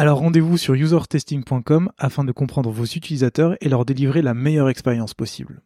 [0.00, 5.12] Alors rendez-vous sur usertesting.com afin de comprendre vos utilisateurs et leur délivrer la meilleure expérience
[5.12, 5.60] possible.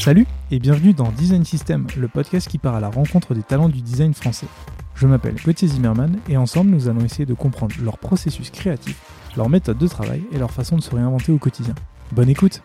[0.00, 3.68] Salut et bienvenue dans Design System, le podcast qui part à la rencontre des talents
[3.68, 4.48] du design français.
[4.96, 9.00] Je m'appelle Gauthier Zimmerman et ensemble nous allons essayer de comprendre leur processus créatif,
[9.36, 11.74] leur méthode de travail et leur façon de se réinventer au quotidien.
[12.12, 12.62] Bonne écoute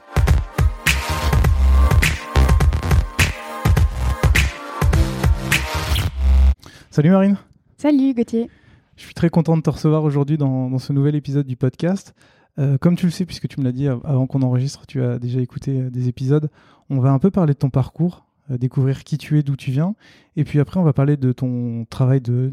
[6.90, 7.38] Salut Marine
[7.78, 8.50] Salut Gauthier
[8.96, 12.14] Je suis très content de te recevoir aujourd'hui dans, ce nouvel épisode du podcast.
[12.60, 15.20] Euh, comme tu le sais, puisque tu me l'as dit avant qu'on enregistre, tu as
[15.20, 16.50] déjà écouté euh, des épisodes,
[16.90, 19.70] on va un peu parler de ton parcours, euh, découvrir qui tu es, d'où tu
[19.70, 19.94] viens.
[20.36, 22.52] Et puis après, on va parler de ton travail de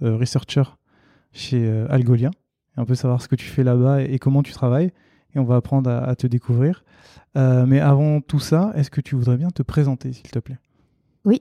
[0.00, 0.62] researcher
[1.32, 2.30] chez Algolia.
[2.76, 4.92] Et un peu savoir ce que tu fais là-bas et, comment tu travailles.
[5.34, 6.84] Et on va apprendre à, te découvrir.
[7.34, 10.58] mais avant tout ça, est-ce que tu voudrais bien te présenter, s'il te plaît?
[11.24, 11.40] Oui.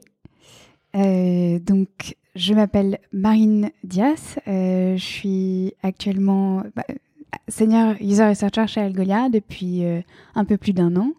[0.94, 4.40] donc, je m'appelle Marine Dias.
[4.48, 6.86] je suis actuellement bah,
[7.48, 9.84] senior user researcher chez Algolia depuis
[10.34, 11.14] un peu plus d'un an.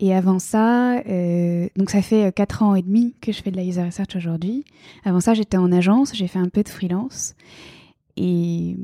[0.00, 3.50] Et avant ça, euh, donc ça fait 4 euh, ans et demi que je fais
[3.50, 4.64] de la user research aujourd'hui.
[5.04, 7.34] Avant ça, j'étais en agence, j'ai fait un peu de freelance.
[8.16, 8.76] Et,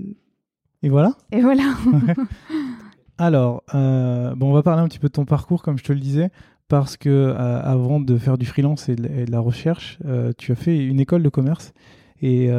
[0.84, 1.74] et voilà Et voilà.
[3.18, 5.92] Alors, euh, bon, on va parler un petit peu de ton parcours, comme je te
[5.92, 6.30] le disais,
[6.68, 9.98] parce que avant de faire du freelance et de, la recherche,
[10.38, 11.72] tu as fait une école de commerce.
[12.22, 12.50] Et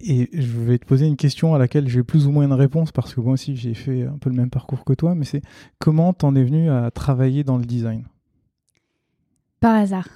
[0.00, 2.92] et je vais te poser une question à laquelle j'ai plus ou moins une réponse
[2.92, 5.42] parce que moi aussi j'ai fait un peu le même parcours que toi, mais c'est
[5.78, 8.04] comment t'en es venu à travailler dans le design?
[9.60, 10.08] Par hasard.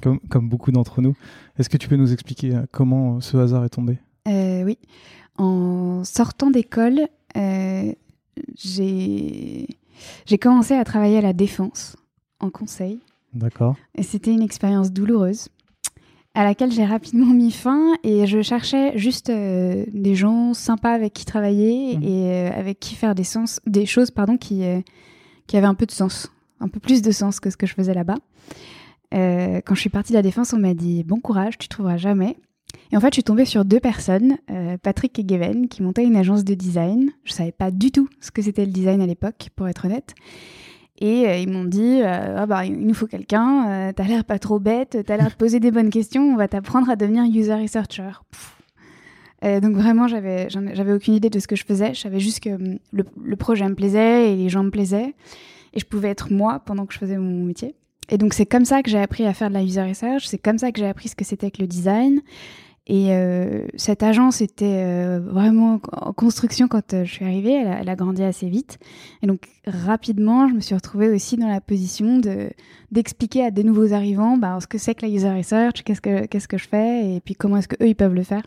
[0.00, 1.16] Comme, comme beaucoup d'entre nous.
[1.58, 3.98] Est-ce que tu peux nous expliquer euh, comment ce hasard est tombé?
[4.28, 4.78] Euh, Oui.
[5.38, 7.92] En sortant d'école, euh,
[8.54, 9.66] j'ai
[10.40, 11.96] commencé à travailler à la défense
[12.40, 13.00] en conseil.
[13.34, 13.76] D'accord.
[13.94, 15.48] Et c'était une expérience douloureuse
[16.36, 21.14] à laquelle j'ai rapidement mis fin et je cherchais juste euh, des gens sympas avec
[21.14, 22.02] qui travailler mmh.
[22.02, 24.82] et euh, avec qui faire des, sens, des choses pardon, qui, euh,
[25.46, 26.30] qui avaient un peu de sens,
[26.60, 28.18] un peu plus de sens que ce que je faisais là-bas.
[29.12, 32.36] quand je suis partie de la défense, on m'a dit bon courage, tu trouveras jamais.
[32.92, 34.38] Et en fait, je suis tombée sur deux personnes,
[34.82, 37.10] Patrick et Geven, qui montaient une agence de design.
[37.24, 40.14] Je savais pas du tout ce que c'était le design à l'époque, pour être honnête.
[40.98, 44.24] Et euh, ils m'ont dit euh, ah bah, il nous faut quelqu'un, euh, t'as l'air
[44.24, 47.24] pas trop bête, t'as l'air de poser des bonnes questions, on va t'apprendre à devenir
[47.24, 48.12] user researcher.
[49.42, 51.92] donc vraiment, j'avais, j'avais aucune idée de ce que je faisais.
[51.92, 55.14] Je savais juste que hum, le, projet me plaisait et les gens me plaisaient.
[55.74, 57.74] Et je pouvais être moi pendant que je faisais mon métier.
[58.08, 60.38] Et donc c'est comme ça que j'ai appris à faire de la user research, c'est
[60.38, 62.22] comme ça que j'ai appris ce que c'était que le design.
[62.88, 67.54] Et euh, cette agence était euh, vraiment en construction quand euh, je suis arrivée.
[67.54, 68.78] Elle a, grandi assez vite.
[69.22, 72.50] Et donc, rapidement, je me suis retrouvée aussi dans la position de,
[72.92, 76.26] d'expliquer à des nouveaux arrivants bah, ce que c'est que la user research, qu'est-ce que,
[76.26, 78.44] qu'est-ce que je fais, et puis comment est-ce qu'eux, ils peuvent le faire.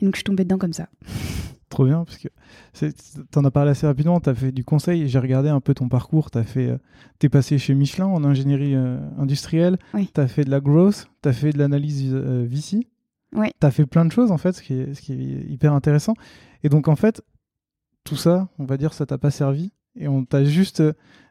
[0.00, 0.88] Et donc, je suis tombée dedans comme ça.
[1.68, 2.28] Trop bien, parce que
[2.78, 5.74] tu en as parlé assez rapidement, tu as fait du conseil, j'ai regardé un peu
[5.74, 8.76] ton parcours, tu es passé chez Michelin en ingénierie
[9.18, 12.86] industrielle, tu as fait de la growth, tu as fait de l'analyse VC.
[13.36, 13.52] Ouais.
[13.60, 15.72] Tu as fait plein de choses, en fait, ce qui, est, ce qui est hyper
[15.72, 16.14] intéressant.
[16.62, 17.22] Et donc, en fait,
[18.04, 19.72] tout ça, on va dire, ça t'a pas servi.
[19.94, 20.82] Et on t'a juste.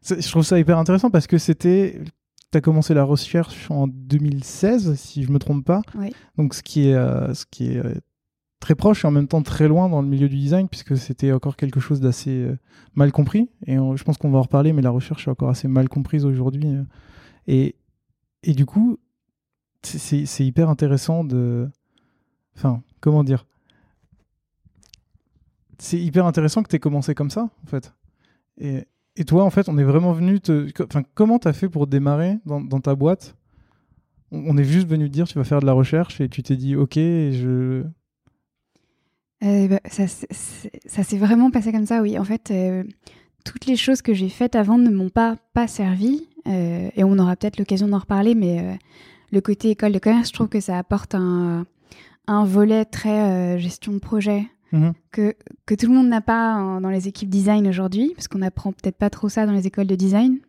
[0.04, 2.02] Je trouve ça hyper intéressant parce que c'était.
[2.52, 5.82] Tu as commencé la recherche en 2016, si je me trompe pas.
[6.38, 7.96] Donc, ce qui est, euh, ce qui est euh,
[8.60, 11.32] très proche et en même temps très loin dans le milieu du design, puisque c'était
[11.32, 12.58] encore quelque chose d'assez euh,
[12.94, 13.50] mal compris.
[13.66, 16.26] Et je pense qu'on va en reparler, mais la recherche est encore assez mal comprise
[16.26, 16.68] aujourd'hui.
[17.48, 17.76] et,
[18.44, 19.00] et du coup,
[19.82, 21.70] c'est hyper intéressant de
[22.58, 23.46] Enfin, comment dire?
[25.78, 27.94] C'est hyper intéressant que tu aies commencé comme ça, en fait.
[28.58, 28.86] Et,
[29.26, 30.70] toi, en fait, on est vraiment venu te.
[30.84, 33.36] Enfin, comment tu as fait pour démarrer dans, ta boîte?
[34.32, 36.56] On est juste venu te dire tu vas faire de la recherche et tu t'es
[36.56, 37.84] dit ok, je.
[39.44, 42.18] Euh, bah, ça, s'est vraiment passé comme ça, oui.
[42.18, 42.84] En fait, euh,
[43.44, 46.28] toutes les choses que j'ai faites avant ne m'ont pas, pas servi.
[46.48, 48.80] Euh, et on aura peut-être l'occasion d'en reparler, mais
[49.32, 51.66] le côté école de commerce, je trouve que ça apporte un,
[52.28, 54.94] un volet très euh, gestion de projet, mhm.
[55.12, 55.36] que,
[55.66, 58.98] que tout le monde n'a pas dans les équipes design aujourd'hui, parce qu'on apprend peut-être
[58.98, 60.40] pas trop ça dans les écoles de design.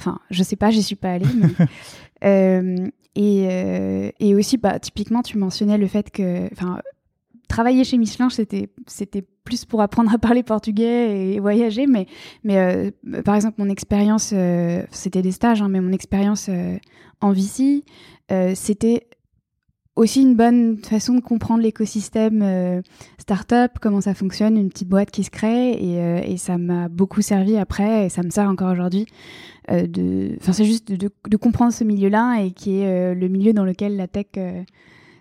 [0.00, 1.26] Enfin, je sais pas, j'y suis pas allée.
[2.22, 6.50] Euh, et, euh, et, aussi, bah, typiquement, tu mentionnais le fait que,
[7.48, 12.04] travailler chez Michelin, c'était c'était plus pour apprendre à parler portugais et voyager, mais
[12.44, 14.34] mais euh, par exemple, mon expérience,
[14.90, 16.50] c'était des stages, hein, mais mon expérience
[17.22, 17.84] en VC,
[18.54, 19.06] c'était
[20.00, 22.80] aussi une bonne façon de comprendre l'écosystème euh,
[23.18, 26.88] startup, comment ça fonctionne, une petite boîte qui se crée, et, euh, et ça m'a
[26.88, 29.04] beaucoup servi après, et ça me sert encore aujourd'hui.
[29.70, 33.52] Euh, de, enfin, c'est juste de, de, comprendre ce milieu-là et qui est le milieu
[33.52, 34.28] dans lequel la tech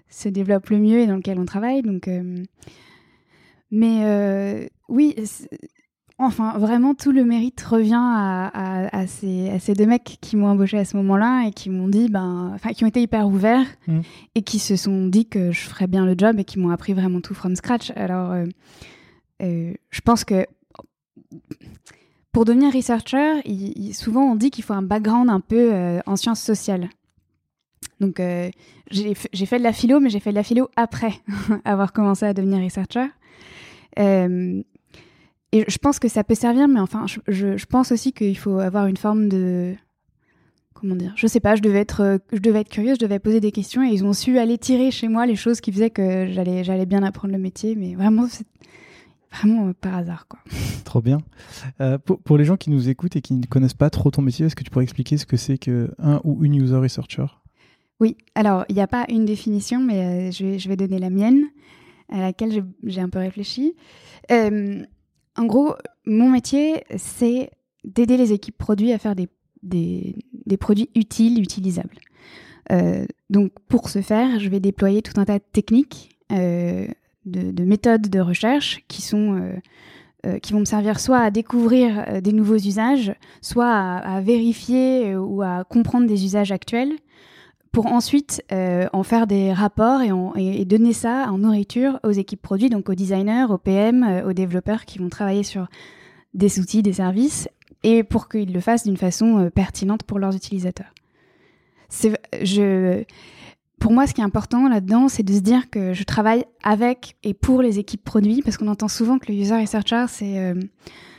[0.07, 1.81] se développe le mieux et dans lequel on travaille.
[1.81, 2.09] Donc,
[3.71, 5.13] mais oui,
[6.21, 10.97] Enfin, vraiment, tout le mérite revient à, ces, deux mecs qui m'ont embauché à ce
[10.97, 14.01] moment-là et qui m'ont dit, ben, enfin, qui ont été hyper ouverts mm.
[14.35, 16.91] et qui se sont dit que je ferais bien le job et qui m'ont appris
[16.91, 17.93] vraiment tout from scratch.
[17.95, 18.45] Alors, euh,
[19.41, 20.45] euh, je pense que
[22.33, 23.41] pour devenir researcher,
[23.93, 26.89] souvent on dit qu'il faut un background un peu euh, en sciences sociales.
[28.01, 28.21] Donc,
[28.91, 31.13] j'ai fait de la philo, mais j'ai fait de la philo après
[31.65, 33.07] avoir commencé à devenir researcher.
[35.51, 37.19] Et je pense que ça peut servir, mais enfin, je,
[37.57, 39.75] je, pense aussi qu'il faut avoir une forme de.
[40.73, 43.19] Comment dire Je sais pas, je devais, être, euh, je devais être curieuse, je devais
[43.19, 45.89] poser des questions et ils ont su aller tirer chez moi les choses qui faisaient
[45.89, 48.45] que j'allais, j'allais bien apprendre le métier, mais vraiment, c'est
[49.31, 50.27] vraiment euh, par hasard.
[50.27, 50.39] Quoi.
[50.85, 51.17] Trop bien.
[51.81, 54.21] Euh, pour, pour, les gens qui nous écoutent et qui ne connaissent pas trop ton
[54.21, 57.25] métier, est-ce que tu pourrais expliquer ce que c'est qu'un ou une user researcher?
[57.99, 61.09] Oui, alors il n'y a pas une définition, mais je, vais, je vais donner la
[61.09, 61.43] mienne,
[62.09, 63.75] à laquelle j'ai un peu réfléchi.
[64.31, 64.83] Euh,
[65.39, 65.73] en gros,
[66.05, 67.51] mon métier, c'est
[67.85, 69.29] d'aider les équipes produits à faire des,
[70.59, 71.97] produits utiles, utilisables.
[72.73, 76.87] Euh, donc, pour ce faire, je vais déployer tout un tas de techniques, euh,
[77.25, 78.81] de, méthodes de recherche
[79.13, 85.41] euh, qui vont me servir soit à découvrir des nouveaux usages, soit à, vérifier ou
[85.41, 86.97] à comprendre des usages actuels,
[87.71, 90.01] pour ensuite en faire des rapports
[90.35, 94.85] et, donner ça en nourriture aux équipes produits, donc aux designers, aux PM, aux développeurs
[94.85, 95.67] qui vont travailler sur
[96.33, 97.47] des outils, des services,
[97.83, 100.93] et pour qu'ils le fassent d'une façon euh, pertinente pour leurs utilisateurs.
[103.79, 107.15] Pour moi, ce qui est important là-dedans, c'est de se dire que je travaille avec
[107.23, 110.55] et pour les équipes produits, parce qu'on entend souvent que le user researcher, euh,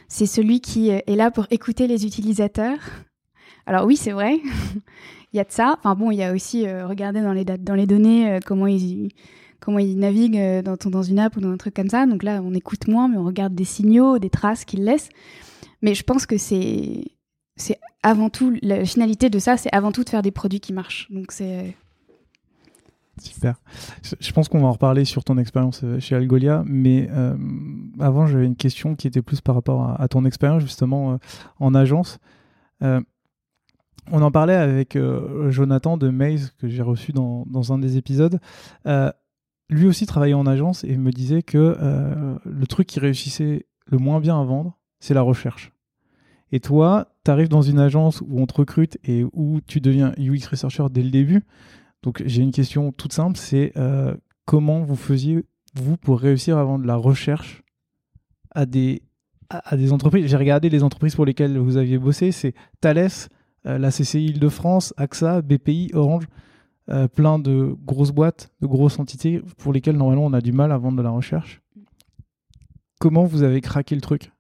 [0.09, 2.79] c'est celui qui est là pour écouter les utilisateurs.
[3.71, 4.41] Alors oui, c'est vrai,
[5.33, 5.77] il y a de ça.
[5.79, 9.11] Enfin bon, il y a aussi euh, regarder dans les, données comment ils
[9.61, 12.05] comment ils naviguent euh, dans, une app ou dans un truc comme ça.
[12.05, 15.11] Donc là, on écoute moins, mais on regarde des signaux, des traces qu'ils laissent.
[15.83, 17.05] Mais je pense que c'est
[18.03, 21.07] avant tout la finalité de ça, c'est avant tout de faire des produits qui marchent.
[21.11, 21.77] Donc c'est
[23.23, 23.61] Super.
[24.19, 27.37] Je pense qu'on va en reparler sur ton expérience euh, chez Algolia, mais euh,
[27.99, 31.19] avant j'avais une question qui était plus par rapport à, ton expérience justement
[31.61, 32.19] en agence.
[34.13, 34.99] On en parlait avec
[35.49, 38.41] Jonathan de Maze que j'ai reçu dans, un des épisodes
[39.71, 43.99] lui aussi travaillait en agence et me disait que euh, le truc qui réussissait le
[43.99, 45.73] moins bien à vendre, c'est la recherche.
[46.53, 50.13] Et toi, tu arrives dans une agence où on te recrute et où tu deviens
[50.19, 51.45] UX researcher dès le début.
[52.03, 54.15] Donc j'ai une question toute simple, c'est euh,
[54.45, 57.63] comment vous faisiez, vous, pour réussir à vendre la recherche
[58.51, 59.03] à des,
[59.49, 60.27] à, des entreprises?
[60.27, 63.07] J'ai regardé les entreprises pour lesquelles vous aviez bossé, c'est Thales, euh,
[63.65, 66.27] la CCI Île-de-France, AXA, BPI, Orange.
[66.91, 70.73] Euh, plein de grosses boîtes, de grosses entités pour lesquelles normalement on a du mal
[70.73, 71.63] à vendre de la recherche.
[72.99, 74.33] Comment vous avez craqué le truc?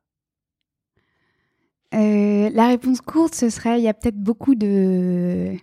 [1.94, 5.54] Euh, La réponse courte, ce serait il y a peut-être beaucoup de,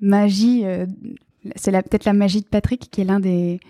[0.00, 0.64] magie.
[0.64, 0.86] Euh,
[1.54, 3.60] c'est peut-être la magie de Patrick qui est l'un des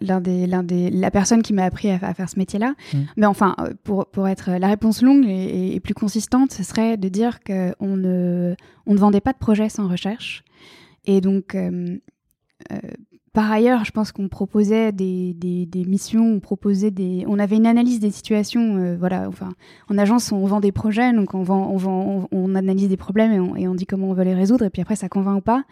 [0.00, 2.74] l'un des, l'un des, la personne qui m'a appris à, faire ce métier-là.
[2.92, 2.98] Mmh.
[3.16, 7.08] Mais enfin, euh, pour, pour être la réponse longue et, plus consistante, ce serait de
[7.08, 8.54] dire qu'on ne,
[8.86, 10.44] on ne vendait pas de projet sans recherche.
[11.04, 11.98] Et donc, euh,
[12.72, 12.78] euh,
[13.32, 17.66] par ailleurs, je pense qu'on proposait des, des, missions, on proposait des, on avait une
[17.66, 18.76] analyse des situations.
[18.76, 19.54] Euh, voilà, enfin,
[19.88, 23.56] en agence, on vend des projets, donc on vend, on vend, on, analyse des problèmes
[23.56, 25.64] et on, dit comment on veut les résoudre, et puis après ça convainc ou pas.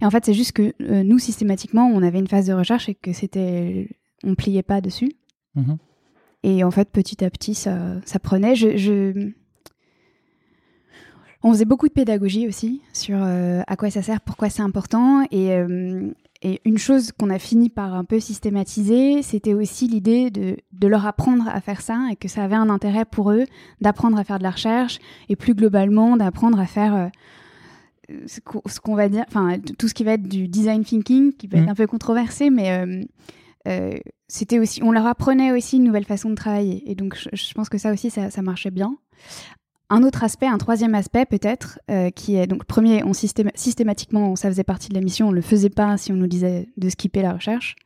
[0.00, 2.88] Et en fait, c'est juste que euh, nous, systématiquement, on avait une phase de recherche
[2.88, 3.88] et que c'était,
[4.22, 5.10] on pliait pas dessus.
[5.56, 5.76] Mm-hmm.
[6.44, 8.54] Et en fait, petit à petit, ça, ça prenait.
[8.54, 9.32] Je, je...
[11.42, 15.24] On faisait beaucoup de pédagogie aussi sur euh, à quoi ça sert, pourquoi c'est important.
[15.32, 15.50] Et,
[16.42, 20.88] et une chose qu'on a fini par un peu systématiser, c'était aussi l'idée de, de,
[20.88, 23.44] leur apprendre à faire ça et que ça avait un intérêt pour eux
[23.80, 27.08] d'apprendre à faire de la recherche et plus globalement d'apprendre à faire euh,
[28.26, 31.58] ce qu'on va dire, enfin tout ce qui va être du design thinking, qui va
[31.58, 31.70] être mmh.
[31.70, 33.04] un peu controversé, mais
[33.68, 36.88] euh, c'était aussi, on leur apprenait aussi une nouvelle façon de travailler.
[36.90, 38.96] Et donc, je, pense que ça aussi, ça, marchait bien.
[39.90, 41.80] Un autre aspect, un troisième aspect peut-être,
[42.14, 45.68] qui est donc premier, on systématiquement, ça faisait partie de la mission, on le faisait
[45.68, 47.76] pas si on nous disait de skipper la recherche.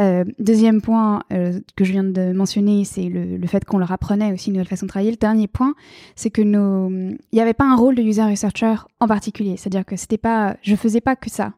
[0.00, 4.32] Euh, deuxième point euh, que je viens de mentionner, c'est le, fait qu'on leur apprenait
[4.32, 5.12] aussi une nouvelle façon de travailler.
[5.12, 5.74] Le dernier point,
[6.16, 9.56] c'est que nos, il n'y avait pas un rôle de user researcher en particulier.
[9.56, 11.52] C'est-à-dire que c'était pas, je faisais pas que ça.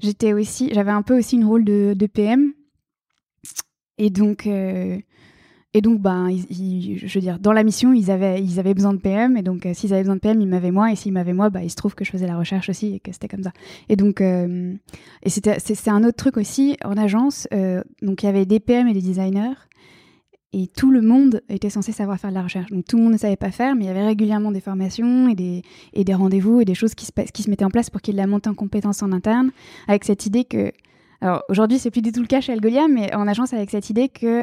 [0.00, 2.52] J'étais aussi, j'avais un peu aussi une rôle de, de PM.
[3.98, 4.98] Et donc, euh,
[5.74, 8.98] et donc, ben, je veux dire, dans la mission, ils avaient, ils avaient besoin de
[8.98, 9.38] PM.
[9.38, 10.92] Et donc, euh, s'ils avaient besoin de PM, ils m'avaient moi.
[10.92, 13.00] Et s'ils m'avaient moi, bah, il se trouve que je faisais la recherche aussi et
[13.00, 13.52] que c'était comme ça.
[13.88, 14.74] Et donc, euh,
[15.22, 17.48] et c'est, un autre truc aussi en agence.
[17.54, 19.54] Euh, donc, il y avait des PM et des designers.
[20.52, 22.70] Et tout le monde était censé savoir faire de la recherche.
[22.70, 25.26] Donc, tout le monde ne savait pas faire, mais il y avait régulièrement des formations
[25.30, 25.62] et des,
[25.94, 28.12] et des rendez-vous et des choses qui se, qui se mettaient en place pour qu'il
[28.12, 29.52] y ait de la montée en compétences en interne,
[29.88, 30.70] avec cette idée que
[31.22, 33.88] alors aujourd'hui, c'est plus du tout le cas chez Algolia, mais en agence avec cette
[33.90, 34.42] idée que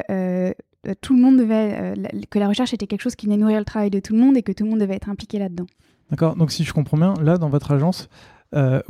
[1.00, 3.64] tout le monde devait, euh, que la recherche était quelque chose qui venait nourrir le
[3.64, 5.66] travail de tout le monde et que tout le monde devait être impliqué là-dedans.
[6.10, 6.36] D'accord.
[6.36, 8.08] Donc si je comprends bien, là dans votre agence,
[8.54, 8.80] euh,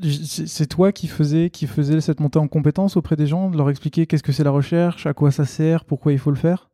[0.00, 3.70] c'est toi qui faisais, qui faisait cette montée en compétences auprès des gens, de leur
[3.70, 6.70] expliquer qu'est-ce que c'est la recherche, à quoi ça sert, pourquoi il faut le faire?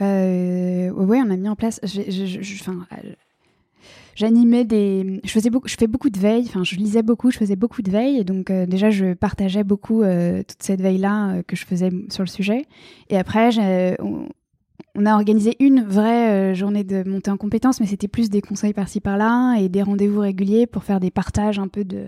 [0.00, 1.78] oui, on a mis en place.
[1.84, 2.62] Je,
[4.14, 7.38] j'animais des je faisais beaucoup je fais beaucoup de veille enfin je lisais beaucoup je
[7.38, 10.98] faisais beaucoup de veille et donc euh, déjà je partageais beaucoup euh, toute cette veille
[10.98, 12.66] là euh, que je faisais sur le sujet.
[13.08, 13.50] Et après
[14.94, 18.72] on, a organisé une vraie journée de montée en compétences, mais c'était plus des conseils
[18.72, 22.06] par-ci par-là et des rendez-vous réguliers pour faire des partages un peu de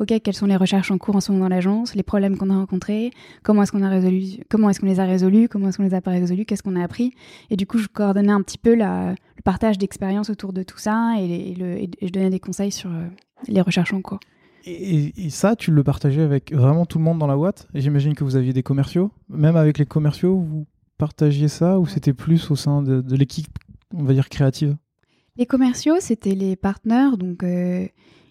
[0.00, 2.50] OK, quelles sont les recherches en cours en ce moment dans l'agence, les problèmes qu'on
[2.50, 3.10] a rencontrés,
[3.42, 5.94] comment est-ce qu'on a résolu, comment est-ce qu'on les a résolus, comment est-ce qu'on les
[5.94, 7.12] a pas résolus, qu'est-ce qu'on a appris.
[7.50, 11.14] Et du coup, je coordonnais un petit peu le partage d'expériences autour de tout ça
[11.18, 11.54] et,
[12.02, 13.06] je donnais des conseils sur euh,
[13.48, 14.20] les recherches en cours.
[14.66, 17.68] Et, ça, tu le partageais avec vraiment tout le monde dans la boîte?
[17.74, 19.12] J'imagine que vous aviez des commerciaux?
[19.28, 23.58] Même avec les commerciaux, vous partagiez ça ou c'était plus au sein de, l'équipe,
[23.94, 24.76] on va dire, créative?
[25.36, 27.86] Les commerciaux, c'était les partenaires, donc euh,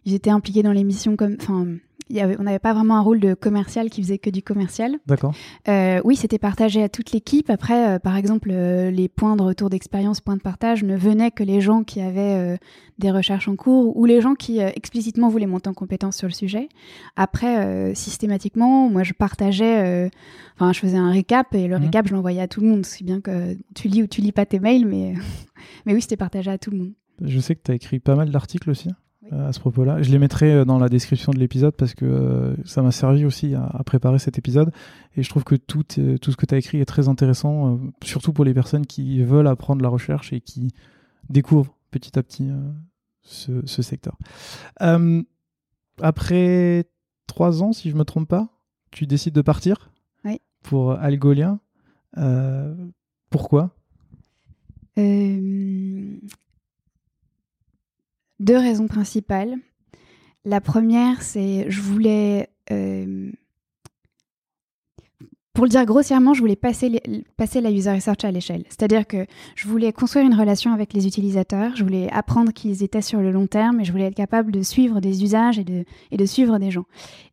[0.05, 1.35] ils étaient impliqués dans les missions comme.
[1.41, 1.65] Enfin,
[2.11, 4.97] on n'avait pas vraiment un rôle de commercial qui faisait que du commercial.
[5.07, 5.33] D'accord.
[5.67, 7.49] Euh, oui, c'était partagé à toute l'équipe.
[7.49, 11.31] Après, euh, par exemple, euh, les points de retour d'expérience, points de partage ne venaient
[11.31, 12.59] que les gens qui avaient
[12.99, 16.33] des recherches en cours ou les gens qui explicitement voulaient monter en compétence sur le
[16.33, 16.69] sujet.
[17.15, 20.09] Après, systématiquement, moi, je partageais,
[20.55, 21.83] enfin, je faisais un récap et le mmh.
[21.83, 22.85] récap, je l'envoyais à tout le monde.
[22.85, 25.13] C'est bien que tu lis ou tu lis pas tes mails, mais,
[25.85, 26.93] mais oui, c'était partagé à tout le monde.
[27.21, 28.89] Je sais que tu as écrit pas mal d'articles aussi.
[29.33, 30.03] Euh, à ce propos-là.
[30.03, 33.25] Je les mettrai euh, dans la description de l'épisode parce que euh, ça m'a servi
[33.25, 34.71] aussi à, préparer cet épisode.
[35.15, 38.33] Et je trouve que tout, tout ce que tu as écrit est très intéressant, surtout
[38.33, 40.73] pour les personnes qui veulent apprendre la recherche et qui
[41.29, 42.49] découvrent petit à petit
[43.21, 44.17] ce, ce, secteur.
[46.01, 46.85] après
[47.27, 48.49] trois ans, si je ne me trompe pas,
[48.91, 49.89] tu décides de partir
[50.61, 51.59] pour Algolien.
[53.29, 53.71] pourquoi?
[58.39, 59.55] Deux raisons principales.
[60.43, 63.31] La première, c'est je voulais, euh,
[65.53, 67.01] pour le dire grossièrement, je voulais passer,
[67.37, 68.63] passer la user research à l'échelle.
[68.69, 69.25] C'est-à-dire que
[69.55, 73.31] je voulais construire une relation avec les utilisateurs, je voulais apprendre qu'ils étaient sur le
[73.31, 76.25] long terme et je voulais être capable de suivre des usages et de, et de
[76.25, 76.85] suivre des gens.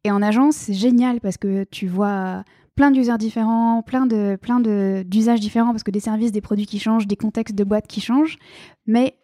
[0.04, 2.44] Et en agence, c'est génial parce que tu vois
[2.76, 4.60] plein d'users différents, plein de plein
[5.04, 8.00] d'usages différents parce que des services, des produits qui changent, des contextes de boîtes qui
[8.00, 8.38] changent,
[8.86, 9.16] mais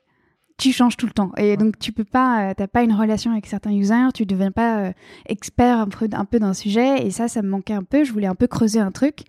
[0.59, 1.31] tu changes tout le temps.
[1.37, 4.51] Et donc, tu peux pas, euh, t'as pas une relation avec certains users, tu deviens
[4.51, 4.93] pas euh,
[5.27, 7.07] expert un peu, un peu d'un sujet.
[7.07, 8.03] Et ça, ça me manquait un peu.
[8.03, 9.21] Je voulais un peu creuser un truc.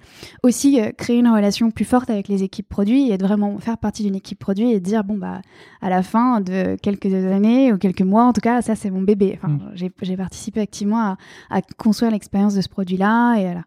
[0.42, 3.78] Aussi, euh, créer une relation plus forte avec les équipes produits et de vraiment faire
[3.78, 5.42] partie d'une équipe produit et dire, bon, bah,
[5.82, 9.02] à la fin de quelques années ou quelques mois, en tout cas, ça, c'est mon
[9.02, 9.38] bébé.
[9.38, 9.92] Enfin, mm.
[10.02, 11.18] j'ai participé activement à,
[11.52, 13.36] à construire l'expérience de ce produit-là.
[13.36, 13.64] Et voilà.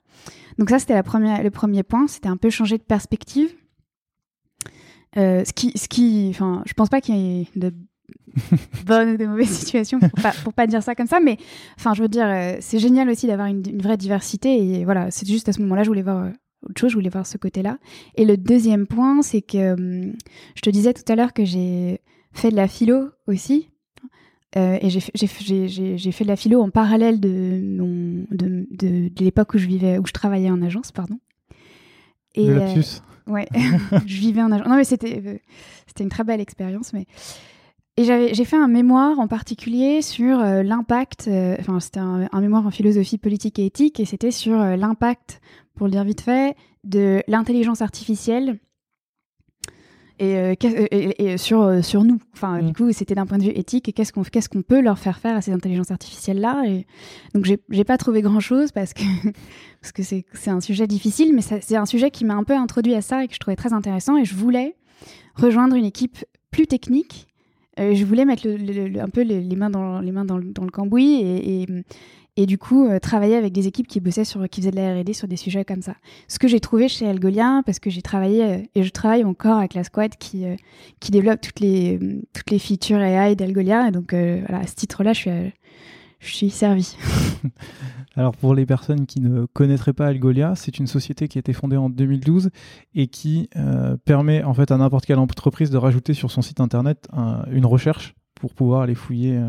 [0.59, 2.09] Donc, ça, c'était la première, le premier point.
[2.09, 3.55] C'était un peu changer de perspective.
[5.19, 7.73] Euh, ce qui, ce qui, enfin, je pense pas qu'il y ait de
[8.87, 11.37] bonnes ou de mauvaises situations pour pas, pour pas dire ça comme ça, mais
[11.79, 15.29] enfin, je veux dire, euh, c'est génial aussi d'avoir une, vraie diversité et voilà, c'est
[15.29, 16.31] juste à ce moment-là, je voulais voir euh,
[16.63, 17.79] autre chose, je voulais voir ce côté-là.
[18.15, 20.15] Et le deuxième point, c'est que hum,
[20.55, 22.01] je te disais tout à l'heure que j'ai
[22.33, 23.69] fait de la philo aussi.
[24.57, 29.67] et j'ai fait de la philo en parallèle de, mon, de, de, l'époque où je
[29.67, 31.19] vivais, où je travaillais en agence, pardon.
[32.35, 33.03] Et, le lapsus.
[33.27, 33.49] Ouais,
[34.07, 34.69] je vivais en agence.
[34.69, 35.39] Non, mais c'était, euh,
[35.87, 36.93] c'était une très belle expérience.
[36.93, 37.07] Mais...
[37.99, 42.67] Et j'ai fait un mémoire en particulier sur euh, l'impact, euh, enfin, c'était un, mémoire
[42.67, 45.43] en philosophie politique et éthique, et c'était sur l'impact,
[45.75, 48.59] pour le dire vite fait, de l'intelligence artificielle
[50.23, 52.19] et, sur, sur nous.
[52.35, 52.75] Enfin, du mm.
[52.75, 55.19] coup, c'était d'un point de vue éthique et qu'est-ce qu'on qu'est-ce qu'on peut leur faire
[55.19, 56.65] faire à ces intelligences artificielles-là.
[56.67, 56.87] Et
[57.35, 59.03] donc, j'ai pas trouvé grand-chose parce que
[59.81, 62.95] parce que c'est un sujet difficile, mais c'est un sujet qui m'a un peu introduit
[62.95, 64.17] à ça et que je trouvais très intéressant.
[64.17, 64.77] Et je voulais
[65.35, 67.27] rejoindre une équipe plus technique.
[67.79, 71.63] je voulais mettre un peu les, mains dans les mains dans, dans le cambouis et,
[71.63, 71.67] et
[72.37, 75.13] du coup euh, travailler avec des équipes qui bossaient sur qui faisaient de la R&D
[75.13, 75.97] sur des sujets comme ça.
[76.29, 79.59] Ce que j'ai trouvé chez Algolia parce que j'ai travaillé euh, et je travaille encore
[79.59, 80.57] avec la squad qui euh,
[81.01, 81.99] qui développe toutes les
[82.33, 85.31] toutes les features AI d'Algolia et donc voilà à ce titre-là je suis
[86.21, 86.97] je suis servi.
[88.17, 91.53] Alors pour les personnes qui ne connaîtraient pas Algolia, c'est une société qui a été
[91.53, 92.51] fondée en 2012
[92.95, 93.49] et qui
[94.05, 97.09] permet en fait à n'importe quelle entreprise de rajouter sur son site internet
[97.51, 99.41] une recherche pour pouvoir aller fouiller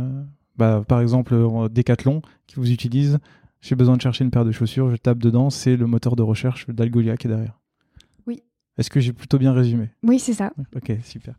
[0.55, 1.35] bah, par exemple,
[1.69, 3.19] Decathlon qui vous utilise,
[3.61, 6.21] j'ai besoin de chercher une paire de chaussures, je tape dedans, c'est le moteur de
[6.21, 7.59] recherche d'Algolia qui est derrière.
[8.27, 8.43] Oui.
[8.77, 9.89] Est-ce que j'ai plutôt bien résumé?
[10.03, 10.51] Oui, c'est ça.
[10.75, 11.35] Ok, super.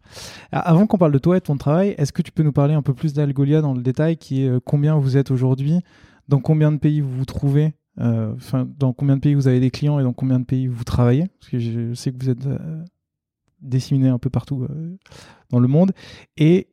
[0.50, 2.52] Ah, avant qu'on parle de toi et de ton travail, est-ce que tu peux nous
[2.52, 5.80] parler un peu plus d'Algolia dans le détail, qui est euh, combien vous êtes aujourd'hui,
[6.28, 9.60] dans combien de pays vous vous trouvez, euh, enfin dans combien de pays vous avez
[9.60, 11.26] des clients et dans combien de pays vous travaillez?
[11.40, 12.82] Parce que je sais que vous êtes euh,
[13.60, 14.66] disséminé un peu partout
[15.50, 15.92] dans le monde.
[16.38, 16.68] Et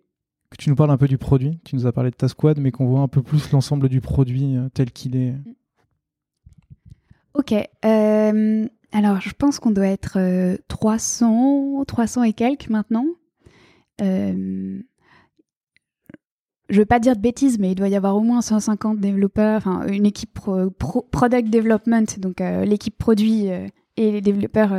[0.52, 1.60] que tu nous parles un peu du produit.
[1.64, 4.02] Tu nous as parlé de ta squad, mais qu'on voit un peu plus l'ensemble du
[4.02, 5.34] produit euh, tel qu'il est.
[7.34, 7.54] Ok.
[7.54, 10.20] Euh, alors, je pense qu'on doit être
[10.68, 13.06] 300, euh, 300 et quelques maintenant.
[14.00, 14.34] je
[16.70, 19.58] ne veux pas dire de bêtises, mais il doit y avoir au moins 150 développeurs,
[19.58, 20.38] enfin une équipe
[21.12, 23.48] product development, donc l'équipe produit
[23.98, 24.74] et les développeurs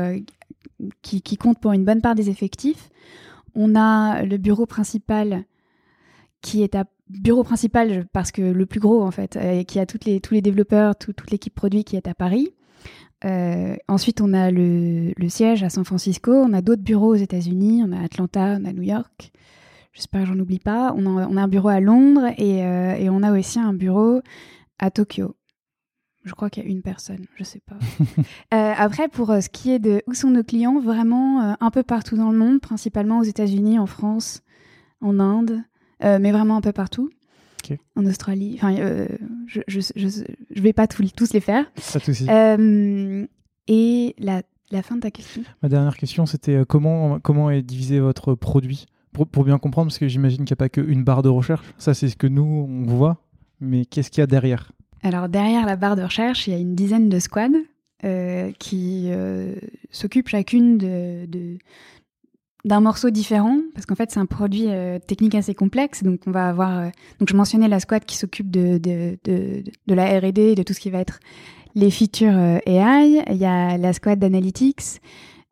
[1.03, 2.91] qui, qui, comptent pour une bonne part des effectifs.
[3.55, 5.45] On a le bureau principal
[6.43, 9.87] qui est à bureau principal parce que le plus gros en fait, et qui a
[9.87, 12.55] toutes les, tous les développeurs, toute l'équipe produit qui est à Paris.
[13.25, 17.19] Euh, ensuite, on a le, le, siège à San Francisco, on a d'autres bureaux aux
[17.19, 19.31] États-Unis, on a Atlanta, on a New York.
[19.93, 20.93] J'espère que j'en oublie pas.
[20.97, 23.75] On a, on a, un bureau à Londres et, euh, et, on a aussi un
[23.75, 24.23] bureau
[24.79, 25.37] à Tokyo.
[26.25, 27.77] Je crois qu'il y a une personne, je sais pas.
[28.55, 32.17] euh, après, pour ce qui est de où sont nos clients, vraiment un peu partout
[32.17, 34.43] dans le monde, principalement aux États-Unis, en France,
[35.01, 35.63] en Inde,
[36.03, 37.11] mais vraiment un peu partout.
[37.97, 38.55] En Australie.
[38.57, 39.07] Enfin, euh,
[39.47, 41.71] je, je, je, vais pas tous les faire.
[41.93, 43.27] Pas de euh,
[43.69, 48.01] et la, la, fin de ta question Ma dernière question, c'était comment, comment est divisé
[48.01, 48.87] votre produit?
[49.13, 51.67] Pour, pour bien comprendre, parce que j'imagine qu'il n'y a pas qu'une barre de recherche.
[51.79, 53.19] Ça, c'est ce que nous, on voit.
[53.61, 54.73] Mais qu'est-ce qu'il y a derrière?
[55.03, 57.51] Alors, derrière la barre de recherche, il y a une dizaine de squads
[58.59, 59.11] qui
[59.93, 61.59] s'occupent chacune de, de,
[62.65, 66.03] d'un morceau différent parce qu'en fait c'est un produit euh, technique assez complexe.
[66.03, 69.65] Donc on va avoir euh, donc je mentionnais la squad qui s'occupe de de, de,
[69.87, 71.19] de la R&D de tout ce qui va être
[71.75, 75.01] les features euh, AI il y a la squad d'analytics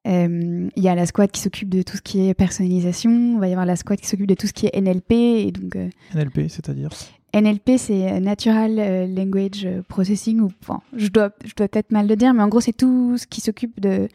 [0.06, 3.48] il y a la squad qui s'occupe de tout ce qui est personnalisation on va
[3.48, 5.76] y avoir la squad qui s'occupe de tout ce qui est NLP et donc
[6.14, 6.90] NLP c'est-à-dire
[7.32, 12.34] NLP, c'est Natural Language Processing, ou enfin, je dois, je dois peut-être mal le dire,
[12.34, 14.08] mais en gros, c'est tout ce qui s'occupe de,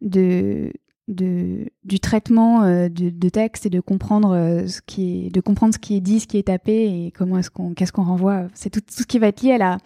[0.00, 0.72] de,
[1.08, 5.74] de, du traitement euh, de, texte et de comprendre euh, ce qui est de comprendre
[5.74, 8.46] ce qui est dit, ce qui est tapé et comment est-ce qu'on qu'est-ce qu'on renvoie.
[8.54, 9.78] C'est tout, tout, ce qui va être lié à la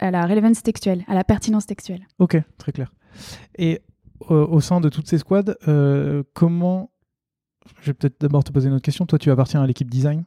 [0.00, 2.06] à la relevance textuelle, à la pertinence textuelle.
[2.18, 2.92] Ok, très clair.
[3.58, 3.80] Et
[4.30, 5.54] euh, au sein de toutes ces squads,
[6.34, 6.90] comment
[7.80, 9.06] je vais peut-être d'abord te poser une autre question.
[9.06, 10.24] Toi, tu appartiens à l'équipe design?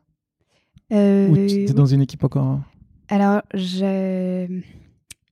[0.92, 2.60] Ou tu es dans une équipe encore
[3.08, 3.42] Alors,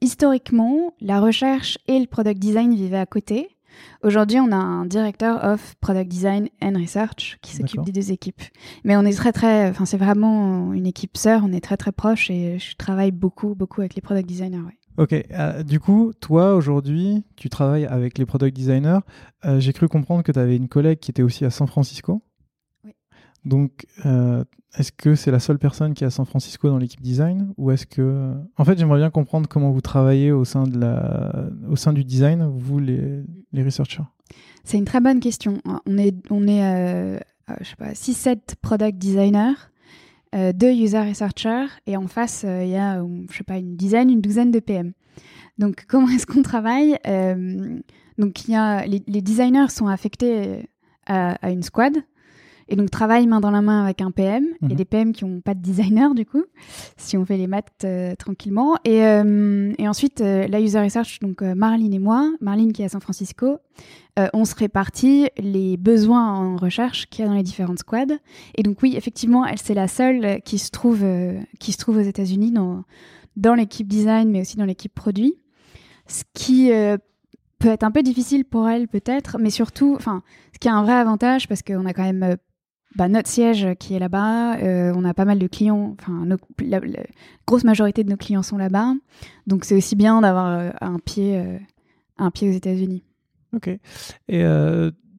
[0.01, 3.56] historiquement, la recherche et le product design vivaient à côté.
[4.03, 8.41] Aujourd'hui, on a un directeur of product design and research qui s'occupe des deux équipes.
[8.83, 11.41] Mais on est très très, enfin c'est vraiment une équipe sœur.
[11.43, 14.59] On est très très proche et je travaille beaucoup beaucoup avec les product designers.
[14.97, 18.99] Ok, euh, du coup, toi aujourd'hui, tu travailles avec les product designers.
[19.45, 22.23] Euh, j'ai cru comprendre que tu avais une collègue qui était aussi à San Francisco.
[23.45, 24.43] Donc, euh,
[24.77, 27.71] est-ce que c'est la seule personne qui est à San Francisco dans l'équipe design ou
[27.71, 31.75] est-ce que, en fait, j'aimerais bien comprendre comment vous travaillez au sein de la, au
[31.75, 34.03] sein du design, vous les, les researchers?
[34.63, 35.61] C'est une très bonne question.
[35.85, 37.17] On est, on est, euh,
[37.49, 39.55] euh, je sais pas, 6-7 product designers,
[40.35, 44.09] euh, deux user researchers et en face il y a, je sais pas, une dizaine,
[44.11, 44.93] une douzaine de PM.
[45.57, 46.99] Donc, comment est-ce qu'on travaille?
[48.17, 50.69] Donc, il les, designers sont affectés
[51.07, 51.93] à une squad.
[52.69, 54.45] Et donc, travaille main dans la main avec un PM.
[54.61, 56.43] Il y a des PM qui n'ont pas de designer, du coup,
[56.97, 58.75] si on fait les maths euh, tranquillement.
[58.83, 62.85] Et, euh, et ensuite, euh, la user research, donc Marlene et moi, Marlene qui est
[62.85, 63.59] à San Francisco,
[64.33, 68.17] on se répartit les besoins en recherche qu'il y a dans les différentes squads.
[68.55, 71.05] Et donc, oui, effectivement, elle, c'est la seule qui se trouve,
[71.59, 72.83] qui se trouve aux États-Unis dans,
[73.35, 75.35] dans l'équipe design, mais aussi dans l'équipe produit.
[76.07, 76.71] Ce qui
[77.59, 80.81] peut être un peu difficile pour elle peut-être, mais surtout, enfin, ce qui a un
[80.81, 82.37] vrai avantage parce qu'on a quand même
[82.97, 86.25] bah, notre siège qui est là-bas, euh, on a pas mal de clients, enfin,
[86.59, 86.81] la,
[87.45, 88.93] grosse majorité de nos clients sont là-bas,
[89.45, 91.41] donc c'est aussi bien d'avoir euh, un pied,
[92.17, 93.03] un pied aux États-Unis.
[93.55, 93.69] Ok.
[94.27, 94.43] Et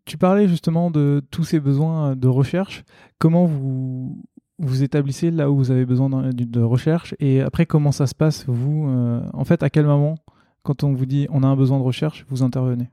[0.04, 2.84] tu parlais justement de tous ces besoins de recherche.
[3.18, 4.22] Comment vous
[4.58, 7.14] vous établissez là où vous avez besoin de, recherche?
[7.20, 8.88] Et après comment ça se passe vous
[9.32, 10.16] En fait, à quel moment
[10.62, 12.90] quand on vous dit on a un besoin de recherche, vous intervenez?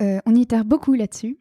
[0.00, 1.38] Euh, On itère beaucoup là-dessus.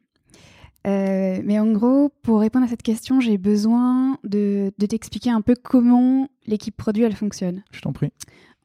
[0.88, 5.56] Euh, mais en gros, pour répondre à cette question, j'ai besoin de, t'expliquer un peu
[5.62, 7.64] comment l'équipe produit elle fonctionne.
[7.72, 8.12] Je t'en prie.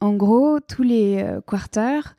[0.01, 2.17] En gros, tous les euh, quarters,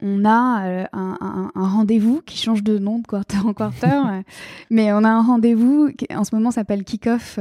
[0.00, 4.22] on a un, rendez-vous qui change de nom de quarter en quarter,
[4.70, 7.38] mais on a un rendez-vous qui en ce moment s'appelle kick-off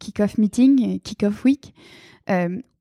[0.00, 1.74] kick-off meeting, kick-off week,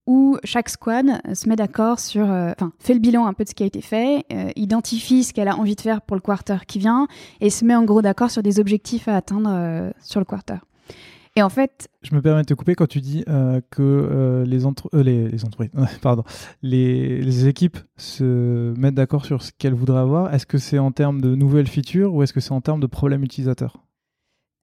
[0.10, 3.50] où chaque squad se met d'accord sur, euh, enfin, fait le bilan un peu de
[3.50, 6.22] ce qui a été fait, euh, identifie ce qu'elle a envie de faire pour le
[6.22, 7.08] quarter qui vient
[7.42, 10.56] et se met en gros d'accord sur des objectifs à atteindre euh, sur le quarter.
[11.36, 13.24] Et en fait, je me permets de te couper quand tu dis
[13.70, 15.70] que les, entre les, les, entreprises,
[16.02, 16.24] pardon,
[16.64, 20.34] les, les, équipes se mettent d'accord sur ce qu'elles voudraient avoir.
[20.34, 22.88] Est-ce que c'est en termes de nouvelles features ou est-ce que c'est en termes de
[22.88, 23.78] problèmes utilisateurs?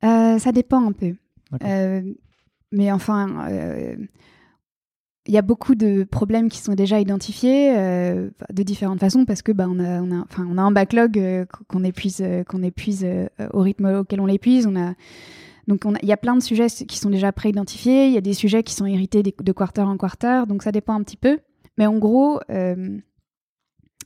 [0.02, 1.14] Ça dépend un peu.
[2.72, 3.48] mais enfin
[5.26, 9.42] il y a beaucoup de problèmes qui sont déjà identifiés euh, de différentes façons parce
[9.42, 13.06] que bah, on, a, enfin, on a un backlog euh, qu'on épuise, euh, qu'on épuise
[13.52, 14.68] au rythme auquel on l'épuise.
[15.66, 18.06] Donc il y a plein de sujets qui sont déjà pré-identifiés.
[18.06, 20.44] Il y a des sujets qui sont hérités de quarter en quarter.
[20.46, 21.38] Donc ça dépend un petit peu.
[21.76, 23.02] Mais en gros, ils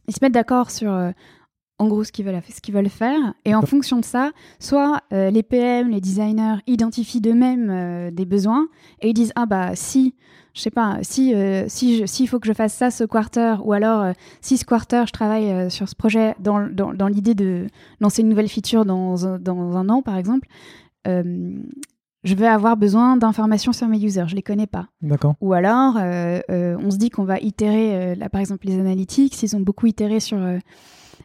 [0.08, 0.90] se mettent d'accord sur
[1.78, 3.34] en gros ce qu'ils veulent, ce qu'ils veulent faire.
[3.44, 8.68] Et en fonction de ça, soit les PM, les designers identifient d'eux-mêmes des besoins
[9.02, 10.14] et ils disent ah bah si
[10.54, 13.72] je sais pas, si euh, si s'il faut que je fasse ça ce quarter, ou
[13.72, 17.34] alors euh, si ce quarter je travaille euh, sur ce projet dans, dans, dans l'idée
[17.34, 17.66] de
[18.00, 20.48] lancer une nouvelle feature dans, dans un an par exemple,
[21.06, 24.88] je vais avoir besoin d'informations sur mes users, je les connais pas.
[25.00, 25.34] D'accord.
[25.40, 29.60] Ou alors on se dit qu'on va itérer, là par exemple les analytics, ils ont
[29.60, 30.38] beaucoup itéré sur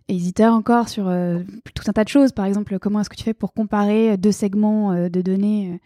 [0.07, 2.31] et ils itèrent encore sur tout un tas de choses.
[2.31, 5.79] Par exemple, comment est-ce que tu fais pour comparer deux segments de données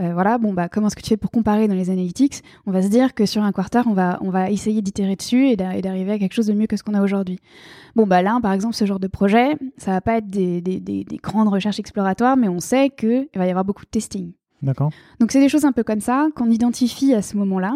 [0.00, 2.42] euh, voilà, bon, bah, comment est-ce que tu fais pour comparer dans les analytics?
[2.66, 5.48] On va se dire que sur un quarter, on va, on va essayer d'itérer dessus
[5.48, 7.38] et d'arriver à quelque chose de mieux que ce qu'on a aujourd'hui.
[7.94, 10.80] Bon, bah là, par exemple, ce genre de projet, ça va pas être des, des,
[10.80, 14.32] des, des grandes recherches exploratoires, mais on sait qu'il va y avoir beaucoup de testing.
[14.62, 14.90] D'accord.
[15.20, 17.74] Donc, c'est des choses un peu comme ça qu'on identifie à ce moment-là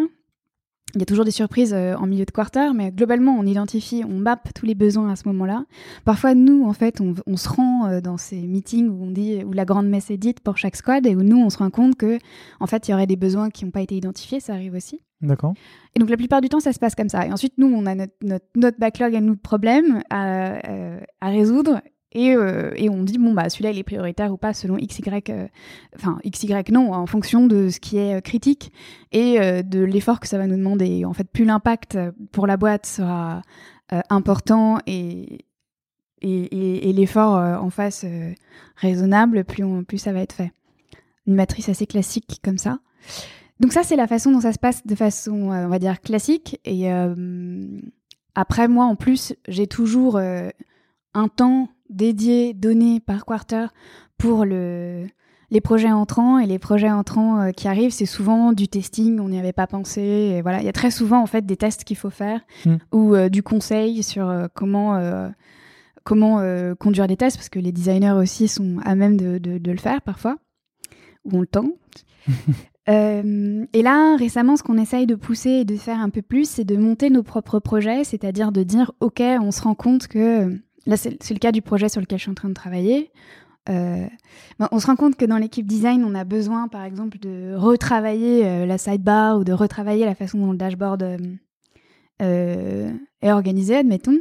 [0.94, 4.04] il y a toujours des surprises euh, en milieu de quarter, mais globalement, on identifie,
[4.08, 5.64] on map tous les besoins à ce moment-là.
[6.04, 9.52] Parfois, nous, en fait, on, se rend euh, dans ces meetings où on dit où
[9.52, 11.96] la grande messe est dite pour chaque squad et où nous, on se rend compte
[11.96, 12.18] que,
[12.60, 14.40] en fait, il y aurait des besoins qui n'ont pas été identifiés.
[14.40, 15.02] Ça arrive aussi.
[15.20, 15.52] D'accord.
[15.94, 17.26] Et donc, la plupart du temps, ça se passe comme ça.
[17.26, 21.28] Et ensuite, nous, on a notre, notre, backlog à nous de problèmes à, euh, à
[21.28, 21.82] résoudre
[22.26, 25.46] euh, et, on dit, bon, bah, celui-là, il est prioritaire ou pas selon XY, euh,
[25.96, 28.72] enfin, XY non, en fonction de ce qui est euh, critique
[29.12, 31.04] et de l'effort que ça va nous demander.
[31.04, 31.98] En fait, plus l'impact
[32.32, 33.42] pour la boîte sera
[34.10, 35.46] important et,
[36.20, 38.04] et, l'effort en face
[38.76, 40.52] raisonnable, plus, plus ça va être fait.
[41.26, 42.80] Une matrice assez classique comme ça.
[43.60, 46.60] Donc ça, c'est la façon dont ça se passe de façon, on va dire, classique.
[46.66, 46.90] Et
[48.34, 53.66] après, moi, en plus, j'ai toujours un temps dédié, donné par quarter
[54.16, 55.06] pour le,
[55.50, 59.28] les projets entrants et les projets entrants euh, qui arrivent, c'est souvent du testing, on
[59.28, 60.02] n'y avait pas pensé.
[60.02, 62.76] Et voilà, il y a très souvent en fait des tests qu'il faut faire hmm.
[62.92, 64.98] ou euh, du conseil sur euh, comment
[66.04, 66.42] comment
[66.78, 70.00] conduire des tests parce que les designers aussi sont à même de, de, le faire
[70.00, 70.36] parfois
[71.26, 71.74] ou on le tente.
[72.86, 76.64] et là, récemment, ce qu'on essaye de pousser et de faire un peu plus, c'est
[76.64, 80.96] de monter nos propres projets, c'est-à-dire de dire, OK, on se rend compte que Là,
[80.96, 83.10] c'est le cas du projet sur lequel je suis en train de travailler.
[83.68, 84.06] Euh,
[84.58, 87.54] ben, on se rend compte que dans l'équipe design, on a besoin, par exemple, de
[87.54, 91.18] retravailler euh, la sidebar ou de retravailler la façon dont le dashboard
[92.22, 94.16] euh, est organisé, admettons.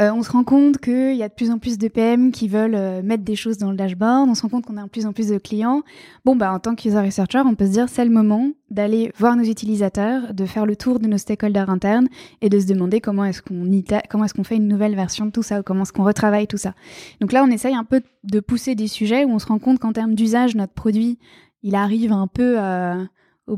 [0.00, 2.48] Euh, on se rend compte qu'il y a de plus en plus de PM qui
[2.48, 4.30] veulent euh, mettre des choses dans le dashboard.
[4.30, 5.82] On se rend compte qu'on a de plus en plus de clients.
[6.24, 9.12] Bon, bah, en tant que user researcher, on peut se dire c'est le moment d'aller
[9.18, 12.08] voir nos utilisateurs, de faire le tour de nos stakeholders internes
[12.40, 13.68] et de se demander comment est-ce qu'on
[14.08, 16.46] comment est-ce qu'on fait une nouvelle version de tout ça ou comment est-ce qu'on retravaille
[16.46, 16.74] tout ça.
[17.20, 19.80] Donc là, on essaye un peu de pousser des sujets où on se rend compte
[19.80, 21.18] qu'en termes d'usage, notre produit,
[21.62, 23.04] il arrive un peu euh,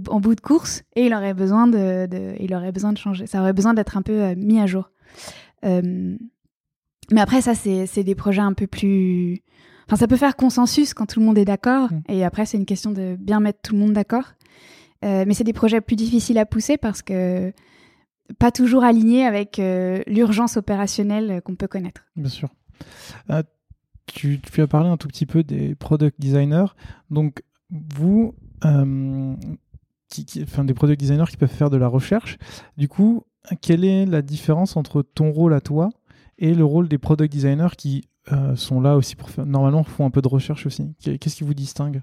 [0.08, 2.08] en bout de course et il aurait besoin de,
[2.40, 3.28] il aurait besoin de changer.
[3.28, 4.90] Ça aurait besoin d'être un peu mis à jour.
[7.10, 9.42] Mais après, ça, c'est des projets un peu plus.
[9.86, 11.92] Enfin, ça peut faire consensus quand tout le monde est d'accord.
[11.92, 12.00] Mm.
[12.08, 14.34] Et après, c'est une question de bien mettre tout le monde d'accord.
[15.04, 17.52] Euh, mais c'est des projets plus difficiles à pousser parce que
[18.38, 19.60] pas toujours aligné avec
[20.06, 22.04] l'urgence opérationnelle qu'on peut connaître.
[22.16, 22.48] Bien sûr.
[24.06, 26.66] Tu, tu, as parlé un tout petit peu des product designers.
[27.10, 28.34] Donc, vous,
[30.08, 32.38] qui, enfin, des product designers qui peuvent faire de la recherche.
[32.76, 33.24] Du coup,
[33.60, 35.90] quelle est la différence entre ton rôle à toi
[36.42, 40.04] et le rôle des product designers qui euh, sont là aussi pour faire, normalement font
[40.04, 42.02] un peu de recherche aussi Qu'est-ce qui vous distingue?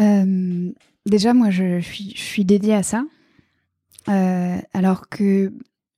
[0.00, 0.72] Euh,
[1.06, 3.04] Déjà, moi, je suis, je suis dédiée à ça.
[4.08, 5.52] Euh, alors que,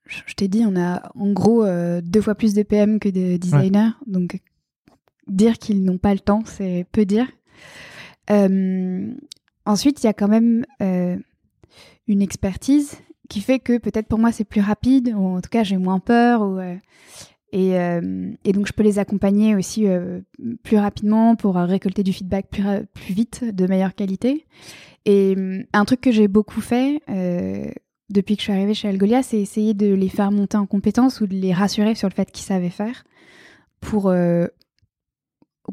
[0.04, 1.64] je t'ai dit, on a en gros
[2.02, 3.92] deux fois plus de PM que de designers.
[4.06, 4.38] Donc,
[5.26, 7.26] dire qu'ils n'ont pas le temps, c'est peu dire.
[9.64, 14.44] ensuite, il y a quand même une expertise qui fait que peut-être pour moi c'est
[14.44, 16.76] plus rapide, ou en tout cas j'ai moins peur, ou, euh,
[17.52, 20.20] et, euh, et, donc je peux les accompagner aussi euh,
[20.62, 22.62] plus rapidement pour récolter du feedback plus,
[22.92, 24.46] plus vite, de meilleure qualité.
[25.06, 25.34] Et
[25.72, 27.00] un truc que j'ai beaucoup fait
[28.10, 31.22] depuis que je suis arrivée chez Algolia, c'est essayer de les faire monter en compétences
[31.22, 33.04] ou de les rassurer sur le fait qu'ils savaient faire
[33.80, 34.12] pour,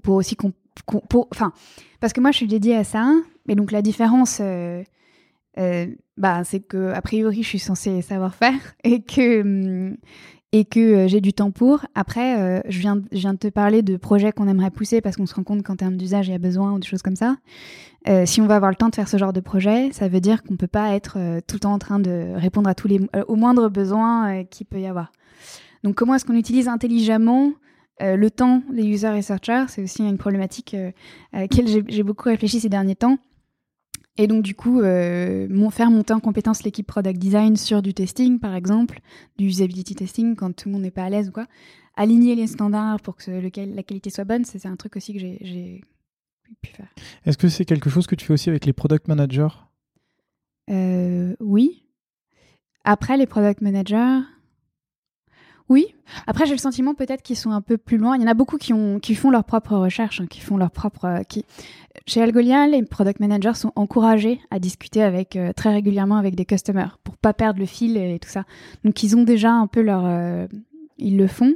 [0.04, 0.38] pour aussi...
[1.32, 1.52] enfin,
[2.00, 3.12] parce que moi je suis dédiée à ça,
[3.50, 4.42] et donc la différence
[6.18, 9.98] bah, c'est que a priori je suis censée savoir faire et que hum,
[10.52, 11.86] et que euh, j'ai du temps pour.
[11.96, 15.18] Après, euh, je, viens, je viens de te parler de projets qu'on aimerait pousser parce
[15.18, 17.18] qu'on se rend compte qu'en termes d'usage, il y a besoin ou des choses comme
[17.18, 17.36] ça.
[18.26, 20.44] si on va avoir le temps de faire ce genre de projet, ça veut dire
[20.44, 23.36] qu'on peut pas être tout le temps en train de répondre à tous les, aux
[23.36, 25.12] moindres besoins qu'il peut y avoir.
[25.84, 27.52] Donc, comment est-ce qu'on utilise intelligemment
[28.00, 29.66] le temps des user researchers?
[29.68, 30.74] C'est aussi une problématique
[31.34, 33.18] à laquelle j'ai beaucoup réfléchi ces derniers temps.
[34.18, 38.40] Et donc, du coup, euh, faire monter en compétence l'équipe product design sur du testing,
[38.40, 39.02] par exemple,
[39.38, 41.48] du usability testing quand tout le monde n'est pas à l'aise ou quoi.
[41.98, 45.82] Aligner les standards pour que la qualité soit bonne, c'est un truc aussi que j'ai
[46.62, 46.88] pu faire.
[47.26, 49.48] Est-ce que c'est quelque chose que tu fais aussi avec les product managers?
[50.70, 51.82] Euh, Oui.
[52.84, 54.20] Après, les product managers,
[55.68, 55.88] oui.
[56.28, 58.16] Après, j'ai le sentiment peut-être qu'ils sont un peu plus loin.
[58.16, 60.58] Il y en a beaucoup qui, ont, qui font leur propre recherche, hein, qui font
[60.58, 61.06] leur propre.
[61.06, 61.44] Euh, qui...
[62.06, 66.46] Chez Algolia, les product managers sont encouragés à discuter avec euh, très régulièrement avec des
[66.46, 68.44] customers pour pas perdre le fil et tout ça.
[68.84, 70.04] Donc, ils ont déjà un peu leur.
[70.06, 70.46] Euh,
[70.98, 71.54] ils le font.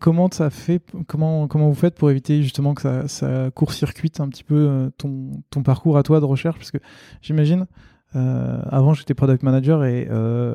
[0.00, 4.28] Comment ça fait comment, comment vous faites pour éviter justement que ça, ça court-circuite un
[4.28, 6.56] petit peu ton, ton parcours à toi de recherche?
[6.56, 6.78] Parce que
[7.20, 7.66] j'imagine,
[8.14, 10.54] euh, avant, j'étais product manager et euh,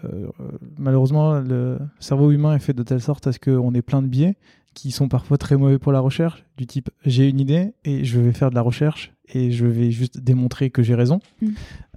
[0.77, 4.07] malheureusement, le cerveau humain est fait de telle sorte à ce qu'on ait plein de
[4.07, 4.35] biais
[4.73, 8.19] qui sont parfois très mauvais pour la recherche, du type j'ai une idée et je
[8.19, 11.19] vais faire de la recherche et je vais juste démontrer que j'ai raison.
[11.41, 11.47] Mm.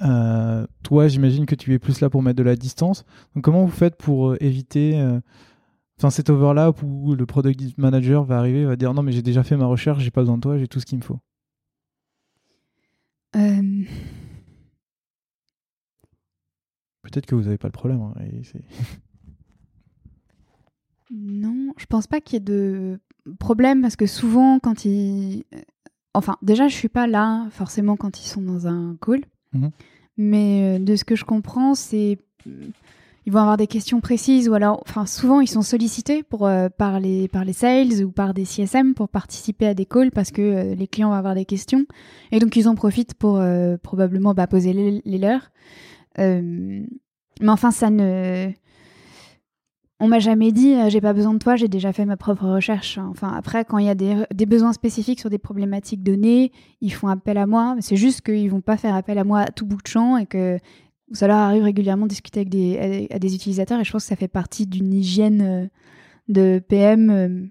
[0.03, 3.05] Euh, toi, j'imagine que tu es plus là pour mettre de la distance.
[3.35, 4.99] Donc, comment vous faites pour éviter
[5.99, 9.23] enfin, cet overlap où le product manager va arriver et va dire non, mais j'ai
[9.23, 11.19] déjà fait ma recherche, j'ai pas besoin de toi, j'ai tout ce qu'il me faut?
[17.11, 18.01] Peut-être que vous n'avez pas le problème.
[18.01, 18.15] Hein,
[21.11, 23.01] non, je pense pas qu'il y ait de
[23.39, 25.45] problème parce que souvent, quand ils.
[26.15, 29.23] Enfin, déjà, je suis pas là forcément quand ils sont dans un call.
[29.53, 29.71] Mhm.
[30.17, 32.19] Mais euh, de ce que je comprends, c'est.
[33.27, 36.71] Ils vont avoir des questions précises ou alors, enfin, souvent ils sont sollicités pour, euh,
[36.71, 40.31] par, les, par les sales ou par des CSM pour participer à des calls parce
[40.31, 41.85] que euh, les clients vont avoir des questions
[42.33, 43.41] et donc ils en profitent pour
[43.83, 45.51] probablement bah, poser les, les leurs.
[46.21, 46.85] Euh,
[47.41, 48.51] mais enfin, ça ne.
[50.03, 52.49] On m'a jamais dit euh, j'ai pas besoin de toi, j'ai déjà fait ma propre
[52.49, 52.99] recherche.
[52.99, 57.09] Enfin, après, quand il y a des, besoins spécifiques sur des problématiques données, ils font
[57.09, 57.77] appel à moi.
[57.81, 60.25] C'est juste qu'ils vont pas faire appel à moi à tout bout de champ et
[60.25, 60.59] que
[61.13, 63.79] ça leur arrive régulièrement de discuter avec des, des utilisateurs.
[63.79, 65.67] Et je pense que ça fait partie d'une hygiène euh,
[66.29, 67.51] de PM.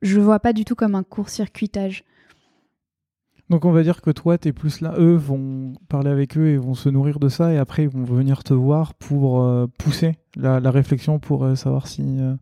[0.00, 2.04] Je vois pas du tout comme un court-circuitage.
[3.50, 6.48] Donc on va dire que toi, tu es plus là, eux vont parler avec eux
[6.48, 9.66] et vont se nourrir de ça, et après ils vont venir te voir pour euh,
[9.78, 12.34] pousser la, réflexion pour euh, savoir si, euh,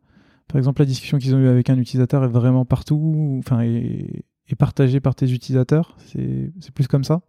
[0.46, 4.24] par exemple, la discussion qu'ils ont eue avec un utilisateur est vraiment partout, enfin, est,
[4.58, 5.96] partagée par tes utilisateurs.
[6.04, 7.22] C'est plus comme ça?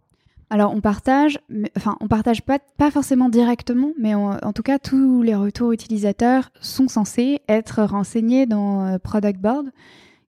[0.50, 1.38] Alors on partage,
[1.74, 6.50] enfin on partage pas, pas forcément directement, mais en tout cas tous les retours utilisateurs
[6.60, 9.70] sont censés être renseignés dans Product Board,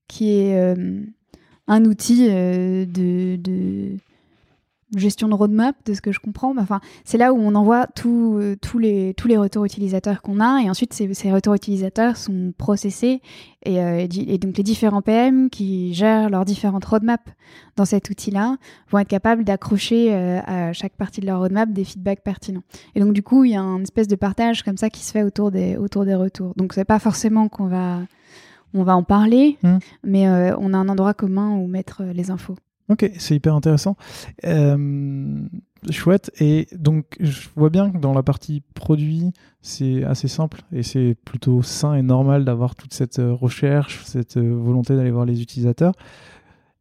[0.09, 0.74] qui est
[1.68, 3.96] un outil euh, de,
[4.94, 6.55] gestion de roadmap, de ce que je comprends.
[6.59, 10.94] Enfin, c'est là où on envoie euh, tous, les, retours utilisateurs qu'on a, et ensuite
[10.94, 13.20] ces, retours utilisateurs sont processés,
[13.66, 17.33] euh, et, donc les différents PM qui gèrent leurs différentes roadmaps
[17.74, 18.57] dans cet outil-là
[18.90, 22.62] vont être capables d'accrocher à chaque partie de leur roadmap des feedbacks pertinents.
[22.94, 25.11] Et donc du coup, il y a un espèce de partage comme ça qui se
[25.11, 26.55] fait autour des, autour des retours.
[26.57, 28.02] Donc c'est pas forcément qu'on va
[28.77, 29.79] on va en parler, hmm.
[30.05, 32.57] mais euh, on a un endroit commun où mettre euh, les infos.
[32.89, 33.97] Ok, c'est hyper intéressant.
[34.45, 35.49] Euh,
[35.91, 36.31] Chouette.
[36.41, 41.17] Et donc, je vois bien que dans la partie produit, c'est assez simple et c'est
[41.25, 45.95] plutôt sain et normal d'avoir toute cette recherche, cette volonté d'aller voir les utilisateurs.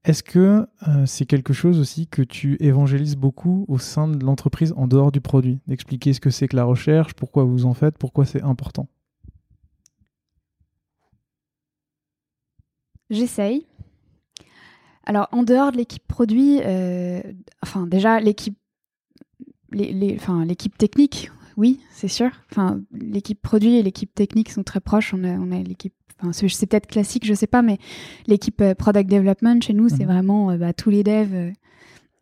[0.05, 4.71] Est-ce que euh, c'est quelque chose aussi que tu évangélises beaucoup au sein de l'entreprise
[4.77, 5.59] en dehors du produit?
[5.65, 8.87] D'expliquer ce que c'est que la recherche, pourquoi vous en faites, pourquoi c'est important?
[13.09, 13.65] J'essaye.
[15.05, 16.59] Alors, en dehors de l'équipe produit,
[17.61, 18.57] enfin, déjà, l'équipe
[19.75, 22.31] l'équipe technique, oui, c'est sûr.
[22.51, 25.13] Enfin, l'équipe produit et l'équipe technique sont très proches.
[25.13, 27.77] On a, on a l'équipe, enfin, c'est peut-être classique, je sais pas, mais
[28.27, 30.11] l'équipe euh, product development chez nous, c'est mhm.
[30.11, 31.51] vraiment euh, bah, tous les devs euh,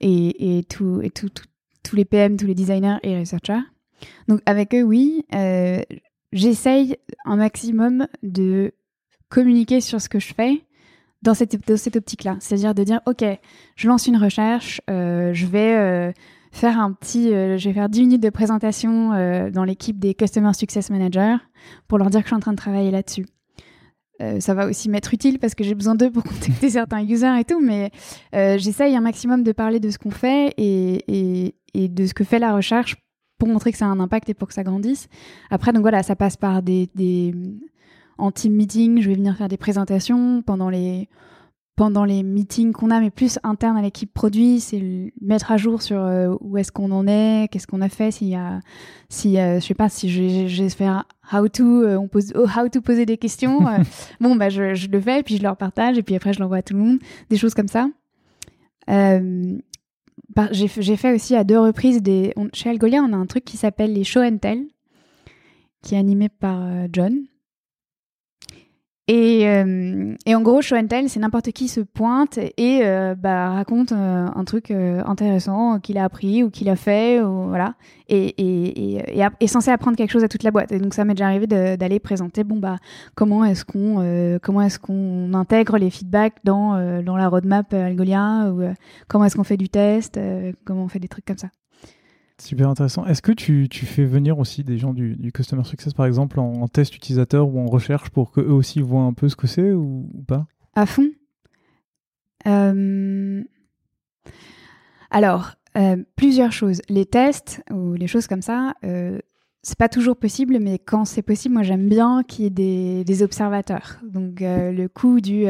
[0.01, 1.29] et, et, tout, et tout,
[1.83, 3.61] tous les PM, tous les designers et researchers.
[4.27, 5.23] Donc avec eux, oui,
[6.33, 8.73] j'essaye un maximum de
[9.29, 10.61] communiquer sur ce que je fais
[11.23, 11.55] dans cette,
[11.95, 12.37] optique-là.
[12.39, 13.23] C'est-à-dire de dire, OK,
[13.75, 16.13] je lance une recherche, je vais
[16.53, 20.13] faire un petit, euh, je vais faire 10 minutes de présentation euh, dans l'équipe des
[20.13, 21.37] Customer Success Managers
[21.87, 23.25] pour leur dire que je suis en train de travailler là-dessus.
[24.21, 27.39] Euh, ça va aussi m'être utile parce que j'ai besoin d'eux pour contacter certains users
[27.39, 27.89] et tout, mais
[28.31, 32.53] j'essaye un maximum de parler de ce qu'on fait et, de ce que fait la
[32.53, 32.97] recherche
[33.39, 35.07] pour montrer que ça a un impact et pour que ça grandisse.
[35.49, 36.87] Après, donc voilà, ça passe par des
[38.17, 41.09] en team meeting, je vais venir faire des présentations pendant les
[41.75, 45.81] pendant les meetings qu'on a, mais plus interne à l'équipe produit, c'est mettre à jour
[45.81, 48.59] sur euh, où est-ce qu'on en est, qu'est-ce qu'on a fait, s'il y a,
[49.09, 52.31] si, euh, je sais pas, si je, je vais faire how to, euh, on pose,
[52.35, 53.61] oh, how to poser des questions,
[54.21, 56.57] bon, bah, je, je, le fais, puis je leur partage, et puis après, je l'envoie
[56.57, 56.99] à tout le monde,
[57.31, 57.89] des choses comme ça.
[58.87, 63.93] j'ai fait aussi à deux reprises des, chez Algolia, on a un truc qui s'appelle
[63.93, 64.63] les show and tell,
[65.81, 66.61] qui est animé par
[66.93, 67.23] John,
[69.09, 73.15] et, euh, et, en gros, show and tell, c'est n'importe qui se pointe et euh,
[73.15, 77.75] bah, raconte euh, un truc intéressant qu'il a appris ou qu'il a fait, voilà,
[78.07, 78.95] et,
[79.39, 80.71] est censé apprendre quelque chose à toute la boîte.
[80.71, 82.77] Et donc ça m'est déjà arrivé d'aller présenter, bon bah,
[83.15, 84.79] comment est-ce qu'on comment est-ce
[85.35, 88.63] intègre les feedbacks dans dans la roadmap Algolia ou
[89.09, 90.17] comment est-ce qu'on fait du test,
[90.63, 91.49] comment on fait des trucs comme ça.
[92.41, 93.05] Super intéressant.
[93.05, 96.39] Est-ce que tu, tu, fais venir aussi des gens du, du Customer Success, par exemple,
[96.39, 99.71] en, test utilisateur ou en recherche pour qu'eux aussi voient un peu ce que c'est
[99.71, 100.47] ou, pas?
[100.75, 101.09] À fond.
[102.47, 103.43] Euh,
[105.11, 106.81] alors, euh, plusieurs choses.
[106.89, 109.19] Les tests ou les choses comme ça, euh,
[109.61, 113.03] c'est pas toujours possible, mais quand c'est possible, moi j'aime bien qu'il y ait des,
[113.03, 113.99] des observateurs.
[114.03, 115.45] Donc, le coup du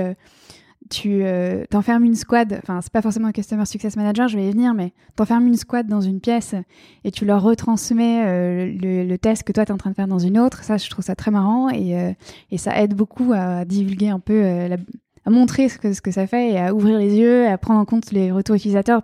[0.90, 4.48] tu euh, t'enfermes une squad, enfin c'est pas forcément un Customer Success Manager, je vais
[4.48, 6.56] y venir, mais t'enfermes une squad dans une pièce
[7.04, 10.08] et tu leur retransmets euh, le, test que toi tu es en train de faire
[10.08, 12.12] dans une autre, ça je trouve ça très marrant et, euh,
[12.52, 14.44] et ça aide beaucoup à divulguer un peu,
[15.26, 17.80] à montrer ce que, ce que ça fait et à ouvrir les yeux, à prendre
[17.80, 19.04] en compte les retours utilisateurs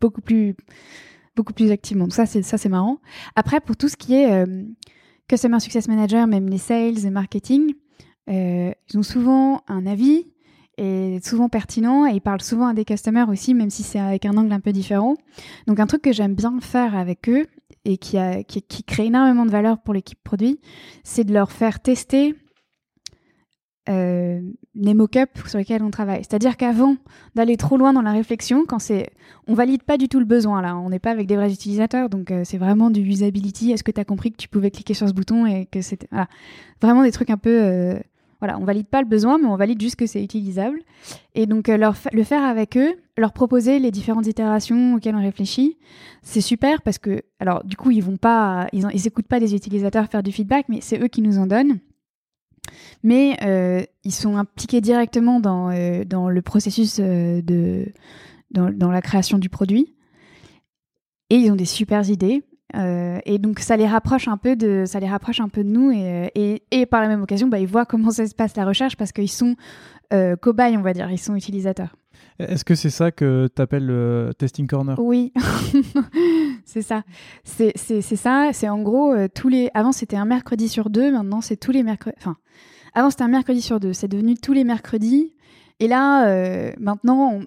[0.00, 0.56] beaucoup plus,
[1.36, 2.04] beaucoup plus activement.
[2.04, 2.98] Donc ça c'est, ça c'est marrant.
[3.36, 4.44] Après pour tout ce qui est
[5.28, 7.74] Customer Success Manager, même les sales et marketing,
[8.28, 10.31] ils ont souvent un avis
[10.78, 14.24] est souvent pertinent et il parle souvent à des customers aussi, même si c'est avec
[14.24, 15.16] un angle un peu différent.
[15.66, 17.46] Donc un truc que j'aime bien faire avec eux
[17.84, 20.60] et qui, a, qui, crée énormément de valeur pour l'équipe produit,
[21.04, 22.36] c'est de leur faire tester
[23.88, 24.40] euh,
[24.76, 26.20] les mock-ups sur lesquels on travaille.
[26.20, 26.96] C'est-à-dire qu'avant
[27.34, 29.10] d'aller trop loin dans la réflexion, quand c'est,
[29.48, 32.08] on valide pas du tout le besoin là, on n'est pas avec des vrais utilisateurs,
[32.08, 33.72] donc euh, c'est vraiment du usability.
[33.72, 36.08] Est-ce que tu as compris que tu pouvais cliquer sur ce bouton et que c'était
[36.80, 37.98] vraiment des trucs un peu euh,
[38.42, 40.80] voilà, on valide pas le besoin, mais on valide juste que c'est utilisable.
[41.36, 45.78] Et donc euh, le faire avec eux, leur proposer les différentes itérations auxquelles on réfléchit,
[46.22, 50.08] c'est super parce que, alors du coup, ils vont pas, ils, ils pas des utilisateurs
[50.08, 51.78] faire du feedback, mais c'est eux qui nous en donnent.
[53.04, 57.92] Mais euh, ils sont impliqués directement dans, euh, le processus de
[58.50, 59.94] dans, dans, la création du produit.
[61.30, 62.42] Et ils ont des super idées.
[62.74, 65.68] Euh, et donc ça les rapproche un peu de, ça les rapproche un peu de
[65.68, 68.56] nous et, et, et par la même occasion, bah, ils voient comment ça se passe
[68.56, 69.56] la recherche parce qu'ils sont
[70.12, 71.96] euh, cobayes, on va dire, ils sont utilisateurs.
[72.38, 74.98] Est-ce que c'est ça que tu appelles le testing corner?
[74.98, 75.32] Oui,
[76.64, 77.02] c'est ça.
[77.44, 78.50] C'est ça.
[78.52, 79.70] C'est en gros euh, tous les.
[79.74, 82.16] Avant c'était un mercredi sur deux, maintenant c'est tous les mercredis.
[82.18, 82.36] Enfin,
[82.94, 85.34] avant c'était un mercredi sur deux, c'est devenu tous les mercredis.
[85.80, 87.46] Et là, euh, maintenant, on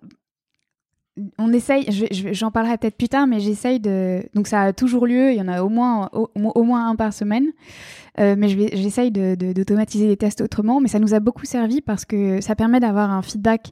[1.37, 1.87] on essaye,
[2.33, 4.23] j'en parlerai peut-être plus tard, mais j'essaye de.
[4.33, 7.13] Donc ça a toujours lieu, il y en a au moins, au, moins un par
[7.13, 7.47] semaine.
[8.19, 10.81] Euh, mais j'essaye d'automatiser les tests autrement.
[10.81, 13.71] Mais ça nous a beaucoup servi parce que ça permet d'avoir un feedback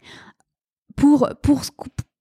[0.95, 1.61] pour, pour,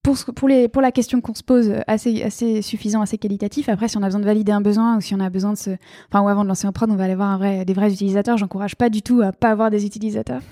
[0.03, 3.69] pour, pour, les, pour la question qu'on se pose assez, assez suffisant, assez qualitatif.
[3.69, 5.59] Après, si on a besoin de valider un besoin ou si on a besoin de
[5.59, 5.71] se.
[6.09, 8.39] Enfin, ou avant de lancer un prod, on va aller voir des vrais utilisateurs.
[8.39, 10.43] J'encourage pas du tout à pas avoir des utilisateurs.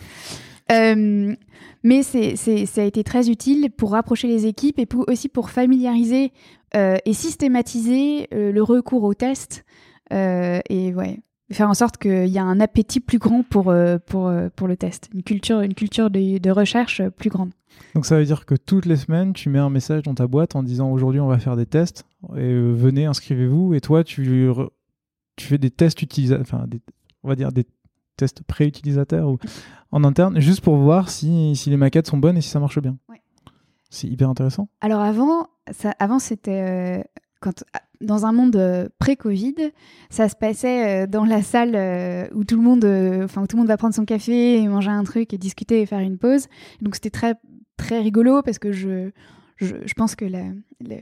[0.70, 1.34] Euh,
[1.82, 5.50] mais c'est, ça a été très utile pour rapprocher les équipes et pour, aussi pour
[5.50, 6.32] familiariser
[6.76, 9.64] euh, et systématiser euh, le recours aux tests.
[10.10, 11.20] et ouais,
[11.52, 13.74] faire en sorte qu'il y a un appétit plus grand pour,
[14.06, 17.50] pour, pour le test, une culture, une culture de, de, recherche plus grande.
[17.94, 20.56] Donc ça veut dire que toutes les semaines, tu mets un message dans ta boîte
[20.56, 22.04] en disant aujourd'hui on va faire des tests,
[22.36, 24.50] et venez, inscrivez-vous, et toi tu,
[25.36, 26.66] tu fais des tests utilisateurs, enfin
[27.22, 27.66] on va dire des
[28.20, 29.38] tests pré-utilisateurs ou
[29.92, 32.80] en interne, juste pour voir si, si, les maquettes sont bonnes et si ça marche
[32.80, 32.96] bien.
[33.90, 34.68] C'est hyper intéressant.
[34.80, 37.02] Alors avant, ça, avant c'était euh,
[37.40, 37.64] quand
[38.00, 39.56] dans un monde euh, pré-Covid,
[40.10, 42.84] ça se passait euh, dans la salle où tout le monde,
[43.24, 45.86] enfin tout le monde va prendre son café et manger un truc et discuter et
[45.86, 46.46] faire une pause.
[46.80, 47.34] Donc c'était très
[47.76, 49.10] très rigolo parce que je
[49.56, 50.44] je, je pense que la,
[50.80, 50.96] la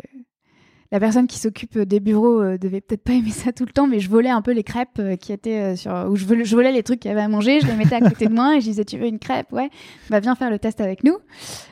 [1.00, 4.00] personne qui s'occupe des bureaux euh, devait peut-être pas aimer ça tout le temps, mais
[4.00, 6.82] je volais un peu les crêpes euh, qui étaient euh, sur, où je volais, les
[6.82, 8.66] trucs qu'il y avait à manger, je les mettais à côté de moi et je
[8.66, 9.70] disais tu veux une crêpe, ouais,
[10.08, 11.18] bah viens faire le test avec nous.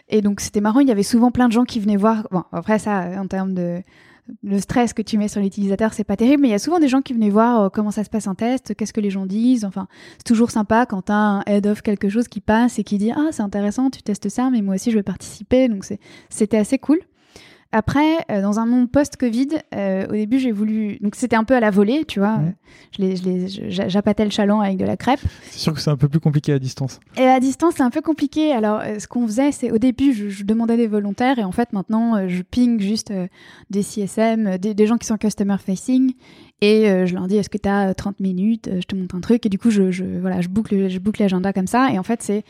[0.09, 2.29] Et donc c'était marrant, il y avait souvent plein de gens qui venaient voir.
[2.31, 3.83] Bon après ça, en termes de
[4.43, 6.81] le stress que tu mets sur l'utilisateur, c'est pas terrible, mais il y a souvent
[6.81, 9.25] des gens qui venaient voir comment ça se passe un test, qu'est-ce que les gens
[9.25, 9.65] disent.
[9.65, 9.87] Enfin,
[10.19, 13.29] c'est toujours sympa quand un head of quelque chose qui passe et qui dit ah
[13.31, 15.69] c'est intéressant, tu testes ça, mais moi aussi je vais participer.
[15.69, 15.87] Donc
[16.29, 16.99] c'était assez cool.
[17.77, 20.97] Après, euh, dans un monde post-Covid, euh, au début, j'ai voulu.
[21.03, 22.41] Donc, c'était un peu à la volée, tu vois.
[22.99, 25.21] J'appâtais le chaland avec de la crêpe.
[25.51, 27.01] C'est sûr que c'est un peu plus compliqué à distance.
[27.19, 28.53] Et à distance, c'est un peu compliqué.
[28.53, 31.75] Alors, euh, ce qu'on faisait, c'est au début, je, demandais des volontaires et en fait,
[31.75, 33.13] maintenant, je ping juste
[33.69, 36.15] des CSM, des, gens qui sont customer facing
[36.63, 39.45] et je leur dis est-ce que tu as 30 minutes Je te montre un truc
[39.45, 41.91] et du coup, je, voilà, je boucle, je boucle l'agenda comme ça.
[41.93, 42.45] Et en fait, c'est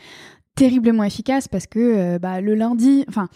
[0.55, 3.27] terriblement efficace parce que bah, le lundi, enfin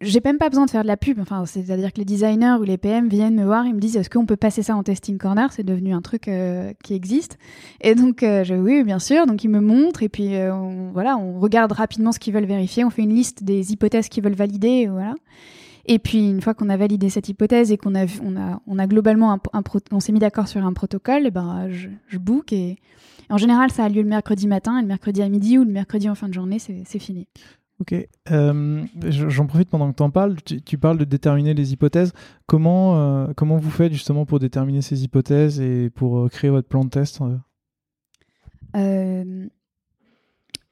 [0.00, 1.18] j'ai même pas besoin de faire de la pub.
[1.20, 4.10] Enfin, c'est-à-dire que les designers ou les PM viennent me voir, ils me disent est-ce
[4.10, 5.52] qu'on peut passer ça en testing corner?
[5.52, 7.38] C'est devenu un truc euh, qui existe.
[7.80, 9.26] Et donc, euh, oui, bien sûr.
[9.26, 12.46] Donc, ils me montrent et puis euh, on, voilà, on regarde rapidement ce qu'ils veulent
[12.46, 12.84] vérifier.
[12.84, 14.86] On fait une liste des hypothèses qu'ils veulent valider.
[14.86, 15.14] Voilà.
[15.86, 18.78] Et puis, une fois qu'on a validé cette hypothèse et qu'on a, on a, on
[18.78, 19.38] a globalement,
[19.90, 22.52] on s'est mis d'accord sur un protocole, et ben, je, je book
[23.30, 25.70] en général, ça a lieu le mercredi matin, et le mercredi à midi ou le
[25.70, 27.26] mercredi en fin de journée, c'est fini.
[27.80, 27.94] Ok.
[28.30, 30.36] Euh, j'en profite pendant que tu en parles.
[30.42, 32.12] Tu, parles de déterminer les hypothèses.
[32.46, 36.66] Comment, euh, comment vous faites justement pour déterminer ces hypothèses et pour euh, créer votre
[36.66, 37.20] plan de test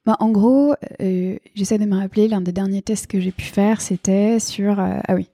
[0.05, 0.75] bah, En gros,
[1.55, 4.81] j'essaie de me rappeler, l'un des derniers tests que j'ai pu faire, c'était sur...
[4.81, 5.29] ah oui.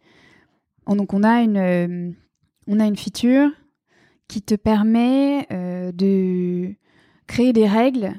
[0.88, 2.14] Donc on a une,
[2.66, 3.48] on a une feature
[4.28, 6.74] qui te permet de
[7.26, 8.12] créer des règles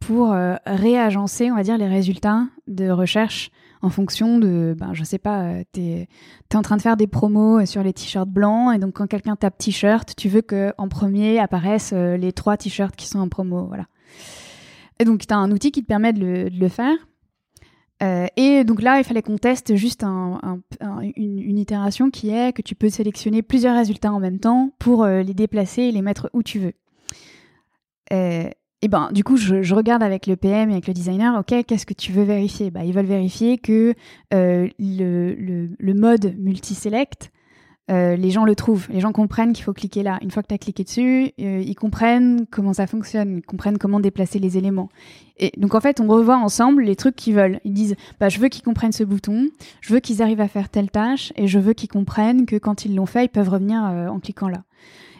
[0.00, 3.50] pour euh, réagencer, on va dire, les résultats de recherche
[3.82, 6.08] en fonction de, ben, je sais pas, euh, tu es,
[6.54, 9.58] en train de faire des promos sur les t-shirts blancs, et donc quand quelqu'un tape
[9.58, 13.66] t-shirt, tu veux qu'en premier apparaissent euh, les trois t-shirts qui sont en promo.
[13.66, 13.86] Voilà.
[14.98, 16.96] Et donc, tu as un outil qui te permet de le, faire.
[18.00, 20.62] et donc là, il fallait qu'on teste juste une,
[21.16, 25.34] une, itération qui est que tu peux sélectionner plusieurs résultats en même temps pour les
[25.34, 26.72] déplacer et les mettre où tu veux.
[28.86, 31.86] Et ben, du coup, je, regarde avec le PM et avec le designer, ok, qu'est-ce
[31.86, 32.70] que tu veux vérifier?
[32.70, 33.94] Bah, Ils veulent vérifier que
[34.32, 37.32] euh, le, le, mode multi-select,
[37.90, 40.20] euh, les gens le trouvent, les gens comprennent qu'il faut cliquer là.
[40.22, 43.78] Une fois que tu as cliqué dessus, euh, ils comprennent comment ça fonctionne, ils comprennent
[43.78, 44.88] comment déplacer les éléments.
[45.36, 47.58] Et donc en fait, on revoit ensemble les trucs qu'ils veulent.
[47.64, 49.48] Ils disent, bah, je veux qu'ils comprennent ce bouton,
[49.80, 52.84] je veux qu'ils arrivent à faire telle tâche, et je veux qu'ils comprennent que quand
[52.84, 54.62] ils l'ont fait, ils peuvent revenir en cliquant là.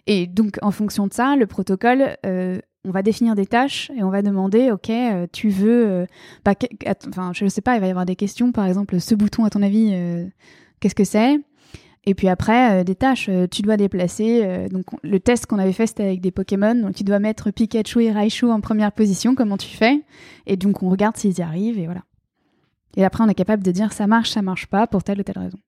[0.06, 2.16] Et donc en fonction de ça, le protocole
[2.86, 6.06] on va définir des tâches et on va demander, ok, euh, tu veux, euh,
[6.44, 6.54] bah,
[7.08, 9.44] enfin, je ne sais pas, il va y avoir des questions, par exemple, ce bouton,
[9.44, 10.24] à ton avis, euh,
[10.80, 11.38] qu'est-ce que c'est?
[12.08, 14.68] Et puis après, des tâches, tu dois déplacer.
[14.70, 18.04] donc le test qu'on avait fait, c'était avec des Pokémon, donc tu dois mettre Pikachu
[18.04, 19.34] et Raichu en première position.
[19.34, 20.04] Comment tu fais?
[20.46, 22.02] Et donc on regarde s'ils y arrivent et voilà.
[22.96, 25.24] Et après, on est capable de dire ça marche, ça marche pas pour telle ou
[25.24, 25.58] telle raison.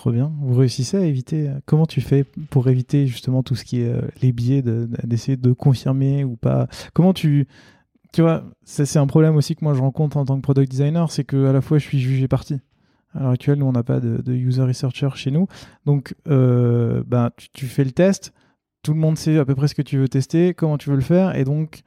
[0.00, 0.32] Trop bien.
[0.40, 1.50] Vous réussissez à éviter.
[1.66, 5.52] Comment tu fais pour éviter justement tout ce qui est euh, les biais, d'essayer de,
[5.52, 6.68] confirmer ou pas?
[6.94, 7.46] Comment tu.
[8.14, 11.12] Tu vois, c'est un problème aussi que moi je rencontre en tant que product designer,
[11.12, 12.60] c'est que à la fois je suis jugé parti.
[13.12, 15.48] À l'heure actuelle, nous on n'a pas de, user researcher chez nous.
[15.84, 18.32] Donc, euh, ben, tu, fais le test,
[18.82, 20.96] tout le monde sait à peu près ce que tu veux tester, comment tu veux
[20.96, 21.82] le faire, et donc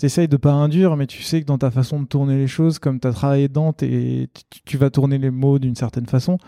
[0.00, 2.48] tu essayes de pas induire, mais tu sais que dans ta façon de tourner les
[2.48, 4.26] choses, comme tu as travaillé dedans, tu,
[4.64, 6.38] tu vas tourner les mots d'une certaine façon.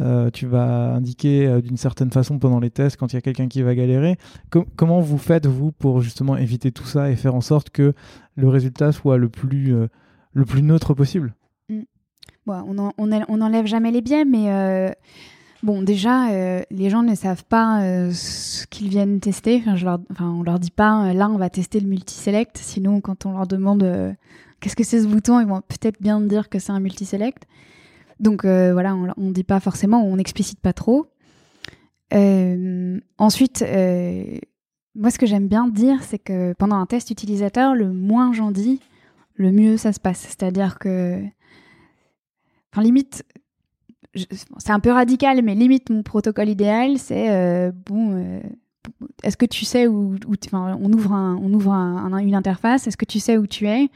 [0.00, 3.20] Euh, tu vas indiquer euh, d'une certaine façon pendant les tests quand il y a
[3.20, 4.16] quelqu'un qui va galérer.
[4.76, 7.92] comment vous faites, vous, pour justement éviter tout ça et faire en sorte que
[8.36, 9.88] le résultat soit le plus, euh,
[10.34, 11.34] neutre possible?
[11.68, 11.82] Mm.
[12.46, 14.94] on n'enlève jamais les biais, mais
[15.62, 17.82] Bon, déjà, les gens ne savent pas
[18.12, 19.58] ce qu'ils viennent tester.
[19.58, 22.56] Enfin, je leur, on leur dit pas, là, on va tester le multiselect.
[22.56, 24.16] Sinon, quand on leur demande
[24.60, 27.46] qu'est-ce que c'est ce bouton, ils vont peut-être bien dire que c'est un multiselect.
[28.20, 31.08] Donc voilà, on ne dit pas forcément, on n'explicite pas trop.
[33.18, 33.64] ensuite,
[34.94, 38.50] moi, ce que j'aime bien dire, c'est que pendant un test utilisateur, le moins j'en
[38.50, 38.80] dis,
[39.34, 40.20] le mieux ça se passe.
[40.20, 41.22] C'est-à-dire que,
[42.72, 43.24] enfin, limite,
[44.58, 48.16] c'est un peu radical, mais limite mon protocole idéal, c'est euh, bon.
[48.16, 48.40] Euh,
[49.22, 52.86] est-ce que tu sais où, on ouvre, on ouvre une interface.
[52.86, 53.88] Est-ce que tu sais où tu es?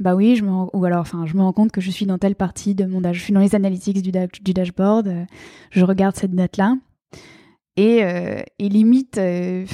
[0.00, 2.18] Bah oui, je me ou alors, enfin, je me rends compte que je suis dans
[2.18, 5.08] telle partie de mon, je suis dans les analytics du, dashboard.
[5.08, 5.24] Euh,
[5.70, 6.76] je regarde cette date là.
[7.76, 8.02] Et,
[8.58, 9.64] et, limite, je,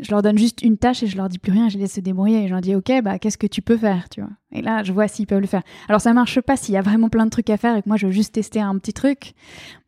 [0.00, 1.92] je, leur donne juste une tâche et je leur dis plus rien, je les laisse
[1.92, 4.30] se débrouiller et je leur dis ok, bah qu'est-ce que tu peux faire, tu vois.
[4.50, 5.62] Et là, je vois s'ils peuvent le faire.
[5.88, 7.88] Alors ça marche pas s'il y a vraiment plein de trucs à faire et que
[7.88, 9.34] moi je veux juste tester un petit truc,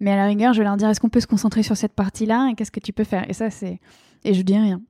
[0.01, 1.95] mais à la rigueur, je vais leur dire est-ce qu'on peut se concentrer sur cette
[1.95, 3.25] partie-là et qu'est-ce que tu peux faire?
[3.31, 3.81] Et ça c'est
[4.25, 4.83] et je dis rien.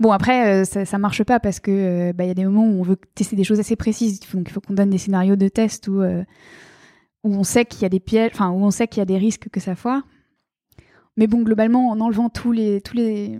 [0.00, 2.80] Bon après ça, ça marche pas parce que bah, il y a des moments où
[2.80, 5.48] on veut tester des choses assez précises, donc il faut qu'on donne des scénarios de
[5.48, 6.02] test où
[7.22, 9.06] où on sait qu'il y a des pièges, enfin où on sait qu'il y a
[9.06, 10.02] des risques que ça foire.
[11.16, 13.38] Mais bon, globalement, en enlevant tous les, tous les,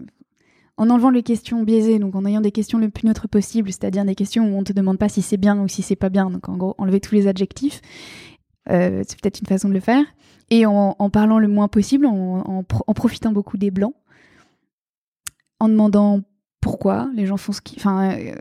[0.77, 4.05] en enlevant les questions biaisées, donc en ayant des questions le plus neutres possible, c'est-à-dire
[4.05, 6.31] des questions où on te demande pas si c'est bien ou si c'est pas bien,
[6.31, 7.81] donc en gros, enlever tous les adjectifs,
[8.71, 10.05] euh, c'est peut-être une façon de le faire.
[10.53, 13.95] Et en, parlant le moins possible, en, profitant beaucoup des blancs,
[15.61, 16.21] en demandant
[16.61, 17.79] pourquoi les gens font ce qu'ils.
[17.79, 18.13] Enfin.
[18.13, 18.35] Euh,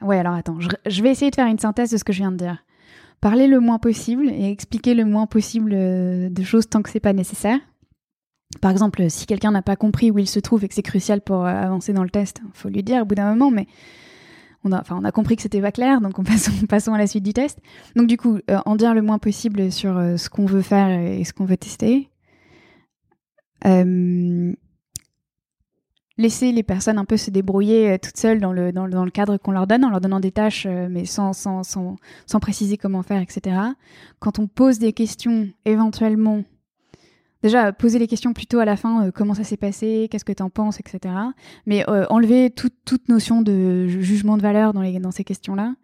[0.00, 2.32] ouais, alors attends, je, vais essayer de faire une synthèse de ce que je viens
[2.32, 2.64] de dire.
[3.20, 7.00] Parler le moins possible et expliquer le moins possible euh, de choses tant que c'est
[7.00, 7.60] pas nécessaire.
[8.60, 11.20] Par exemple, si quelqu'un n'a pas compris où il se trouve et que c'est crucial
[11.20, 13.66] pour euh, avancer dans le test, il faut lui dire au bout d'un moment, mais
[14.64, 17.32] on a, compris que c'était pas clair, donc on passe, passons à la suite du
[17.32, 17.58] test.
[17.96, 20.88] Donc du coup, euh, en dire le moins possible sur euh, ce qu'on veut faire
[20.88, 22.10] et ce qu'on veut tester.
[26.22, 29.52] Laisser les personnes un peu se débrouiller toutes seules dans le, dans, le cadre qu'on
[29.52, 31.96] leur donne, en leur donnant des tâches, mais sans, sans, sans,
[32.26, 33.56] sans préciser comment faire, etc.
[34.20, 36.42] Quand on pose des questions, éventuellement,
[37.42, 40.32] déjà poser les questions plutôt à la fin, euh, comment ça s'est passé, qu'est-ce que
[40.32, 41.14] tu en penses, etc.
[41.66, 45.74] Mais euh, enlever toute notion de jugement de valeur dans, les, dans ces questions-là.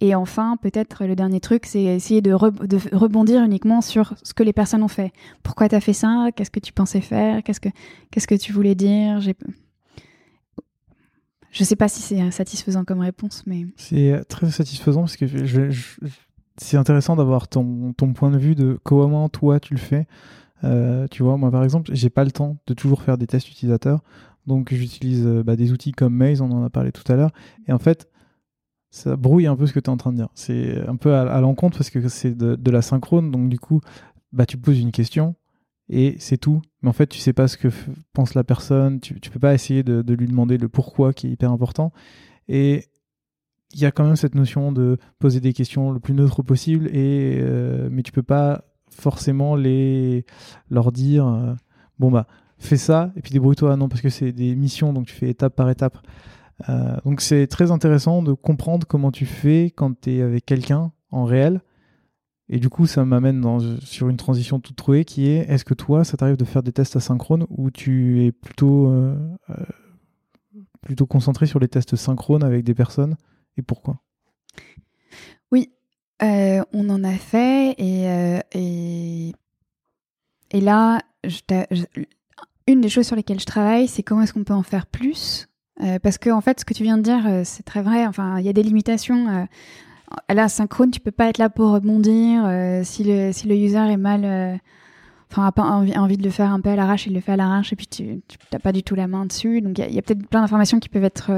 [0.00, 4.54] Et enfin, peut-être le dernier truc, c'est essayer de, rebondir uniquement sur ce que les
[4.54, 5.12] personnes ont fait.
[5.42, 6.28] Pourquoi tu as fait ça?
[6.34, 7.42] Qu'est-ce que tu pensais faire?
[7.42, 7.68] Qu'est-ce que
[8.10, 9.20] qu'est-ce que tu voulais dire?
[11.50, 15.26] Je sais pas si c'est satisfaisant comme réponse, mais c'est très satisfaisant parce que
[16.56, 20.06] c'est intéressant d'avoir ton, ton point de vue de comment toi tu le fais.
[20.62, 23.48] Euh, tu vois, moi par exemple, j'ai pas le temps de toujours faire des tests
[23.48, 24.02] utilisateurs,
[24.46, 27.30] donc j'utilise euh, bah, des outils comme Maze, on en a parlé tout à l'heure,
[27.66, 28.08] et en fait,
[28.90, 30.28] ça brouille un peu ce que tu es en train de dire.
[30.34, 33.80] C'est un peu à, l'encontre parce que c'est de, la synchrone, donc du coup,
[34.32, 35.34] bah, tu poses une question
[35.90, 36.62] et c'est tout.
[36.82, 37.68] Mais en fait, tu sais pas ce que
[38.12, 41.30] pense la personne, tu, tu peux pas essayer de, lui demander le pourquoi qui est
[41.30, 41.92] hyper important.
[42.48, 42.84] Et
[43.74, 46.86] il y a quand même cette notion de poser des questions le plus neutre possible,
[46.88, 50.24] et, euh, mais tu peux pas forcément les
[50.70, 51.54] leur dire euh,
[51.98, 52.26] bon bah
[52.58, 55.54] fais ça et puis débrouille-toi non parce que c'est des missions donc tu fais étape
[55.54, 55.96] par étape
[56.68, 60.90] euh, donc c'est très intéressant de comprendre comment tu fais quand tu es avec quelqu'un
[61.12, 61.60] en réel
[62.50, 63.42] et du coup ça m'amène
[63.80, 66.72] sur une transition toute trouvée qui est est-ce que toi ça t'arrive de faire des
[66.72, 69.16] tests asynchrones ou tu es plutôt euh,
[70.82, 73.16] plutôt concentré sur les tests synchrones avec des personnes
[73.56, 74.00] et pourquoi?
[75.52, 75.70] Oui
[76.22, 78.40] euh, on en a fait et, euh,
[80.52, 81.00] et, là,
[82.66, 85.48] une des choses sur lesquelles je travaille, c'est comment est-ce qu'on peut en faire plus?
[85.82, 88.06] Euh, parce que en fait, ce que tu viens de dire, c'est très vrai.
[88.06, 89.46] Enfin, il y a des limitations.
[90.28, 92.44] Là, synchrone, tu peux pas être là pour rebondir.
[92.84, 94.60] si, le, si le user est mal
[95.30, 97.32] enfin a pas envie, envie, de le faire un peu à l'arrache, il le fait
[97.32, 98.20] à l'arrache et puis tu
[98.52, 99.60] n'as pas du tout la main dessus.
[99.60, 101.30] Donc il y a, peut-être plein d'informations qui peuvent être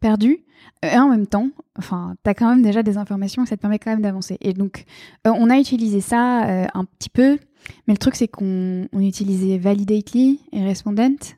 [0.00, 0.44] perdues.
[0.82, 3.60] Et en même temps, enfin, tu as quand même déjà des informations et ça te
[3.60, 4.38] permet quand même d'avancer.
[4.40, 4.84] Et donc,
[5.26, 7.38] euh, on a utilisé ça euh, un petit peu,
[7.86, 11.36] mais le truc, c'est qu'on utilisait Validately et Respondent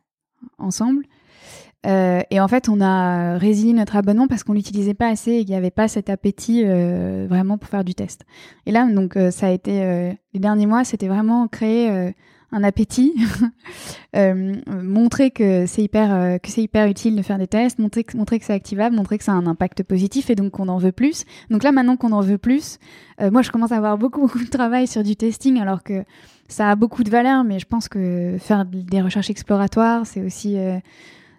[0.59, 1.05] ensemble.
[1.87, 5.39] Euh, et en fait, on a résilié notre abonnement parce qu'on l'utilisait pas assez et
[5.41, 8.23] qu'il n'y avait pas cet appétit vraiment pour faire du test.
[8.67, 12.13] Et là, donc, ça a été les derniers mois, c'était vraiment créer
[12.53, 13.15] un appétit,
[14.17, 18.05] euh, montrer que c'est hyper euh, que c'est hyper utile de faire des tests, montrer
[18.05, 20.69] que, montrer que c'est activable, montrer que ça a un impact positif et donc qu'on
[20.69, 21.25] en veut plus.
[21.51, 22.79] Donc là maintenant qu'on en veut plus,
[23.21, 26.05] euh, moi je commence à avoir beaucoup beaucoup de travail sur du testing alors que
[26.47, 30.59] ça a beaucoup de valeur, mais je pense que faire des recherches exploratoires c'est aussi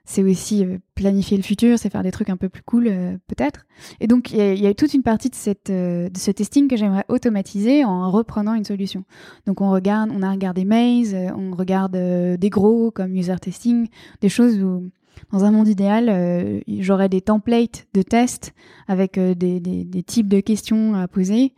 [0.06, 3.18] c'est aussi euh, planifier le futur, c'est faire des trucs un peu plus cool euh,
[3.28, 3.66] peut-être.
[4.00, 8.12] Et donc il y, a toute une partie de, ce testing que j'aimerais automatiser en
[8.12, 9.06] reprenant une solution.
[9.46, 13.88] Donc on regarde, on a regardé Maze, on regarde des gros comme user testing,
[14.22, 14.90] des choses où
[15.32, 18.54] dans un monde idéal, j'aurais des templates de tests
[18.88, 21.54] avec des, types de questions à poser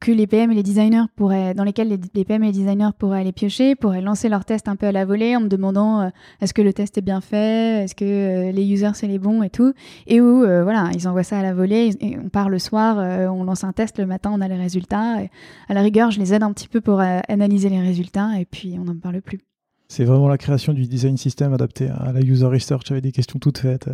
[0.00, 3.20] que les PM et les designers pourraient, dans lesquels les, PM et les designers pourraient
[3.20, 6.08] aller piocher, pourraient lancer leur test un peu à la volée en me demandant euh,
[6.40, 9.42] est-ce que le test est bien fait, est-ce que euh, les users c'est les bons
[9.42, 9.72] et tout,
[10.06, 12.96] et où euh, voilà ils envoient ça à la volée, et on part le soir,
[13.32, 15.30] on lance un test le matin, on a les résultats, et
[15.68, 18.76] à la rigueur je les aide un petit peu pour analyser les résultats et puis
[18.78, 19.40] on n'en parle plus.
[19.88, 23.38] C'est vraiment la création du design system adapté à la user research avec des questions
[23.38, 23.90] toutes faites.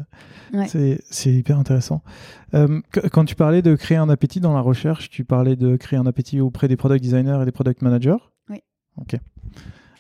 [0.66, 2.02] C'est hyper intéressant.
[2.54, 2.80] Euh,
[3.12, 6.06] quand tu parlais de créer un appétit dans la recherche, tu parlais de créer un
[6.06, 8.16] appétit auprès des product designers et des product managers?
[8.48, 8.62] Oui.
[8.98, 9.16] Ok.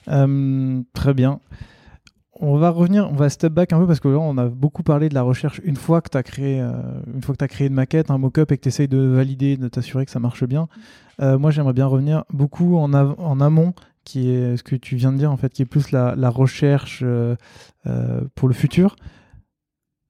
[0.08, 1.40] Euh, très bien.
[2.42, 4.82] On va revenir, on va step back un peu parce que là, on a beaucoup
[4.82, 6.72] parlé de la recherche une fois que tu as créé, euh,
[7.12, 9.56] une fois que as créé une maquette, un mock-up et que tu essayes de valider,
[9.56, 10.68] de t'assurer que ça marche bien.
[11.18, 13.74] moi, j'aimerais bien revenir beaucoup en, en amont
[14.04, 17.00] qui est ce que tu viens de dire, en fait, qui est plus la, recherche
[17.02, 17.36] euh,
[17.86, 18.96] euh, pour le futur.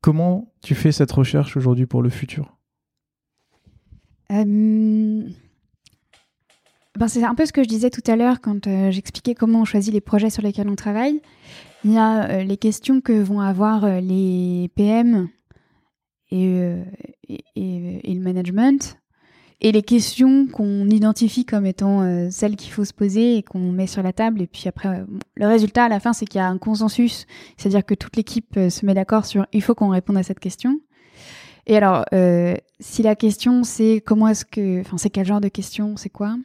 [0.00, 2.56] Comment tu fais cette recherche aujourd'hui pour le futur?
[4.32, 5.24] Euh,
[6.98, 9.64] ben C'est un peu ce que je disais tout à l'heure quand j'expliquais comment on
[9.64, 11.20] choisit les projets sur lesquels on travaille.
[11.84, 15.28] Il y a les questions que vont avoir les PM
[16.30, 16.76] et,
[17.56, 18.99] et le management
[19.60, 23.72] et les questions qu'on identifie comme étant euh, celles qu'il faut se poser et qu'on
[23.72, 24.40] met sur la table.
[24.40, 25.04] Et puis après, euh,
[25.34, 28.56] le résultat à la fin, c'est qu'il y a un consensus, c'est-à-dire que toute l'équipe
[28.56, 30.80] euh, se met d'accord sur il faut qu'on réponde à cette question.
[31.66, 32.04] Et alors,
[32.80, 36.36] si la question c'est comment est-ce que, enfin, c'est quel genre de question, c'est quoi?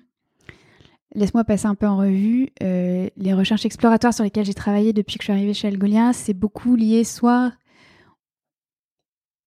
[1.15, 2.49] Laisse-moi passer un peu en revue.
[2.59, 6.33] les recherches exploratoires sur lesquelles j'ai travaillé depuis que je suis arrivée chez Algolia, c'est
[6.33, 7.53] beaucoup lié soit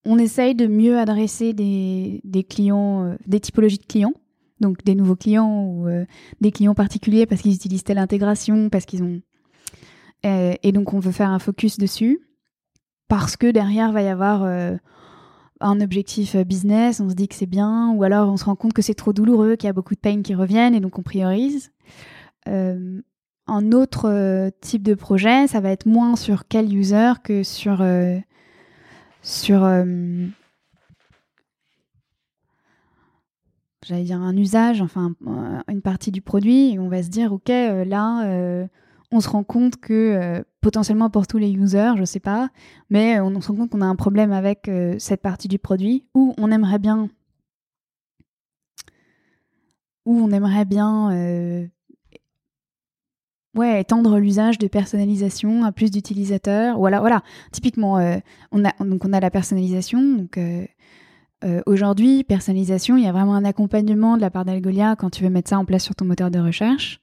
[0.04, 4.14] on essaye de mieux adresser des, clients, euh, des typologies de clients,
[4.60, 6.04] donc des nouveaux clients ou euh,
[6.40, 9.20] des clients particuliers parce qu'ils utilisent telle intégration, parce qu'ils ont.
[10.26, 12.20] Euh, et donc on veut faire un focus dessus
[13.08, 14.42] parce que derrière va y avoir
[15.60, 18.74] un objectif business, on se dit que c'est bien, ou alors on se rend compte
[18.74, 21.02] que c'est trop douloureux, qu'il y a beaucoup de pain qui reviennent et donc on
[21.02, 21.70] priorise.
[22.44, 27.82] un autre type de projet, ça va être moins sur quel user que sur
[29.28, 29.84] sur euh,
[33.90, 37.50] dire un usage, enfin euh, une partie du produit, et on va se dire ok
[37.50, 38.68] euh, là
[39.10, 42.50] on se rend compte que potentiellement pour tous les users, je sais pas,
[42.90, 46.34] mais on se rend compte qu'on a un problème avec cette partie du produit, ou
[46.36, 47.08] on aimerait bien
[50.04, 51.68] ou on aimerait bien
[53.58, 56.78] ouais, étendre l'usage de personnalisation à plus d'utilisateurs.
[56.78, 57.22] Voilà, voilà.
[57.52, 58.16] Typiquement, euh,
[58.52, 60.00] on, a, donc on a la personnalisation.
[60.00, 60.64] Donc, euh,
[61.44, 65.24] euh, aujourd'hui, personnalisation, il y a vraiment un accompagnement de la part d'Algolia quand tu
[65.24, 67.00] veux mettre ça en place sur ton moteur de recherche.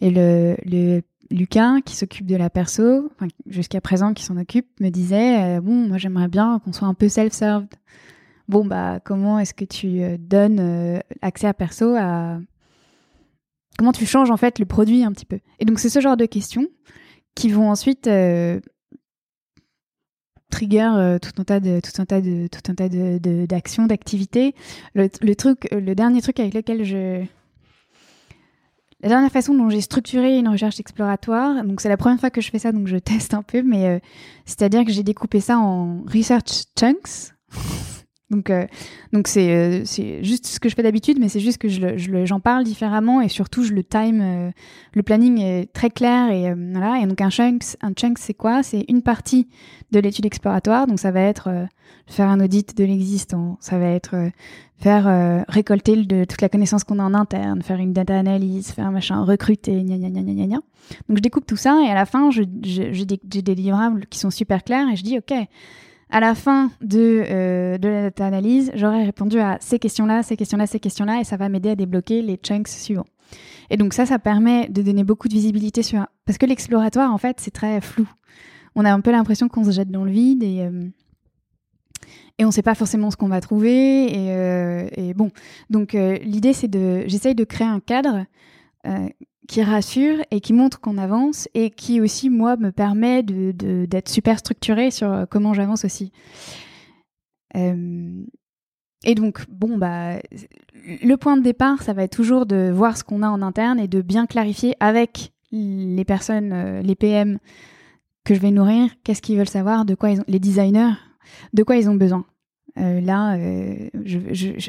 [0.00, 3.10] Et le, le Lucas, qui s'occupe de la perso,
[3.46, 7.08] jusqu'à présent qui s'en occupe, me disait Bon, moi j'aimerais bien qu'on soit un peu
[7.08, 7.68] self-served.
[8.48, 12.38] Bon, bah, comment est-ce que tu donnes accès à perso à
[13.78, 15.40] comment tu changes en fait le produit un petit peu.
[15.58, 16.66] Et donc c'est ce genre de questions
[17.34, 18.60] qui vont ensuite euh,
[20.50, 24.54] trigger euh, tout un tas de tout un tas de tout un tas d'actions, d'activités.
[24.94, 27.24] Le, truc, le dernier truc avec lequel je
[29.02, 32.50] la dernière façon dont j'ai structuré une recherche exploratoire, c'est la première fois que je
[32.50, 33.98] fais ça, donc je teste un peu, mais euh,
[34.44, 37.34] c'est-à-dire que j'ai découpé ça en research chunks.
[38.32, 38.66] Donc, euh,
[39.14, 42.40] euh, c'est juste ce que je fais d'habitude, mais c'est juste que je, je, j'en
[42.40, 44.20] parle différemment et surtout je le time.
[44.22, 44.50] Euh,
[44.94, 46.98] le planning est très clair et voilà.
[47.00, 48.62] Et donc un chunk, un chunk, c'est quoi?
[48.62, 49.48] C'est une partie
[49.92, 50.86] de l'étude exploratoire.
[50.86, 51.50] Donc ça va être
[52.06, 54.30] faire un audit de l'existant, ça va être
[54.78, 58.90] faire récolter toute la connaissance qu'on a en interne, faire une data analyse, faire un
[58.90, 60.60] machin, recruter, gna gna gna gna gna.
[61.08, 64.64] Donc je découpe tout ça et à la fin, j'ai des livrables qui sont super
[64.64, 65.34] clairs et je dis ok
[66.12, 70.36] à la fin de, euh, de la data analyse, j'aurai répondu à ces questions-là, ces
[70.36, 73.06] questions-là, ces questions-là, et ça va m'aider à débloquer les chunks suivants.
[73.70, 76.06] Et donc ça, ça permet de donner beaucoup de visibilité sur...
[76.26, 78.06] Parce que l'exploratoire, en fait, c'est très flou.
[78.74, 80.60] On a un peu l'impression qu'on se jette dans le vide et...
[80.60, 80.88] Euh,
[82.38, 84.06] et on ne sait pas forcément ce qu'on va trouver.
[84.06, 85.30] Et, euh, et bon,
[85.68, 88.24] donc l'idée, c'est de, j'essaye de créer un cadre
[89.48, 94.10] qui rassure et qui montre qu'on avance et qui aussi, moi, me permet d'être de,
[94.10, 96.12] super structuré sur euh, comment j'avance aussi.
[97.56, 98.24] Euh,
[99.04, 100.18] et donc, bon, bah,
[101.02, 103.80] le point de départ, ça va être toujours de voir ce qu'on a en interne
[103.80, 107.38] et de bien clarifier avec les personnes, euh, les PM,
[108.24, 110.94] que je vais nourrir, qu'est-ce qu'ils veulent savoir, de quoi les designers,
[111.52, 112.24] de quoi ils ont besoin.
[112.78, 113.90] Euh, là, euh,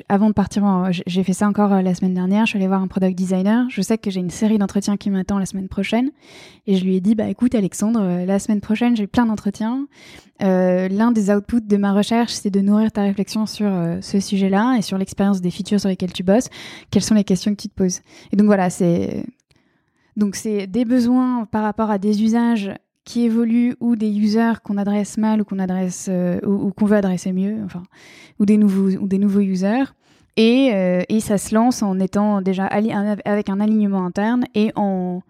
[0.09, 0.63] avant de partir,
[1.07, 2.45] j'ai fait ça encore euh, la semaine dernière.
[2.45, 3.65] Je suis allée voir un product designer.
[3.69, 6.11] Je sais que j'ai une série d'entretiens qui m'attend la semaine prochaine,
[6.67, 9.87] et je lui ai dit, bah écoute Alexandre, la semaine prochaine j'ai plein d'entretiens.
[10.39, 14.81] L'un des outputs de ma recherche, c'est de nourrir ta réflexion sur ce sujet-là et
[14.81, 16.49] sur l'expérience des features sur lesquelles tu bosses.
[16.91, 18.01] Quelles sont les questions que tu te poses?
[18.31, 19.25] Et donc voilà, c'est
[20.17, 22.71] donc c'est des besoins par rapport à des usages
[23.05, 26.97] qui évoluent ou des users qu'on adresse mal ou qu'on adresse euh, ou, qu'on veut
[26.97, 27.83] adresser mieux, enfin,
[28.39, 29.93] ou des nouveaux ou des nouveaux users.
[30.35, 35.21] Et, euh, et ça se lance en étant déjà avec un alignement interne et en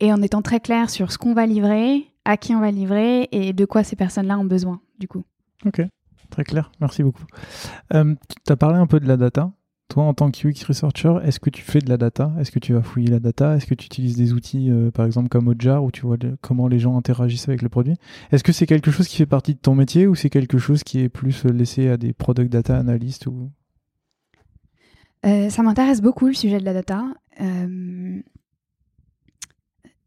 [0.00, 3.28] et en étant très clair sur ce qu'on va livrer, à qui on va livrer
[3.32, 5.24] et de quoi ces personnes-là ont besoin, du coup.
[5.64, 5.80] Ok,
[6.30, 7.24] très clair, merci beaucoup.
[7.94, 8.14] Euh,
[8.44, 9.50] tu as parlé un peu de la data.
[9.88, 12.32] Toi, en tant que UX researcher, est-ce que tu fais de la data?
[12.40, 13.56] Est-ce que tu vas fouiller la data?
[13.56, 16.66] Est-ce que tu utilises des outils, euh, par exemple, comme Ojar, où tu vois comment
[16.66, 17.94] les gens interagissent avec le produit?
[18.32, 20.82] Est-ce que c'est quelque chose qui fait partie de ton métier ou c'est quelque chose
[20.82, 23.50] qui est plus laissé à des product data analystes ou...
[25.24, 27.04] Euh, ça m'intéresse beaucoup le sujet de la data.
[27.40, 28.20] Euh,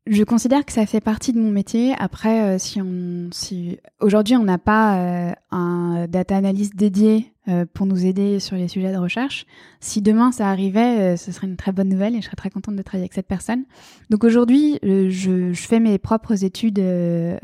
[0.09, 1.93] je considère que ça fait partie de mon métier.
[1.99, 8.06] Après, euh, si aujourd'hui on n'a pas euh, un data analyst dédié euh, pour nous
[8.06, 9.45] aider sur les sujets de recherche,
[9.80, 12.76] si demain ça arrivait, ce serait une très bonne nouvelle et je serais très contente
[12.76, 13.66] de travailler avec cette personne.
[14.10, 17.38] Donc aujourd'hui, je, je, fais mes propres études, je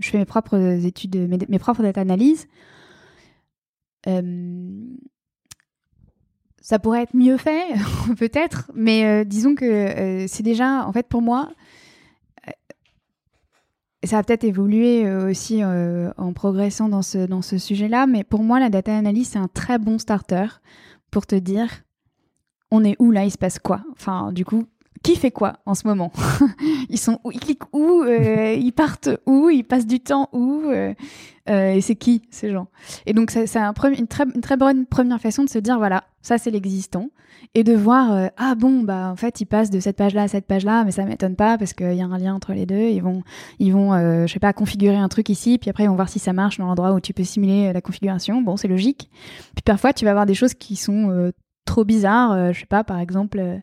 [0.00, 2.46] fais mes propres études, mes, mes propres data analyses.
[6.60, 7.64] ça pourrait être mieux fait,
[8.18, 11.50] peut-être, mais disons que c'est déjà, en fait, pour moi,
[14.06, 18.60] ça a peut-être évolué euh, aussi euh, en progressant dans ce, sujet-là, mais pour moi,
[18.60, 20.46] la data analyse, c'est un très bon starter
[21.10, 21.68] pour te dire
[22.70, 23.80] on est où là, il se passe quoi?
[23.92, 24.64] Enfin, du coup,
[25.02, 26.12] qui fait quoi en ce moment
[26.88, 30.70] Ils sont où Ils cliquent où euh, Ils partent où Ils passent du temps où
[31.46, 32.68] Et c'est qui ces gens?
[33.06, 34.06] Et donc, c'est un une,
[34.40, 37.10] très, bonne première façon de se dire voilà, ça c'est l'existant
[37.54, 40.22] et de voir euh, ah bon bah en fait ils passent de cette page là
[40.22, 42.52] à cette page là mais ça m'étonne pas parce qu'il y a un lien entre
[42.52, 43.22] les deux ils vont
[43.58, 46.08] ils vont euh, je sais pas configurer un truc ici puis après ils vont voir
[46.08, 48.42] si ça marche dans l'endroit où tu peux simuler euh, la configuration.
[48.42, 49.10] Bon c'est logique.
[49.54, 51.32] Puis parfois tu vas avoir des choses qui sont
[51.64, 53.60] trop bizarres je sais pas par exemple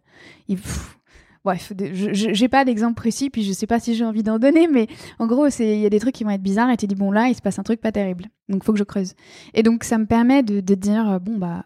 [1.43, 4.87] Bref, j'ai pas d'exemple précis, puis je sais pas si j'ai envie d'en donner, mais
[5.19, 7.11] en gros, il y a des trucs qui vont être bizarres et tu dis, bon,
[7.11, 8.25] là, il se passe un truc pas terrible.
[8.47, 9.13] Donc, faut que je creuse.
[9.53, 11.65] Et donc, ça me permet de, dire, bon, bah,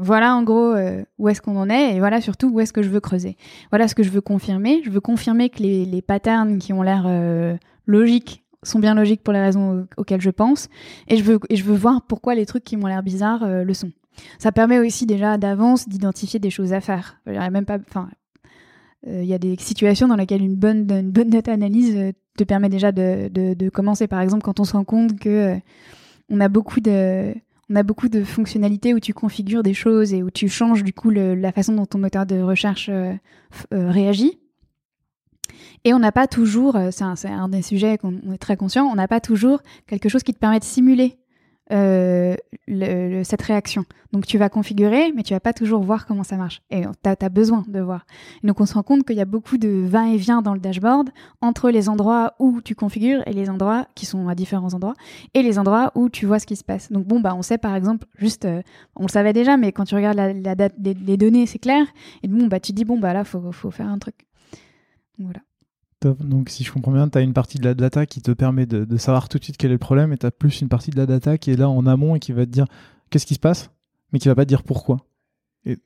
[0.00, 2.82] voilà en gros euh, où est-ce qu'on en est et voilà surtout où est-ce que
[2.82, 3.36] je veux creuser.
[3.70, 4.80] Voilà ce que je veux confirmer.
[4.82, 7.54] Je veux confirmer que les, patterns qui ont l'air euh,
[7.86, 10.68] logiques sont bien logiques pour les raisons auxquelles je pense
[11.08, 13.62] et je veux, et je veux voir pourquoi les trucs qui m'ont l'air bizarres euh,
[13.62, 13.92] le sont.
[14.38, 17.20] Ça permet aussi déjà d'avance d'identifier des choses à faire.
[17.26, 18.08] Même pas, enfin,
[19.06, 22.68] il y a des situations dans lesquelles une bonne, une bonne data analyse te permet
[22.68, 24.06] déjà de, de, commencer.
[24.06, 25.56] Par exemple, quand on se rend compte que
[26.28, 27.34] on a beaucoup de
[27.70, 30.92] on a beaucoup de fonctionnalités où tu configures des choses et où tu changes du
[30.92, 33.14] coup la façon dont ton moteur de recherche euh,
[33.72, 34.40] euh, réagit.
[35.84, 38.86] Et on n'a pas toujours, euh, c'est un, un, des sujets qu'on est très conscient,
[38.86, 41.19] on n'a pas toujours quelque chose qui te permet de simuler
[41.72, 42.34] euh,
[43.24, 43.84] cette réaction.
[44.12, 46.62] Donc tu vas configurer, mais tu vas pas toujours voir comment ça marche.
[46.70, 48.06] Et tu as, besoin de voir.
[48.42, 51.10] donc on se rend compte qu'il y a beaucoup de va-et-vient dans le dashboard
[51.40, 54.94] entre les endroits où tu configures et les endroits qui sont à différents endroits
[55.34, 56.90] et les endroits où tu vois ce qui se passe.
[56.90, 58.62] Donc bon, bah on sait par exemple, juste, euh,
[58.96, 61.86] on le savait déjà, mais quand tu regardes la, la date des, données, c'est clair.
[62.22, 64.26] Et bon, bah tu dis, bon, bah là, faut, faut faire un truc.
[65.18, 65.40] voilà.
[66.02, 68.64] Donc, si je comprends bien, tu as une partie de la data qui te permet
[68.64, 70.90] de, savoir tout de suite quel est le problème, et tu as plus une partie
[70.90, 72.66] de la data qui est là en amont et qui va te dire
[73.10, 73.70] qu'est-ce qui se passe,
[74.12, 75.04] mais qui va pas te dire pourquoi.
[75.66, 75.78] Et,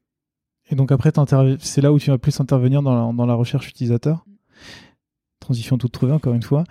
[0.76, 1.12] donc, après,
[1.58, 4.24] c'est là où tu vas plus intervenir dans la, dans la recherche utilisateur.
[5.40, 6.64] Transition toute trouvée, encore une fois,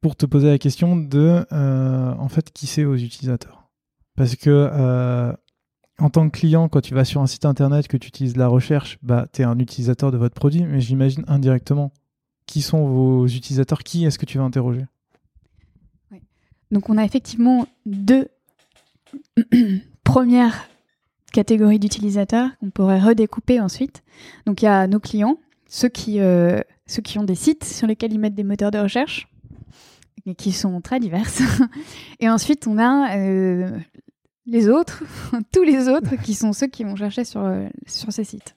[0.00, 3.70] pour te poser la question de, euh, en fait, qui c'est aux utilisateurs.
[4.16, 5.32] Parce que, euh,
[5.98, 8.48] en tant que client, quand tu vas sur un site internet, que tu utilises la
[8.48, 11.92] recherche, bah, tu es un utilisateur de votre produit, mais j'imagine indirectement
[12.50, 13.84] qui sont vos utilisateurs?
[13.84, 14.84] Qui est-ce que tu vas interroger?
[16.72, 18.28] Donc on a effectivement deux
[20.04, 20.68] premières
[21.32, 24.02] catégories d'utilisateurs qu'on pourrait redécouper ensuite.
[24.46, 25.38] Donc il y a nos clients,
[25.68, 28.78] ceux qui, euh, ceux qui ont des sites sur lesquels ils mettent des moteurs de
[28.78, 29.28] recherche,
[30.26, 31.42] et qui sont très diverses.
[32.20, 33.78] et ensuite on a euh,
[34.46, 35.04] les autres,
[35.52, 38.56] tous les autres, qui sont ceux qui vont chercher sur, euh, sur ces sites.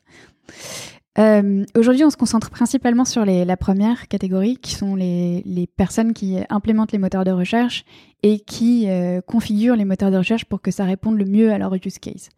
[1.20, 5.68] Euh, aujourd'hui, on se concentre principalement sur les, la première catégorie, qui sont les, les,
[5.68, 7.86] personnes qui implémentent les moteurs de recherche
[8.24, 11.58] et qui euh, configurent les moteurs de recherche pour que ça réponde le mieux à
[11.60, 12.30] leur use case.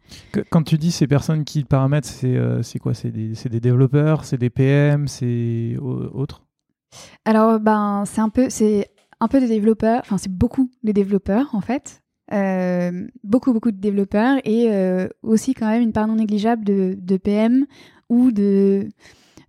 [0.50, 2.92] quand tu dis ces personnes qui paramètrent, c'est euh, quoi?
[2.92, 6.42] C'est des, des, développeurs, c'est des PM, c'est autres?
[7.24, 11.54] Alors, ben, c'est un peu, c'est un peu des développeurs, enfin, c'est beaucoup de développeurs,
[11.54, 12.02] en fait.
[12.32, 16.96] Euh, beaucoup, beaucoup de développeurs et euh, aussi quand même une part non négligeable de,
[17.00, 17.66] de PM
[18.08, 18.88] ou de,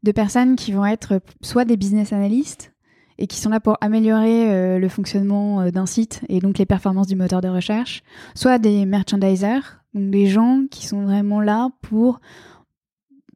[0.04, 2.74] de personnes qui vont être soit des business analysts
[3.18, 6.66] et qui sont là pour améliorer euh, le fonctionnement euh, d'un site et donc les
[6.66, 8.04] performances du moteur de recherche,
[8.36, 12.20] soit des merchandisers, donc des gens qui sont vraiment là pour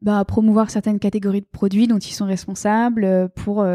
[0.02, 3.66] bah, promouvoir certaines catégories de produits dont ils sont responsables, euh, pour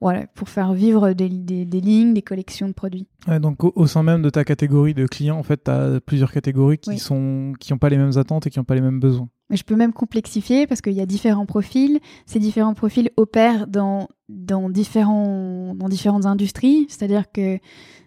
[0.00, 3.06] voilà, pour faire vivre des, des, des, lignes, des collections de produits.
[3.26, 5.98] Ouais, donc au, au, sein même de ta catégorie de clients, en fait, tu as
[6.04, 6.98] plusieurs catégories qui oui.
[6.98, 9.30] sont qui n'ont pas les mêmes attentes et qui n'ont pas les mêmes besoins.
[9.50, 12.00] Mais je peux même complexifier parce qu'il y a différents profils.
[12.24, 16.86] Ces différents profils opèrent dans, dans, différents, dans différentes industries.
[16.88, 17.58] C'est-à-dire que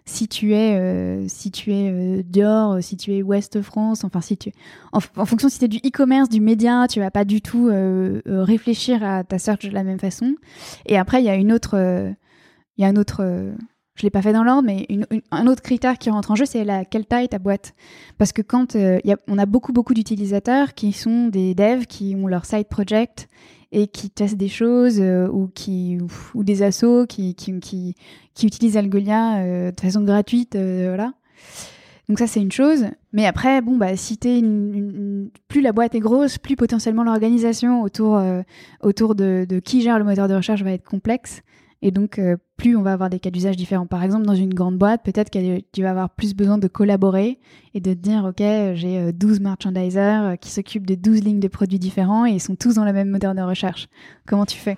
[0.04, 4.20] si tu es, euh, si tu es euh, Dior, si tu es Ouest France, enfin
[4.20, 4.50] si tu
[4.92, 8.20] en, fonction si tu es du e-commerce, du média, tu vas pas du tout euh,
[8.26, 10.34] réfléchir à ta search de la même façon.
[10.86, 11.76] Et après il y a une autre,
[12.76, 13.22] il y a un autre,
[13.98, 14.86] je l'ai pas fait dans l'ordre, mais
[15.30, 17.74] un autre critère qui rentre en jeu, c'est la quelle taille ta boîte.
[18.16, 22.16] Parce que quand y a, on a beaucoup beaucoup d'utilisateurs qui sont des devs qui
[22.16, 23.28] ont leur side project
[23.72, 25.98] et qui testent des choses euh, ou qui
[26.34, 31.12] ou, des assos qui qui, qui, utilisent Algolia euh, de façon gratuite euh, voilà.
[32.08, 32.86] Donc ça c'est une chose.
[33.12, 34.42] Mais après bon bah si t'es
[35.48, 38.42] plus la boîte est grosse plus potentiellement l'organisation autour euh,
[38.80, 41.42] autour de, qui gère le moteur de recherche va être complexe
[41.82, 43.86] et donc, euh, plus on va avoir des cas d'usage différents.
[43.86, 47.38] Par exemple, dans une grande boîte, peut-être que tu vas avoir plus besoin de collaborer
[47.74, 48.42] et de te dire, OK,
[48.74, 52.74] j'ai 12 merchandisers qui s'occupent de 12 lignes de produits différents et ils sont tous
[52.74, 53.88] dans le même moteur de recherche.
[54.26, 54.76] Comment tu fais?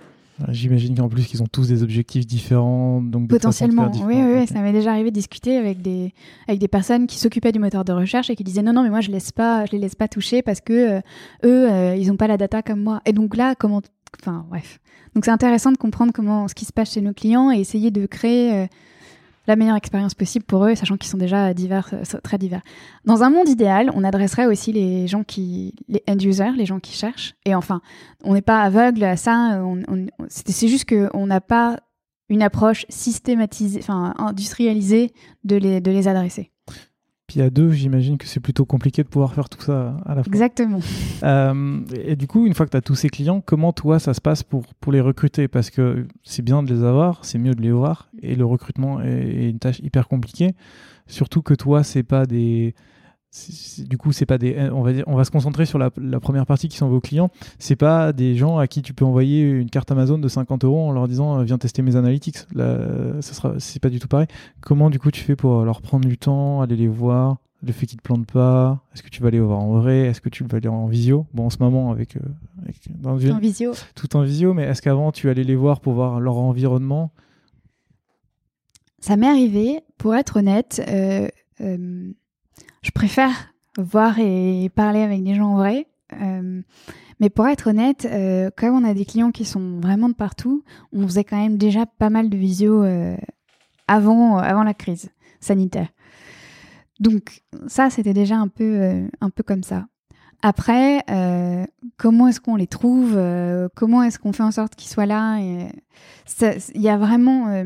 [0.48, 3.90] J'imagine qu'en plus qu'ils ont tous des objectifs différents, donc potentiellement.
[4.06, 4.46] oui, oui, okay.
[4.46, 6.14] ça m'est déjà arrivé de discuter avec des
[6.48, 8.90] avec des personnes qui s'occupaient du moteur de recherche et qui disaient non, non, mais
[8.90, 11.00] moi je laisse pas, je les laisse pas toucher parce que euh,
[11.44, 13.02] eux, euh, ils ont pas la data comme moi.
[13.04, 13.82] Et donc là, comment,
[14.18, 14.80] enfin bref.
[15.14, 17.90] Donc c'est intéressant de comprendre comment ce qui se passe chez nos clients et essayer
[17.90, 18.66] de créer euh,
[19.46, 22.62] la meilleure expérience possible pour eux, sachant qu'ils sont déjà divers, euh, très divers.
[23.04, 26.80] Dans un monde idéal, on adresserait aussi les gens qui, les end users, les gens
[26.80, 27.34] qui cherchent.
[27.44, 27.80] Et enfin,
[28.22, 29.60] on n'est pas aveugle à ça.
[30.28, 31.78] C'est juste qu'on n'a pas
[32.28, 36.49] une approche systématisée, enfin industrialisée de les, de les adresser.
[37.30, 40.24] Puis à deux, j'imagine que c'est plutôt compliqué de pouvoir faire tout ça à la
[40.24, 40.32] fois.
[40.32, 40.80] Exactement.
[41.22, 44.14] Euh, et du coup, une fois que tu as tous ces clients, comment toi ça
[44.14, 45.46] se passe pour, pour les recruter?
[45.46, 49.00] Parce que c'est bien de les avoir, c'est mieux de les voir, et le recrutement
[49.00, 50.56] est, est une tâche hyper compliquée.
[51.06, 52.74] Surtout que toi, c'est pas des
[53.78, 56.46] du coup, c'est pas des, on va on va se concentrer sur la, la première
[56.46, 57.30] partie qui sont vos clients.
[57.60, 60.88] C'est pas des gens à qui tu peux envoyer une carte Amazon de 50 euros
[60.88, 62.38] en leur disant viens tester mes analytics.
[62.54, 62.78] Là,
[63.20, 64.26] ça sera, c'est pas du tout pareil.
[64.60, 67.86] Comment du coup tu fais pour leur prendre du temps, aller les voir, le fait
[67.86, 68.82] qu'ils te plantent pas?
[68.94, 70.06] Est-ce que tu vas les voir en vrai?
[70.06, 71.26] Est-ce que tu vas aller en visio?
[71.32, 72.20] Bon, en ce moment avec, euh,
[72.62, 75.80] avec dans une, en visio, tout en visio, mais est-ce qu'avant tu allais les voir
[75.80, 77.12] pour voir leur environnement?
[78.98, 80.82] Ça m'est arrivé, pour être honnête.
[80.88, 81.28] Euh,
[81.60, 82.12] euh
[82.82, 85.86] je préfère voir et parler avec des gens en vrai.
[86.20, 86.62] Euh,
[87.20, 90.64] mais pour être honnête, euh, quand on a des clients qui sont vraiment de partout,
[90.92, 93.16] on faisait quand même déjà pas mal de visio euh,
[93.86, 95.88] avant, avant la crise sanitaire.
[96.98, 99.86] Donc ça, c'était déjà un peu, euh, un peu comme ça.
[100.42, 101.66] Après, euh,
[101.98, 103.12] comment est-ce qu'on les trouve
[103.76, 107.62] Comment est-ce qu'on fait en sorte qu'ils soient là Il y a vraiment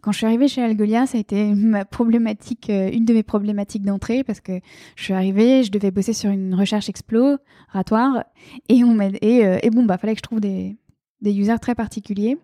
[0.00, 3.22] quand je suis arrivée chez Algolia, ça a été ma problématique, euh, une de mes
[3.22, 4.60] problématiques d'entrée parce que
[4.96, 8.24] je suis arrivée, je devais bosser sur une recherche exploratoire
[8.68, 10.76] et on euh, et bon bah fallait que je trouve des,
[11.22, 12.38] users très particuliers.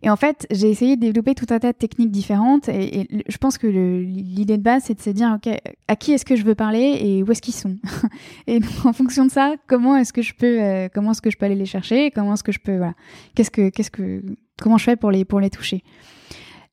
[0.00, 3.36] Et en fait, j'ai essayé de développer tout un tas de techniques différentes et, je
[3.38, 5.52] pense que l'idée de base c'est de se dire ok
[5.88, 7.76] à qui est-ce que je veux parler et où est-ce qu'ils sont?
[8.46, 11.46] Et en fonction de ça comment est-ce que je peux euh, est-ce que je peux
[11.46, 12.12] aller les chercher?
[12.12, 12.94] Comment est-ce que je peux voilà
[13.34, 14.22] qu'est-ce que qu'est-ce que
[14.62, 15.82] comment je fais pour les pour les toucher?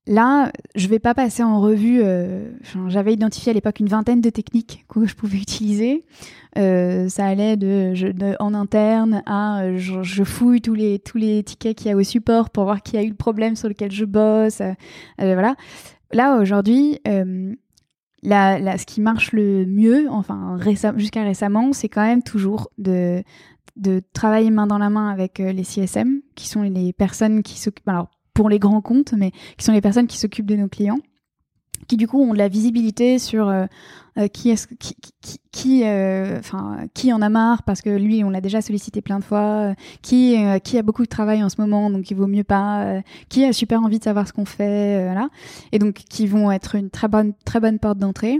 [0.08, 2.01] Là, je vais pas passer en revue.
[2.03, 2.51] Euh,
[2.88, 6.06] J'avais identifié à l'époque une vingtaine de techniques que je pouvais utiliser.
[6.58, 11.76] Euh, ça allait de, en interne à euh, je, fouille tous les tous les tickets
[11.76, 14.06] qu'il y a au support pour voir qui a eu le problème sur lequel je
[14.06, 14.62] bosse.
[15.18, 15.56] Voilà.
[16.14, 20.58] Là aujourd'hui, la, la, ce qui marche le mieux, enfin
[20.97, 23.24] jusqu'à récemment, c'est quand même toujours de
[23.76, 27.89] de travailler main dans la main avec les CSM, qui sont les personnes qui s'occupent.
[28.36, 31.00] Pour les grands comptes, mais qui sont les personnes qui s'occupent de nos clients,
[31.88, 33.66] qui du coup ont de la visibilité sur euh,
[34.18, 36.40] euh, qui est qui qui, qui, euh,
[36.94, 40.38] qui en a marre parce que lui on l'a déjà sollicité plein de fois, qui
[40.64, 43.54] qui a beaucoup de travail en ce moment donc il vaut mieux pas, qui a
[43.54, 45.30] super envie de savoir ce qu'on fait, voilà,
[45.72, 48.38] et donc qui vont être une très bonne très bonne porte d'entrée.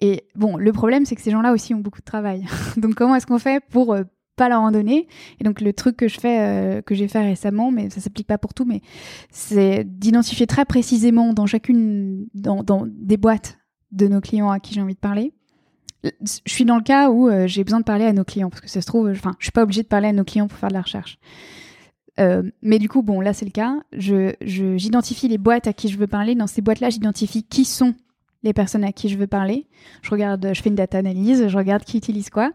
[0.00, 2.44] Et bon, le problème c'est que ces gens-là aussi ont beaucoup de travail.
[2.76, 3.96] donc comment est-ce qu'on fait pour
[4.36, 5.08] pas leur en donner.
[5.40, 8.26] Et donc le truc que je fais, euh, que j'ai fait récemment, mais ça s'applique
[8.26, 8.82] pas pour tout, mais
[9.30, 13.58] c'est d'identifier très précisément dans chacune, dans, des boîtes
[13.92, 15.32] de nos clients à qui j'ai envie de parler.
[16.04, 18.60] Je suis dans le cas où euh, j'ai besoin de parler à nos clients parce
[18.60, 20.58] que ça se trouve, enfin, je suis pas obligée de parler à nos clients pour
[20.58, 21.18] faire de la recherche.
[22.18, 23.74] Euh, mais du coup, bon, là c'est le cas.
[23.92, 26.34] Je, j'identifie les boîtes à qui je veux parler.
[26.34, 27.94] Dans ces boîtes-là, j'identifie qui sont
[28.42, 29.66] les personnes à qui je veux parler.
[30.02, 32.52] Je regarde, je fais une data analyse, je regarde qui utilise quoi.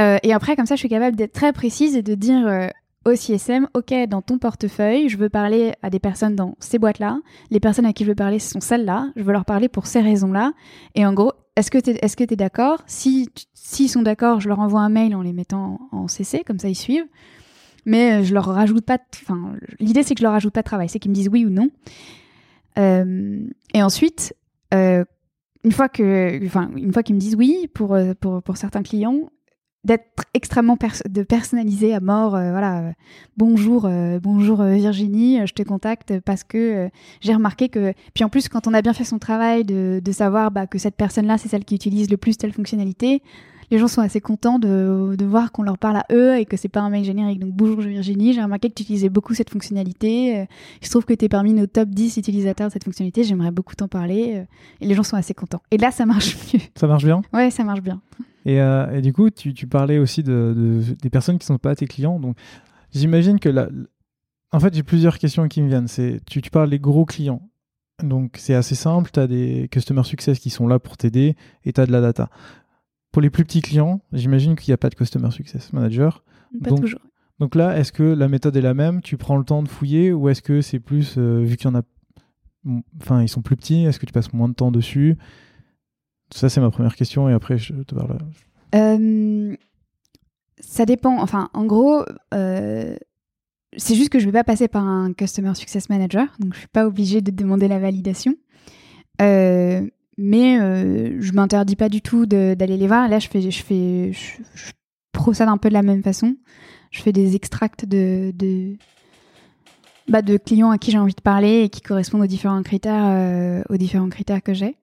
[0.00, 2.68] Euh, et après, comme ça, je suis capable d'être très précise et de dire euh,
[3.04, 7.18] au CSM, OK, dans ton portefeuille, je veux parler à des personnes dans ces boîtes-là.
[7.50, 9.10] Les personnes à qui je veux parler, ce sont celles-là.
[9.16, 10.52] Je veux leur parler pour ces raisons-là.
[10.94, 12.82] Et en gros, est-ce que tu es, d'accord?
[12.86, 16.58] Si s'ils sont d'accord, je leur envoie un mail en les mettant en CC, comme
[16.58, 17.06] ça ils suivent.
[17.84, 18.98] Mais euh, je leur rajoute pas.
[19.22, 21.44] Enfin, l'idée c'est que je leur rajoute pas de travail, c'est qu'ils me disent oui
[21.44, 21.68] ou non.
[22.76, 24.34] et ensuite,
[24.72, 29.30] une fois que, enfin, une fois qu'ils me disent oui pour, pour, pour certains clients,
[29.84, 30.78] d'être extrêmement
[31.08, 32.92] de personnaliser à mort euh, voilà euh,
[33.36, 36.88] bonjour euh, bonjour Virginie je te contacte parce que
[37.20, 40.12] j'ai remarqué que puis en plus quand on a bien fait son travail de, de
[40.12, 43.22] savoir bah, que cette personne là c'est celle qui utilise le plus telle fonctionnalité
[43.72, 46.56] les gens sont assez contents de, de voir qu'on leur parle à eux et que
[46.56, 49.50] c'est pas un mail générique donc bonjour Virginie j'ai remarqué que tu utilisais beaucoup cette
[49.50, 50.46] fonctionnalité
[50.80, 53.50] il se trouve que tu es parmi nos top 10 utilisateurs de cette fonctionnalité j'aimerais
[53.50, 54.44] beaucoup t'en parler
[54.80, 57.22] et les gens sont assez contents et là ça marche mieux ça marche bien?
[57.32, 58.00] Ouais ça marche bien
[58.46, 61.86] euh, et, du coup, tu, parlais aussi de, des personnes qui ne sont pas tes
[61.86, 62.18] clients.
[62.18, 62.36] Donc,
[62.92, 63.68] j'imagine que là,
[64.52, 65.88] en fait, j'ai plusieurs questions qui me viennent.
[65.88, 67.48] C'est, tu, parles des gros clients.
[68.02, 69.10] Donc, c'est assez simple.
[69.12, 72.00] Tu as des customer success qui sont là pour t'aider et tu as de la
[72.00, 72.30] data.
[73.12, 76.24] Pour les plus petits clients, j'imagine qu'il n'y a pas de customer success manager.
[76.62, 77.00] Pas donc, toujours.
[77.38, 79.02] Donc là, est-ce que la méthode est la même?
[79.02, 81.70] Tu prends le temps de fouiller ou est-ce que c'est plus, euh, vu qu'il y
[81.70, 81.82] en a.
[83.00, 85.18] Enfin, ils sont plus petits, est-ce que tu passes moins de temps dessus?
[86.30, 88.18] Ça, c'est ma première question et après, je te parle.
[88.74, 89.56] Euh,
[90.58, 91.20] ça dépend.
[91.20, 92.96] Enfin, en gros, euh,
[93.76, 96.58] c'est juste que je ne vais pas passer par un Customer Success Manager, donc je
[96.58, 98.34] ne suis pas obligée de demander la validation.
[99.20, 99.86] Euh,
[100.22, 100.56] mais
[101.20, 103.08] je m'interdis pas du tout d'aller les voir.
[103.08, 104.72] Là, je fais, je fais, je,
[105.12, 106.36] procède un peu de la même façon.
[106.90, 108.32] Je fais des extracts de,
[110.08, 113.64] bah, de clients à qui j'ai envie de parler et qui correspondent aux différents critères,
[113.68, 114.76] aux différents critères que j'ai.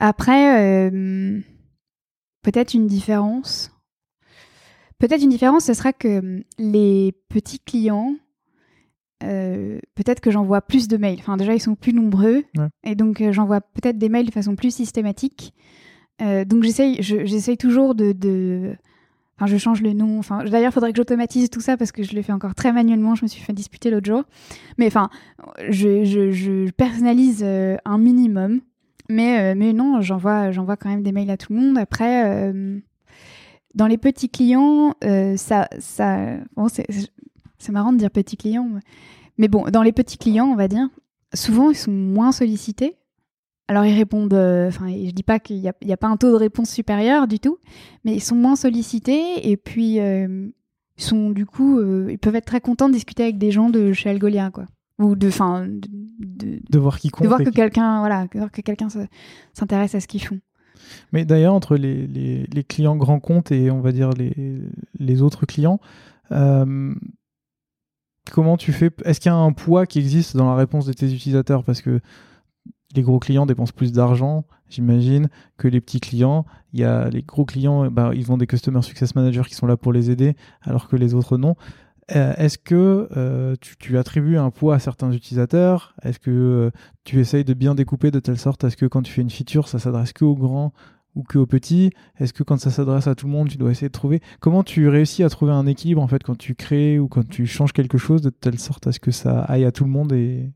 [0.00, 1.40] Après, euh,
[2.42, 3.70] peut-être une différence.
[4.98, 8.14] Peut-être une différence, ce sera que hum, les petits clients,
[9.22, 11.18] euh, peut-être que j'envoie plus de mails.
[11.20, 12.44] Enfin, déjà, ils sont plus nombreux.
[12.84, 15.54] Et donc, euh, j'envoie peut-être des mails de façon plus systématique.
[16.20, 18.76] donc, j'essaye, j'essaye toujours de,
[19.36, 20.18] Enfin, je change le nom.
[20.18, 22.72] Enfin, d'ailleurs, il faudrait que j'automatise tout ça parce que je le fais encore très
[22.72, 23.16] manuellement.
[23.16, 24.22] Je me suis fait disputer l'autre jour.
[24.78, 25.10] Mais enfin,
[25.70, 28.60] je, je personnalise un minimum.
[29.10, 31.78] Mais, euh, mais non, j'envoie, j'envoie quand même des mails à tout le monde.
[31.78, 32.78] Après, euh,
[33.74, 36.66] dans les petits clients, euh, ça, ça, bon,
[37.64, 38.68] c'est, marrant de dire petits clients,
[39.38, 40.88] mais bon, dans les petits clients, on va dire,
[41.32, 42.96] souvent ils sont moins sollicités.
[43.66, 46.36] Alors ils répondent, enfin, je dis pas qu'il n'y a, a, pas un taux de
[46.36, 47.58] réponse supérieur du tout,
[48.04, 50.52] mais ils sont moins sollicités et puis ils
[50.98, 54.10] sont du coup, ils peuvent être très contents de discuter avec des gens de chez
[54.10, 54.66] Algolia, quoi
[54.98, 58.88] ou de fin de, de, voir qui compte de voir que quelqu'un voilà que quelqu'un
[59.52, 60.40] s'intéresse à ce qu'ils font
[61.12, 64.60] mais d'ailleurs entre les, les, les, clients grands comptes et on va dire les,
[64.98, 65.80] les autres clients
[66.30, 66.94] euh,
[68.30, 70.92] comment tu fais est-ce qu'il y a un poids qui existe dans la réponse de
[70.92, 71.64] tes utilisateurs?
[71.64, 72.00] Parce que
[72.94, 74.44] les gros clients dépensent plus d'argent
[74.74, 76.44] j'imagine que les petits clients.
[76.72, 79.66] Il y a les gros clients bah, ils ont des customer success managers qui sont
[79.66, 81.56] là pour les aider alors que les autres non.
[82.14, 85.94] Euh, est-ce que euh, tu, attribues un poids à certains utilisateurs?
[86.02, 86.70] Est-ce que euh,
[87.04, 89.30] tu essayes de bien découper de telle sorte à ce que quand tu fais une
[89.30, 90.74] feature, ça s'adresse que aux grands
[91.14, 93.70] ou que aux petits Est-ce que quand ça s'adresse à tout le monde, tu dois
[93.70, 94.20] essayer de trouver?
[94.40, 97.46] Comment tu réussis à trouver un équilibre en fait quand tu crées ou quand tu
[97.46, 100.12] changes quelque chose de telle sorte à ce que ça aille à tout le monde
[100.12, 100.50] et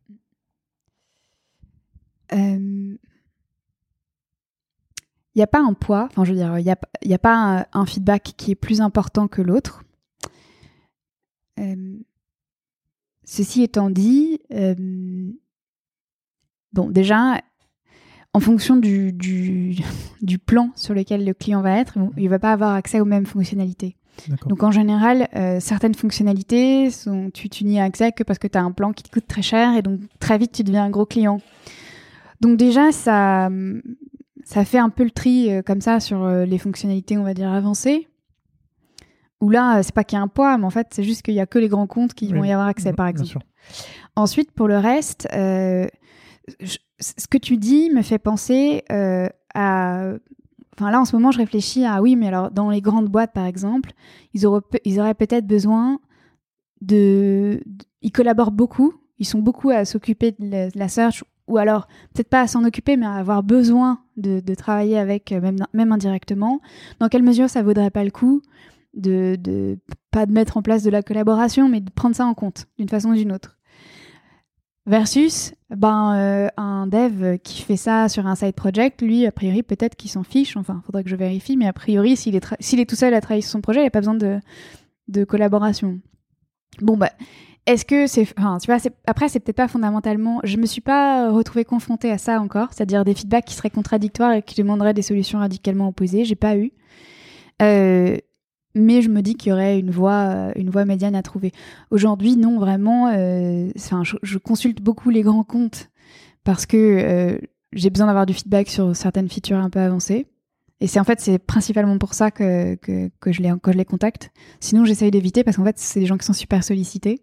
[5.39, 7.87] il n'y a pas un poids, enfin je veux dire, il n'y a, pas un,
[7.87, 9.85] feedback qui est plus important que l'autre.
[13.25, 14.41] Ceci étant dit,
[16.73, 17.41] bon, déjà,
[18.35, 22.53] en fonction du, du, plan sur lequel le client va être, il ne va pas
[22.53, 23.97] avoir accès aux mêmes fonctionnalités.
[24.47, 28.59] Donc en général, euh, certaines fonctionnalités, sont, tu, n'y as accès que parce que tu
[28.59, 30.91] as un plan qui te coûte très cher et donc très vite tu deviens un
[30.91, 31.41] gros client.
[32.41, 33.49] Donc déjà, ça,
[34.45, 38.09] ça fait un peu le tri comme ça sur les fonctionnalités, on va dire, avancées.
[39.41, 41.35] Où là, c'est pas qu'il y a un poids, mais en fait, c'est juste qu'il
[41.35, 43.39] y a que les grands comptes qui vont y avoir accès, par exemple.
[44.17, 45.87] Ensuite, pour le reste, euh,
[47.01, 50.13] ce que tu dis me fait penser euh, à.
[50.75, 53.33] enfin là en ce moment, je réfléchis à oui, mais alors dans les grandes boîtes
[53.33, 53.93] par exemple,
[54.35, 56.01] ils auraient, peut-être besoin
[56.81, 57.61] de,
[58.03, 62.43] ils collaborent beaucoup, ils sont beaucoup à s'occuper de la search ou alors peut-être pas
[62.43, 66.61] à s'en occuper, mais à avoir besoin de, travailler avec, euh, même, indirectement,
[67.01, 68.43] dans quelle mesure ça vaudrait pas le coup
[68.95, 69.79] de, de,
[70.11, 73.11] pas mettre en place de la collaboration, mais de prendre ça en compte d'une façon
[73.11, 73.58] ou d'une autre?
[74.89, 79.63] Versus ben, euh, un dev qui fait ça sur un side project, lui, a priori,
[79.63, 82.81] peut-être qu'il s'en fiche, enfin, faudrait que je vérifie, mais a priori, s'il est, s'il
[82.81, 84.41] est tout seul à travailler sur son projet, il n'y a pas besoin de,
[85.09, 86.01] de collaboration.
[86.81, 87.11] Bon, bah,
[87.67, 88.27] est-ce que c'est.
[88.39, 90.41] Enfin, tu vois, après, c'est peut-être pas fondamentalement.
[90.45, 94.33] Je me suis pas retrouvée confrontée à ça encore, c'est-à-dire des feedbacks qui seraient contradictoires
[94.33, 96.25] et qui demanderaient des solutions radicalement opposées.
[96.25, 96.73] J'ai pas eu.
[97.61, 98.17] Euh,
[98.79, 101.53] mais je me dis qu'il y aurait une voie, une voie médiane à trouver.
[101.91, 103.09] Aujourd'hui, non, vraiment.
[103.09, 103.71] Euh,
[104.23, 105.91] je, consulte beaucoup les grands comptes
[106.45, 107.39] parce que euh,
[107.73, 110.27] j'ai besoin d'avoir du feedback sur certaines features un peu avancées.
[110.81, 113.85] Et c'est en fait c'est principalement pour ça que, que, je les, que je les
[113.85, 114.31] contacte.
[114.61, 117.23] Sinon j'essaye d'éviter parce qu'en fait c'est des gens qui sont super sollicités.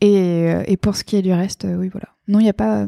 [0.00, 2.08] Et, et, pour ce qui est du reste, euh, oui, voilà.
[2.26, 2.86] Non, il n'y a pas.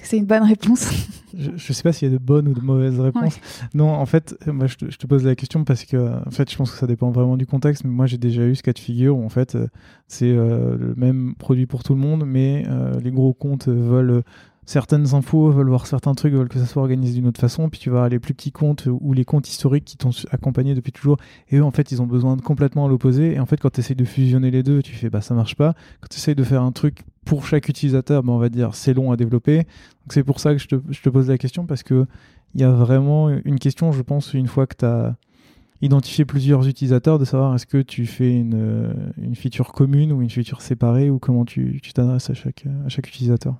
[0.00, 0.88] Que c'est une bonne réponse
[1.36, 3.38] Je ne sais pas s'il y a de bonnes ou de mauvaises réponses.
[3.74, 6.50] Non, en fait, moi, je te, je te, pose la question parce que, en fait,
[6.50, 7.84] je pense que ça dépend vraiment du contexte.
[7.84, 9.68] Mais moi, j'ai déjà eu ce cas de figure où, en fait, euh,
[10.08, 12.64] c'est euh, le même produit pour tout le monde, mais
[13.00, 14.22] les gros comptes veulent
[14.70, 17.68] certaines infos, veulent voir certains trucs, veulent que ça soit organisé d'une autre façon.
[17.68, 20.92] Puis tu vas les plus petits comptes ou les comptes historiques qui t'ont accompagné depuis
[20.92, 21.16] toujours.
[21.48, 23.34] Et eux, en fait, ils ont besoin de complètement à l'opposé.
[23.34, 25.56] Et en fait, quand tu essayes de fusionner les deux, tu fais bah ça marche
[25.56, 25.74] pas.
[26.00, 28.92] Quand tu essayes de faire un truc pour chaque utilisateur, bah, on va dire c'est
[28.92, 29.58] long à développer.
[29.58, 32.04] Donc c'est pour ça que je te, je te, pose la question parce que
[32.56, 35.14] il y a vraiment une question, je pense, une fois que tu as
[35.80, 40.28] identifié plusieurs utilisateurs, de savoir est-ce que tu fais une, une feature commune ou une
[40.28, 43.54] feature séparée ou comment tu t'adresses à chaque, à chaque utilisateur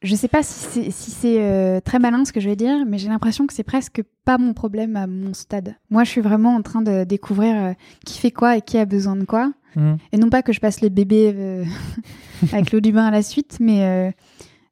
[0.00, 3.08] je sais pas si c'est euh, très malin ce que je vais dire, mais j'ai
[3.08, 5.74] l'impression que c'est presque pas mon problème à mon stade.
[5.90, 7.72] Moi, je suis vraiment en train de découvrir euh,
[8.06, 9.52] qui fait quoi et qui a besoin de quoi.
[9.74, 9.94] Mmh.
[10.12, 11.64] Et non pas que je passe le bébé euh,
[12.52, 14.14] avec l'eau du bain à la suite, mais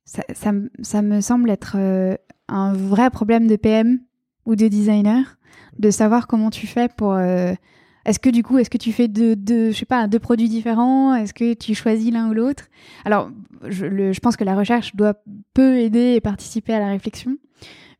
[0.05, 1.77] ça, ça, me semble être
[2.49, 4.01] un vrai problème de PM
[4.45, 5.39] ou de designer,
[5.79, 7.17] de savoir comment tu fais pour
[8.07, 9.37] est-ce que du coup, est-ce que tu fais deux,
[9.73, 11.15] je sais pas, deux produits différents?
[11.17, 12.69] Est-ce que tu choisis l'un ou l'autre?
[13.05, 13.31] Alors,
[13.67, 15.15] je, pense que la recherche doit
[15.55, 17.37] peu aider et participer à la réflexion,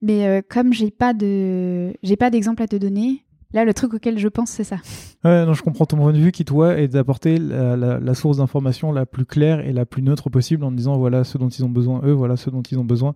[0.01, 3.26] mais euh, comme j'ai pas de, j'ai pas d'exemple à te donner.
[3.57, 4.77] Là, le truc auquel je pense, c'est ça.
[5.25, 8.93] Ouais, non, je comprends ton point de vue qui, toi, est d'apporter la, source d'information
[8.93, 11.71] la plus claire et la plus neutre possible en disant voilà ce dont ils ont
[11.71, 13.15] besoin, eux, voilà ce dont ils ont besoin.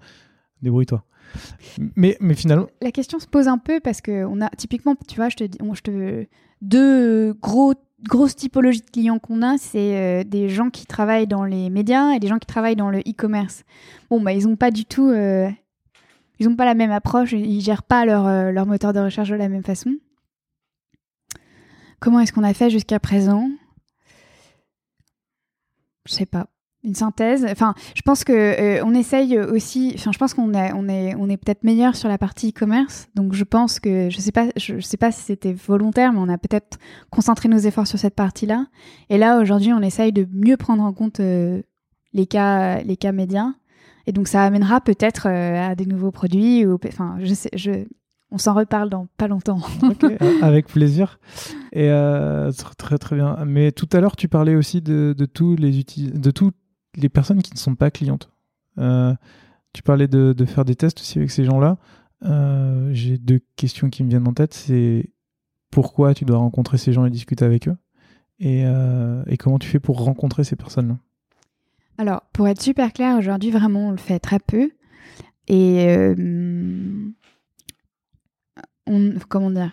[0.62, 1.04] Débrouille-toi.
[1.94, 2.68] Mais, mais finalement.
[2.80, 5.44] La question se pose un peu parce que on a typiquement, tu vois, je te,
[5.44, 6.26] je te
[6.62, 7.74] deux gros
[8.08, 12.12] grosses typologies de clients qu'on a, c'est euh, des gens qui travaillent dans les médias
[12.12, 13.64] et des gens qui travaillent dans le e-commerce.
[14.08, 15.50] Bon, bah, ils n'ont pas du tout, euh,
[16.38, 19.28] ils n'ont pas la même approche, ils gèrent pas leur, euh, leur moteur de recherche
[19.28, 19.90] de la même façon.
[22.00, 23.48] Comment est-ce qu'on a fait jusqu'à présent?
[26.06, 26.46] Je sais pas
[26.82, 27.46] une synthèse?
[27.50, 29.92] Enfin, je pense que euh, on essaye aussi.
[29.96, 33.08] Enfin, je pense qu'on est, on est, on est peut-être meilleur sur la partie e-commerce.
[33.14, 36.28] Donc, je pense que je sais pas, je sais pas si c'était volontaire, mais on
[36.28, 36.78] a peut-être
[37.10, 38.66] concentré nos efforts sur cette partie-là.
[39.10, 41.62] Et là, aujourd'hui, on essaye de mieux prendre en compte euh,
[42.12, 43.52] les cas, les cas médias.
[44.06, 46.64] Et donc, ça amènera peut-être euh, à des nouveaux produits.
[46.66, 47.50] Ou, enfin, je sais,
[48.32, 49.60] on s'en reparle dans pas longtemps.
[50.42, 51.18] avec plaisir.
[51.72, 51.90] Et
[52.78, 53.36] très très bien.
[53.46, 56.52] Mais tout à l'heure, tu parlais aussi de, de tous les de tout
[56.96, 58.30] les personnes qui ne sont pas clientes.
[58.78, 59.14] Euh,
[59.72, 61.78] tu parlais de, faire des tests aussi avec ces gens-là.
[62.24, 64.54] Euh, j'ai deux questions qui me viennent en tête.
[64.54, 65.10] C'est
[65.70, 67.76] pourquoi tu dois rencontrer ces gens et discuter avec eux?
[68.40, 70.98] Et, euh, comment tu fais pour rencontrer ces personnes-là?
[71.98, 74.70] Alors, pour être super clair, aujourd'hui, vraiment, on le fait très peu.
[75.46, 76.14] Et
[79.28, 79.72] comment dire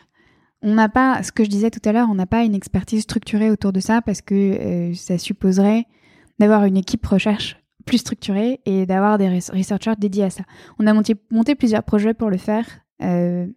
[0.64, 3.04] on n'a pas, ce que je disais tout à l'heure, on n'a pas une expertise
[3.04, 5.86] structurée autour de ça parce que ça supposerait
[6.40, 7.58] d'avoir une équipe recherche
[7.88, 10.44] plus structurée et d'avoir des researchers dédiés à ça.
[10.78, 12.66] On a monté, plusieurs projets pour le faire,
[13.02, 13.48] euh,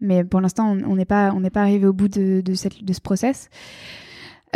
[0.00, 3.48] mais pour l'instant, on n'est pas, arrivé au bout de, ce process.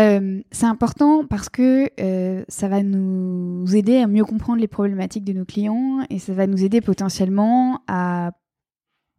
[0.00, 5.24] Euh, c'est important parce que euh, ça va nous aider à mieux comprendre les problématiques
[5.24, 8.30] de nos clients et ça va nous aider potentiellement à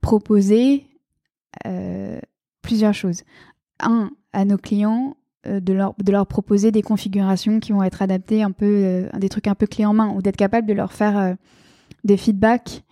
[0.02, 0.86] proposer
[2.62, 3.24] plusieurs choses.
[3.80, 5.16] Un, à nos clients,
[5.48, 9.10] euh, de leur, de leur proposer des configurations qui vont être adaptées un peu, euh,
[9.20, 11.34] des trucs un peu clés en main, ou d'être capable de leur faire euh,
[12.04, 12.84] des feedbacks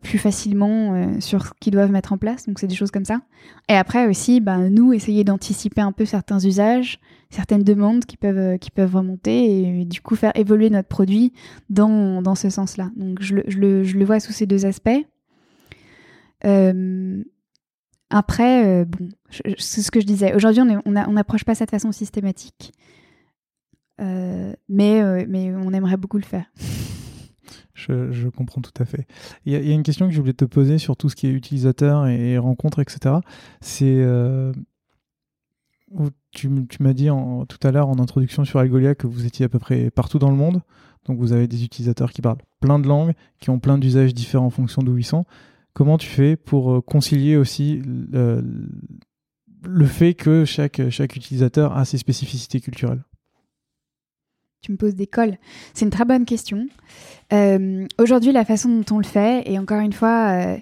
[0.00, 2.46] plus facilement sur ce qu'ils doivent mettre en place.
[2.48, 3.20] Donc c'est des choses comme ça.
[3.68, 6.98] Et après aussi, bah, nous, essayer d'anticiper un peu certains usages,
[7.30, 11.32] certaines demandes qui peuvent, qui peuvent remonter et, du coup faire évoluer notre produit
[11.70, 12.90] dans, dans ce sens-là.
[12.96, 15.06] Donc je le, je, le, je le vois sous ces deux aspects.
[18.10, 19.08] Après, bon,
[19.58, 20.34] c'est ce que je disais.
[20.34, 22.72] Aujourd'hui, on n'approche pas ça de façon systématique.
[23.98, 26.46] mais, mais on aimerait beaucoup le faire.
[27.74, 29.06] Je, comprends tout à fait.
[29.44, 31.30] Il y, a une question que je voulais te poser sur tout ce qui est
[31.30, 33.16] utilisateur et, rencontres, etc.
[33.60, 34.06] C'est.
[36.30, 36.48] tu,
[36.80, 37.08] m'as dit
[37.48, 40.30] tout à l'heure en introduction sur Algolia que vous étiez à peu près partout dans
[40.30, 40.62] le monde.
[41.06, 44.46] Donc vous avez des utilisateurs qui parlent plein de langues, qui ont plein d'usages différents
[44.46, 45.24] en fonction d'où ils sont.
[45.74, 47.82] Comment tu fais pour euh, concilier aussi
[49.64, 53.02] le fait que chaque, utilisateur a ses spécificités culturelles?
[54.60, 55.38] Tu me poses des cols
[55.74, 56.68] C'est une très bonne question.
[57.32, 60.56] Euh, aujourd'hui, la façon dont on le fait, et encore une fois, euh,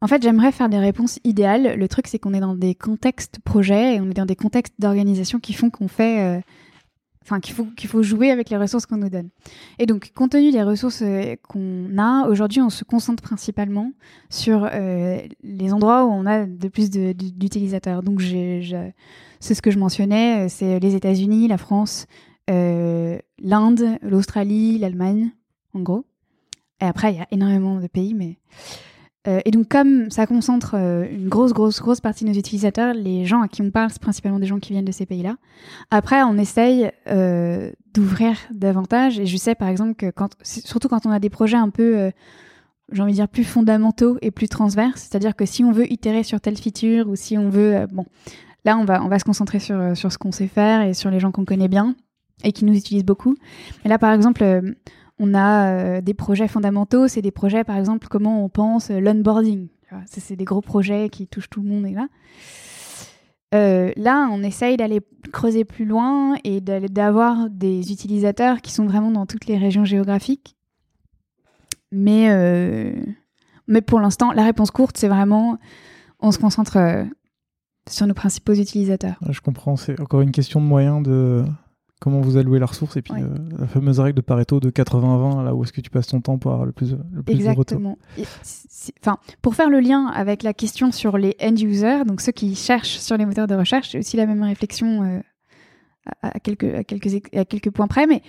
[0.00, 1.78] en fait, j'aimerais faire des réponses idéales.
[1.78, 4.74] Le truc, c'est qu'on est dans des contextes projets et on est dans des contextes
[4.78, 6.42] d'organisation qui font qu'on fait
[7.26, 9.30] enfin qu'il faut jouer avec les ressources qu'on nous donne.
[9.78, 13.92] Et donc, compte tenu des ressources euh, qu'on a aujourd'hui, on se concentre principalement
[14.30, 18.02] sur euh, les endroits où on a de plus d'utilisateurs.
[18.02, 22.06] Donc, c'est ce que je mentionnais, euh, c'est les États-Unis, la France,
[22.48, 25.32] l'Inde, l'Australie, l'Allemagne,
[25.74, 26.04] en gros.
[26.80, 28.38] Et après, il y a énormément de pays, mais
[29.26, 32.94] euh, et donc, comme ça concentre euh, une grosse, grosse, grosse partie de nos utilisateurs,
[32.94, 35.36] les gens à qui on parle, c'est principalement des gens qui viennent de ces pays-là.
[35.90, 39.18] Après, on essaye euh, d'ouvrir davantage.
[39.18, 40.12] Et je sais, par exemple, que
[40.42, 42.10] surtout quand on a des projets un peu,
[42.92, 46.22] j'ai envie de dire, plus fondamentaux et plus transverses, c'est-à-dire que si on veut itérer
[46.22, 48.06] sur telle feature ou si on veut, bon,
[48.64, 51.10] là, on va, on va se concentrer sur, sur ce qu'on sait faire et sur
[51.10, 51.96] les gens qu'on connaît bien
[52.44, 53.34] et qui nous utilisent beaucoup.
[53.82, 54.44] Mais là, par exemple,
[55.18, 59.00] on a euh, des projets fondamentaux, c'est des projets, par exemple, comment on pense euh,
[59.00, 59.68] l'onboarding.
[60.06, 61.86] C'est des gros projets qui touchent tout le monde.
[61.86, 62.08] Et là,
[63.54, 65.00] euh, là, on essaye d'aller
[65.32, 70.56] creuser plus loin et d'avoir des utilisateurs qui sont vraiment dans toutes les régions géographiques.
[71.92, 72.28] Mais,
[73.68, 75.56] mais pour l'instant, la réponse courte, c'est vraiment
[76.18, 76.76] on se concentre
[77.88, 79.18] sur nos principaux utilisateurs.
[79.30, 81.44] Je comprends, c'est encore une question de moyens de,
[82.00, 83.28] comment vous allouez la ressource et puis euh,
[83.58, 86.38] la fameuse règle de Pareto de 80-20, là où est-ce que tu passes ton temps
[86.38, 87.98] pour avoir le plus, le plus Exactement.
[88.18, 88.24] de
[89.00, 92.54] Enfin, pour faire le lien avec la question sur les end users, donc ceux qui
[92.54, 95.20] cherchent sur les moteurs de recherche, c'est aussi la même réflexion euh,
[96.22, 98.22] à, quelques, à, quelques, à quelques points près, mais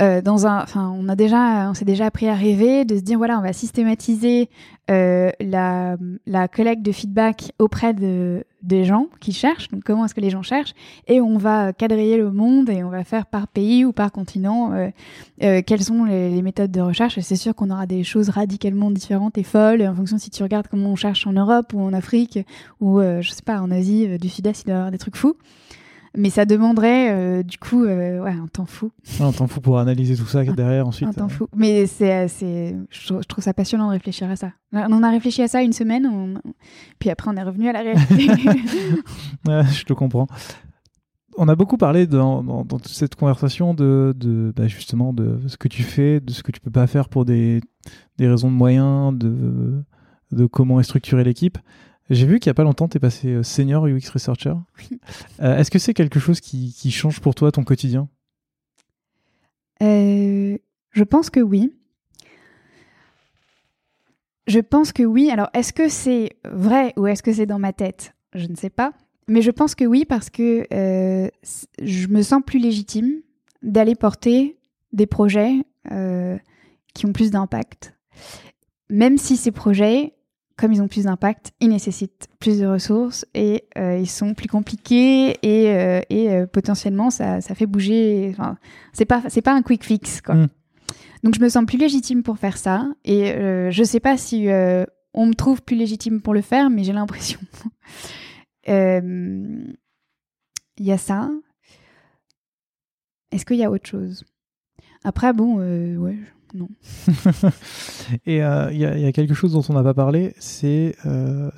[0.00, 3.02] euh, dans un, enfin, on a déjà, on s'est déjà appris à rêver de se
[3.02, 4.48] dire voilà, on va systématiser
[4.90, 5.96] euh, la,
[6.26, 9.68] la, collecte de feedback auprès de, des gens qui cherchent.
[9.68, 10.72] Donc, comment est-ce que les gens cherchent?
[11.06, 14.72] Et on va quadriller le monde et on va faire par pays ou par continent
[15.42, 17.18] euh, quelles sont les, les, méthodes de recherche.
[17.18, 20.42] Et c'est sûr qu'on aura des choses radicalement différentes et folles en fonction si tu
[20.42, 22.38] regardes comment on cherche en Europe ou en Afrique
[22.80, 25.36] ou je sais pas en Asie du Sud-Est, il doit y avoir des trucs fous.
[26.16, 28.90] Mais ça demanderait euh, du coup euh, ouais, un temps fou.
[29.20, 31.08] un temps fou pour analyser tout ça derrière ensuite.
[31.08, 31.28] Un temps euh.
[31.28, 31.46] fou.
[31.54, 34.52] Mais c'est, c'est, je, trouve ça passionnant de réfléchir à ça.
[34.72, 36.40] On en a réfléchi à ça une semaine,
[36.98, 38.26] puis après on est revenu à la réalité.
[39.46, 40.26] je te comprends.
[41.36, 45.56] On a beaucoup parlé dans, dans, toute cette conversation de, de bah, justement de ce
[45.56, 47.60] que tu fais, de ce que tu peux pas faire pour des,
[48.18, 49.80] des raisons de moyens, de,
[50.32, 51.56] de comment est structurée l'équipe.
[52.10, 54.54] J'ai vu qu'il n'y a pas longtemps, tu es passé euh, senior UX researcher.
[55.40, 58.08] Euh, est-ce que c'est quelque chose qui, change pour toi ton quotidien?
[59.82, 60.58] Euh,
[60.90, 61.72] Je pense que oui.
[64.46, 65.30] Je pense que oui.
[65.30, 68.14] Alors, est-ce que c'est vrai ou est-ce que c'est dans ma tête?
[68.34, 68.92] Je ne sais pas.
[69.28, 73.22] Mais je pense que oui parce que je me sens plus légitime
[73.62, 74.58] d'aller porter
[74.92, 75.54] des projets
[76.94, 77.94] qui ont plus d'impact.
[78.90, 80.12] Même si ces projets
[80.60, 84.46] comme ils ont plus d'impact, ils nécessitent plus de ressources et euh, ils sont plus
[84.46, 88.28] compliqués et, euh, et euh, potentiellement ça, ça, fait bouger.
[88.30, 88.58] Enfin,
[88.92, 90.34] c'est pas c'est pas un quick fix quoi.
[90.34, 90.48] Mm.
[91.24, 93.32] Donc je me sens plus légitime pour faire ça et
[93.70, 94.48] je sais pas si
[95.12, 97.40] on me trouve plus légitime pour le faire, mais j'ai l'impression.
[98.66, 99.76] Il
[100.78, 101.30] y a ça.
[103.32, 104.24] Est-ce qu'il y a autre chose?
[105.04, 106.18] Après bon ouais
[106.54, 106.68] non.
[108.26, 111.50] Et il euh, y, a quelque chose dont on n'a pas parlé, c'est euh,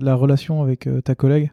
[0.00, 1.52] la relation avec euh, ta collègue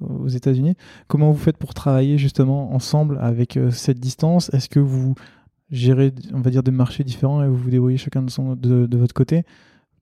[0.00, 0.74] aux États-Unis.
[1.06, 4.52] Comment vous faites pour travailler justement ensemble avec euh, cette distance?
[4.52, 5.14] Est-ce que vous
[5.70, 8.86] gérez, on va dire, des marchés différents et vous vous débrouillez chacun de, son, de,
[8.86, 9.44] de votre côté?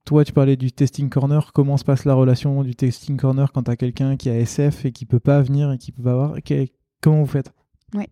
[0.05, 1.52] Toi, tu parlais du testing corner.
[1.52, 4.86] Comment se passe la relation du testing corner quand tu as quelqu'un qui a SF
[4.86, 6.36] et qui peut pas venir et qui peut pas avoir?
[7.01, 7.52] Comment vous faites?
[7.94, 8.06] Oui.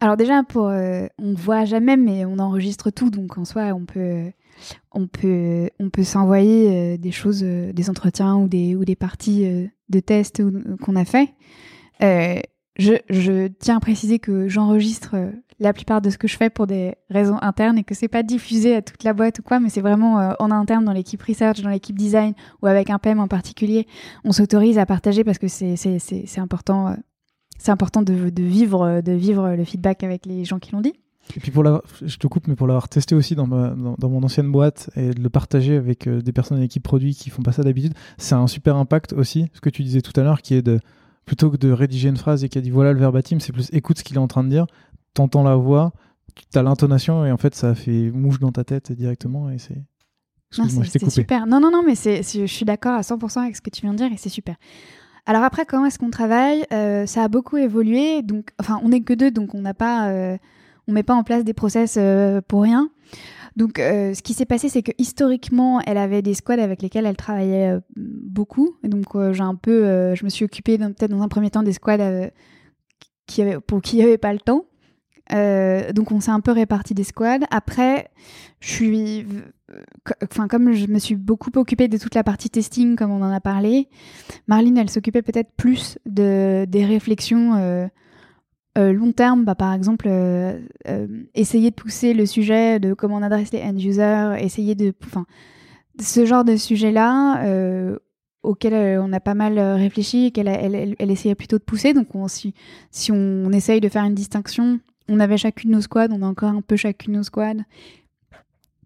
[0.00, 4.30] Alors déjà, euh, on voit jamais, mais on enregistre tout, donc en soi, on peut,
[4.92, 10.42] on peut, s'envoyer euh, des choses, euh, des entretiens ou des, parties de tests
[10.80, 11.34] qu'on a fait.
[12.00, 15.16] Je, je, tiens à préciser que j'enregistre
[15.58, 18.22] la plupart de ce que je fais pour des raisons internes et que c'est pas
[18.22, 21.60] diffusé à toute la boîte ou quoi, mais c'est vraiment en interne dans l'équipe research,
[21.60, 23.88] dans l'équipe design ou avec un PM en particulier,
[24.22, 26.94] on s'autorise à partager parce que c'est important.
[27.58, 30.94] C'est important de, de, vivre, de vivre le feedback avec les gens qui l'ont dit.
[31.36, 34.08] Et puis pour l'avoir, je te coupe, mais pour l'avoir testé aussi dans, ma, dans,
[34.08, 37.30] mon ancienne boîte et de le partager avec euh, des personnes de l'équipe produit qui
[37.30, 39.46] font pas ça d'habitude, c'est un super impact aussi.
[39.52, 40.80] Ce que tu disais tout à l'heure, qui est de
[41.26, 43.68] plutôt que de rédiger une phrase et qui a dit voilà le verbatim, c'est plus
[43.72, 44.66] écoute ce qu'il est en train de dire,
[45.12, 45.92] t'entends la voix,
[46.50, 49.84] tu as l'intonation et en fait ça fait mouche dans ta tête directement et c'est.
[50.50, 51.46] C'est super.
[51.46, 53.98] Non, non, non, mais je suis d'accord à 100% avec ce que tu viens de
[53.98, 54.56] dire et c'est super.
[55.28, 58.22] Alors après, comment est-ce qu'on travaille euh, Ça a beaucoup évolué.
[58.22, 60.38] Donc, enfin, on n'est que deux, donc on n'a pas, euh,
[60.88, 62.88] on met pas en place des process euh, pour rien.
[63.54, 67.16] Donc, ce qui s'est passé, c'est que historiquement, elle avait des squads avec lesquels elle
[67.16, 68.76] travaillait beaucoup.
[68.84, 71.72] Et donc, j'ai un peu, je me suis occupée peut-être dans un premier temps des
[71.72, 72.30] squads
[73.66, 74.64] pour qui il n'y avait pas le temps.
[75.30, 77.46] Donc, on s'est un peu réparti des squads.
[77.50, 78.10] Après,
[78.60, 79.26] je suis,
[80.22, 83.32] enfin, comme je me suis beaucoup occupée de toute la partie testing, comme on en
[83.32, 83.88] a parlé,
[84.46, 87.88] Marlene, elle s'occupait peut-être plus de, des réflexions
[88.78, 93.16] euh, long terme, bah, par exemple, euh, euh, essayer de pousser le sujet de comment
[93.16, 94.92] on adresse les end-users, essayer de...
[95.04, 95.26] Enfin,
[96.00, 97.42] ce genre de sujet-là,
[98.44, 101.92] auquel on a pas mal réfléchi, qu'elle elle, essayait plutôt de pousser.
[101.92, 102.54] Donc, on, si,
[102.92, 104.78] si on essaye de faire une distinction,
[105.08, 107.64] on avait chacune nos squads, on a encore un peu chacune nos squads.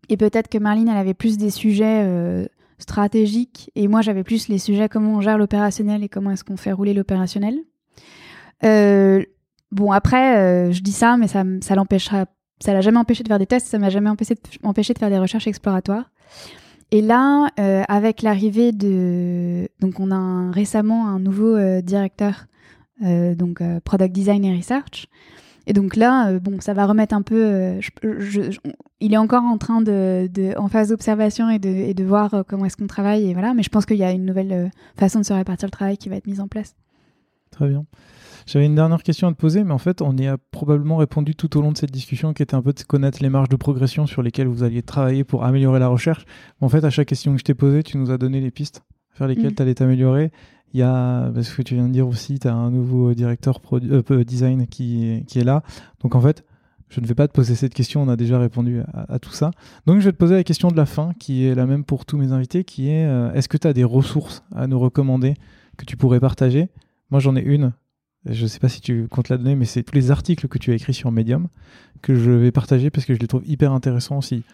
[0.09, 4.59] Et peut-être que Marlene, elle avait plus des sujets stratégiques, et moi, j'avais plus les
[4.59, 7.61] sujets comment on gère l'opérationnel et comment est-ce qu'on fait rouler l'opérationnel.
[8.65, 9.23] Euh,
[9.73, 11.44] Bon, après, euh, je dis ça, mais ça,
[11.74, 12.27] l'empêchera.
[12.61, 15.19] Ça l'a jamais empêché de faire des tests, ça m'a jamais empêché de, faire des
[15.19, 16.11] recherches exploratoires.
[16.93, 22.47] Et là, euh, avec l'arrivée de, donc on a récemment un nouveau euh, directeur,
[23.01, 25.09] donc product design et research.
[25.66, 27.78] Et donc là, bon, ça va remettre un peu.
[29.01, 32.86] il est encore en train de, en phase d'observation et de, voir comment est-ce qu'on
[32.86, 33.55] travaille et voilà.
[33.55, 36.09] Mais je pense qu'il y a une nouvelle façon de se répartir le travail qui
[36.09, 36.74] va être mise en place.
[37.51, 37.84] Très bien.
[38.47, 41.34] J'avais une dernière question à te poser, mais en fait, on y a probablement répondu
[41.34, 43.56] tout au long de cette discussion, qui était un peu de connaître les marges de
[43.56, 46.24] progression sur lesquelles vous alliez travailler pour améliorer la recherche.
[46.60, 48.82] En fait, à chaque question que je t'ai posée, tu nous as donné les pistes
[49.18, 49.55] vers lesquelles mm.
[49.55, 50.32] tu allais t'améliorer.
[50.74, 53.60] Il y a, parce que tu viens de dire aussi, tu as un nouveau directeur
[53.72, 55.62] euh, design qui, qui est là.
[56.01, 56.44] Donc en fait,
[56.89, 59.51] je ne vais pas te poser cette question, on a déjà répondu à, tout ça.
[59.86, 62.05] Donc je vais te poser la question de la fin, qui est la même pour
[62.05, 65.34] tous mes invités, qui est euh, est-ce que tu as des ressources à nous recommander
[65.78, 66.68] que tu pourrais partager?
[67.10, 67.72] Moi j'en ai une
[68.26, 70.59] je ne sais pas si tu comptes la donner, mais c'est tous les articles que
[70.59, 71.48] tu as écrits sur Medium
[72.02, 74.44] que je vais partager parce que je les trouve hyper intéressants si,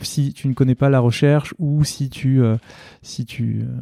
[0.00, 2.56] si tu ne connais pas la recherche ou si tu, euh,
[3.02, 3.80] si tu, euh,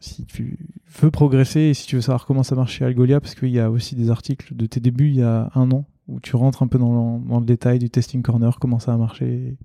[0.00, 0.58] si tu
[1.00, 3.60] veux progresser et si tu veux savoir comment ça marche chez Algolia, parce qu'il y
[3.60, 6.62] a aussi des articles de tes débuts il y a un an où tu rentres
[6.62, 9.56] un peu dans le, dans le détail du testing corner, comment ça a marché,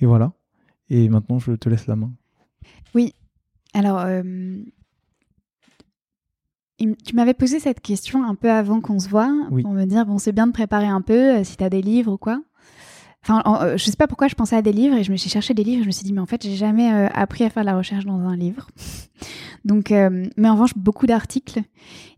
[0.00, 0.32] et, voilà.
[0.90, 2.12] Et maintenant, je te laisse la main.
[2.94, 3.14] Oui.
[3.72, 4.22] Alors, euh,
[6.78, 10.18] tu m'avais posé cette question un peu avant qu'on se voit, pour me dire, bon,
[10.18, 12.42] c'est bien de préparer un peu, euh, si tu as des livres ou quoi.
[13.28, 15.30] Enfin, euh, je sais pas pourquoi je pensais à des livres et je me suis
[15.30, 17.44] cherché des livres et je me suis dit, mais en fait, j'ai jamais euh, appris
[17.44, 18.68] à faire de la recherche dans un livre.
[19.64, 21.60] donc, mais en revanche, beaucoup d'articles.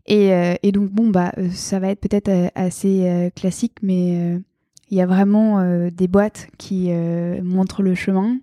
[0.05, 4.39] Et, donc, bon, bah, ça va être peut-être assez classique, mais
[4.89, 6.91] il y a vraiment des boîtes qui
[7.43, 8.37] montrent le chemin.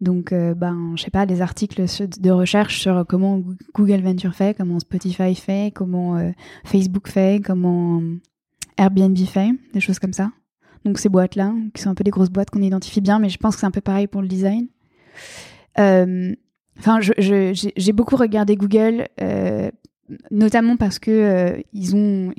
[0.00, 1.84] Donc, euh, ben, je sais pas, des articles
[2.20, 3.42] de recherche sur comment
[3.74, 6.30] Google Venture fait, comment Spotify fait, comment euh,
[6.64, 8.20] Facebook fait, comment euh,
[8.76, 10.30] Airbnb fait, des choses comme ça.
[10.84, 13.38] Donc, ces boîtes-là, qui sont un peu des grosses boîtes qu'on identifie bien, mais je
[13.38, 14.68] pense que c'est un peu pareil pour le design.
[15.76, 19.08] Enfin, j'ai beaucoup regardé Google,
[20.30, 21.62] notamment parce que
[21.94, 22.32] ont,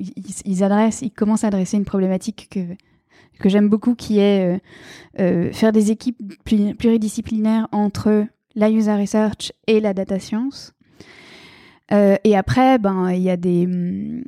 [0.44, 2.48] ils, adressent, ils commencent à adresser une problématique
[3.40, 4.58] que j'aime beaucoup, qui est euh,
[5.18, 10.74] euh, faire des équipes pluridisciplinaires entre la user research et la data science.
[11.92, 14.22] Euh, et après, ben il y a des hum,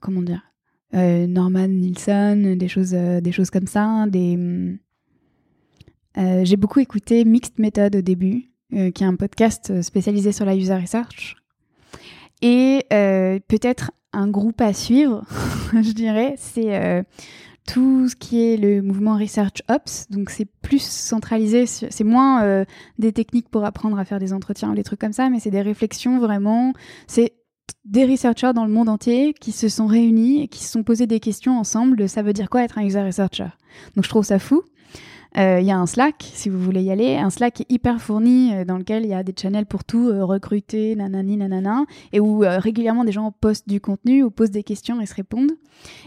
[0.00, 0.42] comment dire
[0.92, 4.06] Norman Nielsen, des choses, des choses comme ça.
[4.08, 4.78] Des hum,
[6.44, 10.74] j'ai beaucoup écouté Mixed Method au début, qui est un podcast spécialisé sur la user
[10.74, 11.36] research.
[12.42, 15.24] Et peut-être un groupe à suivre,
[15.72, 17.04] je dirais, c'est
[17.66, 20.08] tout ce qui est le mouvement Research Ops.
[20.10, 22.64] Donc c'est plus centralisé, c'est moins euh,
[22.98, 25.50] des techniques pour apprendre à faire des entretiens ou des trucs comme ça, mais c'est
[25.50, 26.72] des réflexions vraiment.
[27.06, 27.34] C'est
[27.84, 31.06] des researchers dans le monde entier qui se sont réunis et qui se sont posés
[31.06, 33.48] des questions ensemble ça veut dire quoi être un user researcher?
[33.96, 34.62] Donc je trouve ça fou.
[35.38, 38.54] Euh, il y a un Slack, si vous voulez y aller, un Slack hyper fourni
[38.54, 42.20] euh, dans lequel il y a des channels pour tout, euh, recruter, nanani, nanana, et
[42.20, 45.52] où régulièrement des gens postent du contenu ou posent des questions et se répondent.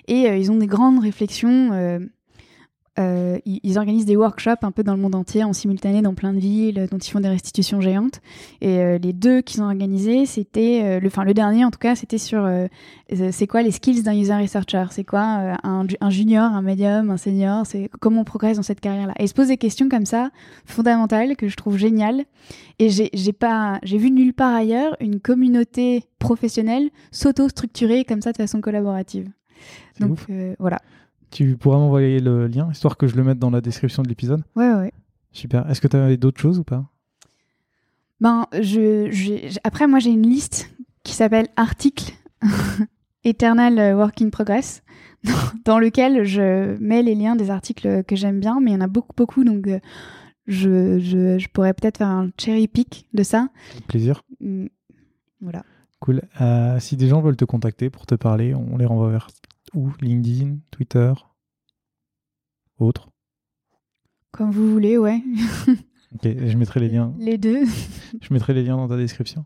[0.07, 1.99] Et ils ont des grandes réflexions
[2.97, 6.31] euh, ils, organisent des workshops un peu dans le monde entier, en simultané dans plein
[6.31, 8.21] de villes, dont ils font des restitutions géantes.
[8.61, 11.79] Et euh, les deux qu'ils ont organisés, c'était, euh, le, enfin le dernier en tout
[11.79, 12.49] cas, c'était sur
[13.11, 17.17] c'est quoi les skills d'un user researcher, c'est quoi un, un, junior, un medium, un
[17.17, 19.13] senior, c'est comment on progresse dans cette carrière-là?
[19.19, 20.29] Et ils se posent des questions comme ça,
[20.65, 22.23] fondamentales, que je trouve géniales.
[22.79, 28.37] Et j'ai pas, j'ai vu nulle part ailleurs une communauté professionnelle s'auto-structurer comme ça de
[28.37, 29.29] façon collaborative.
[29.99, 30.19] Donc
[30.59, 30.79] voilà.
[31.35, 34.41] Tu pourras m'envoyer le lien, histoire que je le mette dans la description de l'épisode
[34.55, 34.93] Ouais, ouais.
[35.33, 35.69] Super.
[35.69, 36.85] Est-ce que tu as d'autres choses ou pas?
[38.21, 42.13] Ben, je, après, moi, j'ai une liste qui s'appelle articles
[43.25, 44.81] Eternal Work in Progress,
[45.65, 48.81] dans lequel je mets les liens des articles que j'aime bien, mais il y en
[48.81, 49.81] a beaucoup, beaucoup, donc euh,
[50.47, 53.49] je, je, pourrais peut-être faire un cherry pick de ça.
[53.73, 54.23] Avec plaisir.
[54.39, 54.67] Mm.
[55.41, 55.63] Voilà.
[55.99, 56.21] Cool.
[56.39, 59.27] Euh, si des gens veulent te contacter pour te parler, on les renvoie vers
[59.75, 61.13] ou LinkedIn, Twitter,
[62.79, 63.09] autre
[64.31, 65.21] Comme vous voulez, ouais.
[66.13, 67.13] ok, je mettrai les liens.
[67.19, 67.65] Les deux.
[68.21, 69.45] je mettrai les liens dans ta description.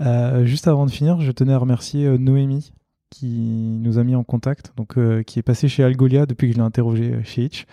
[0.00, 2.72] Euh, juste avant de finir, je tenais à remercier euh, Noémie
[3.10, 6.54] qui nous a mis en contact, donc euh, qui est passé chez Algolia depuis que
[6.54, 7.66] je l'ai interrogé chez Itch.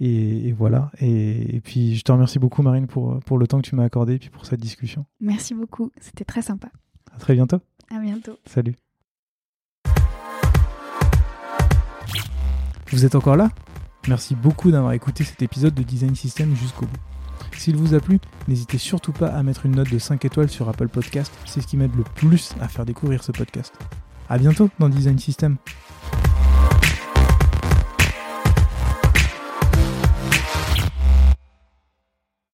[0.00, 0.90] Et, voilà.
[1.00, 4.14] Et, puis je te remercie beaucoup Marine pour, pour le temps que tu m'as accordé
[4.14, 5.04] et puis pour cette discussion.
[5.20, 6.70] Merci beaucoup, c'était très sympa.
[7.14, 7.58] À très bientôt.
[7.90, 8.38] À bientôt.
[8.46, 8.74] Salut.
[12.92, 13.50] Vous êtes encore là?
[14.08, 16.98] Merci beaucoup d'avoir écouté cet épisode de Design System jusqu'au bout.
[17.56, 18.18] S'il vous a plu,
[18.48, 21.66] n'hésitez surtout pas à mettre une note de 5 étoiles sur Apple Podcast, c'est ce
[21.66, 23.72] qui m'aide le plus à faire découvrir ce podcast.
[24.28, 25.56] A bientôt dans Design System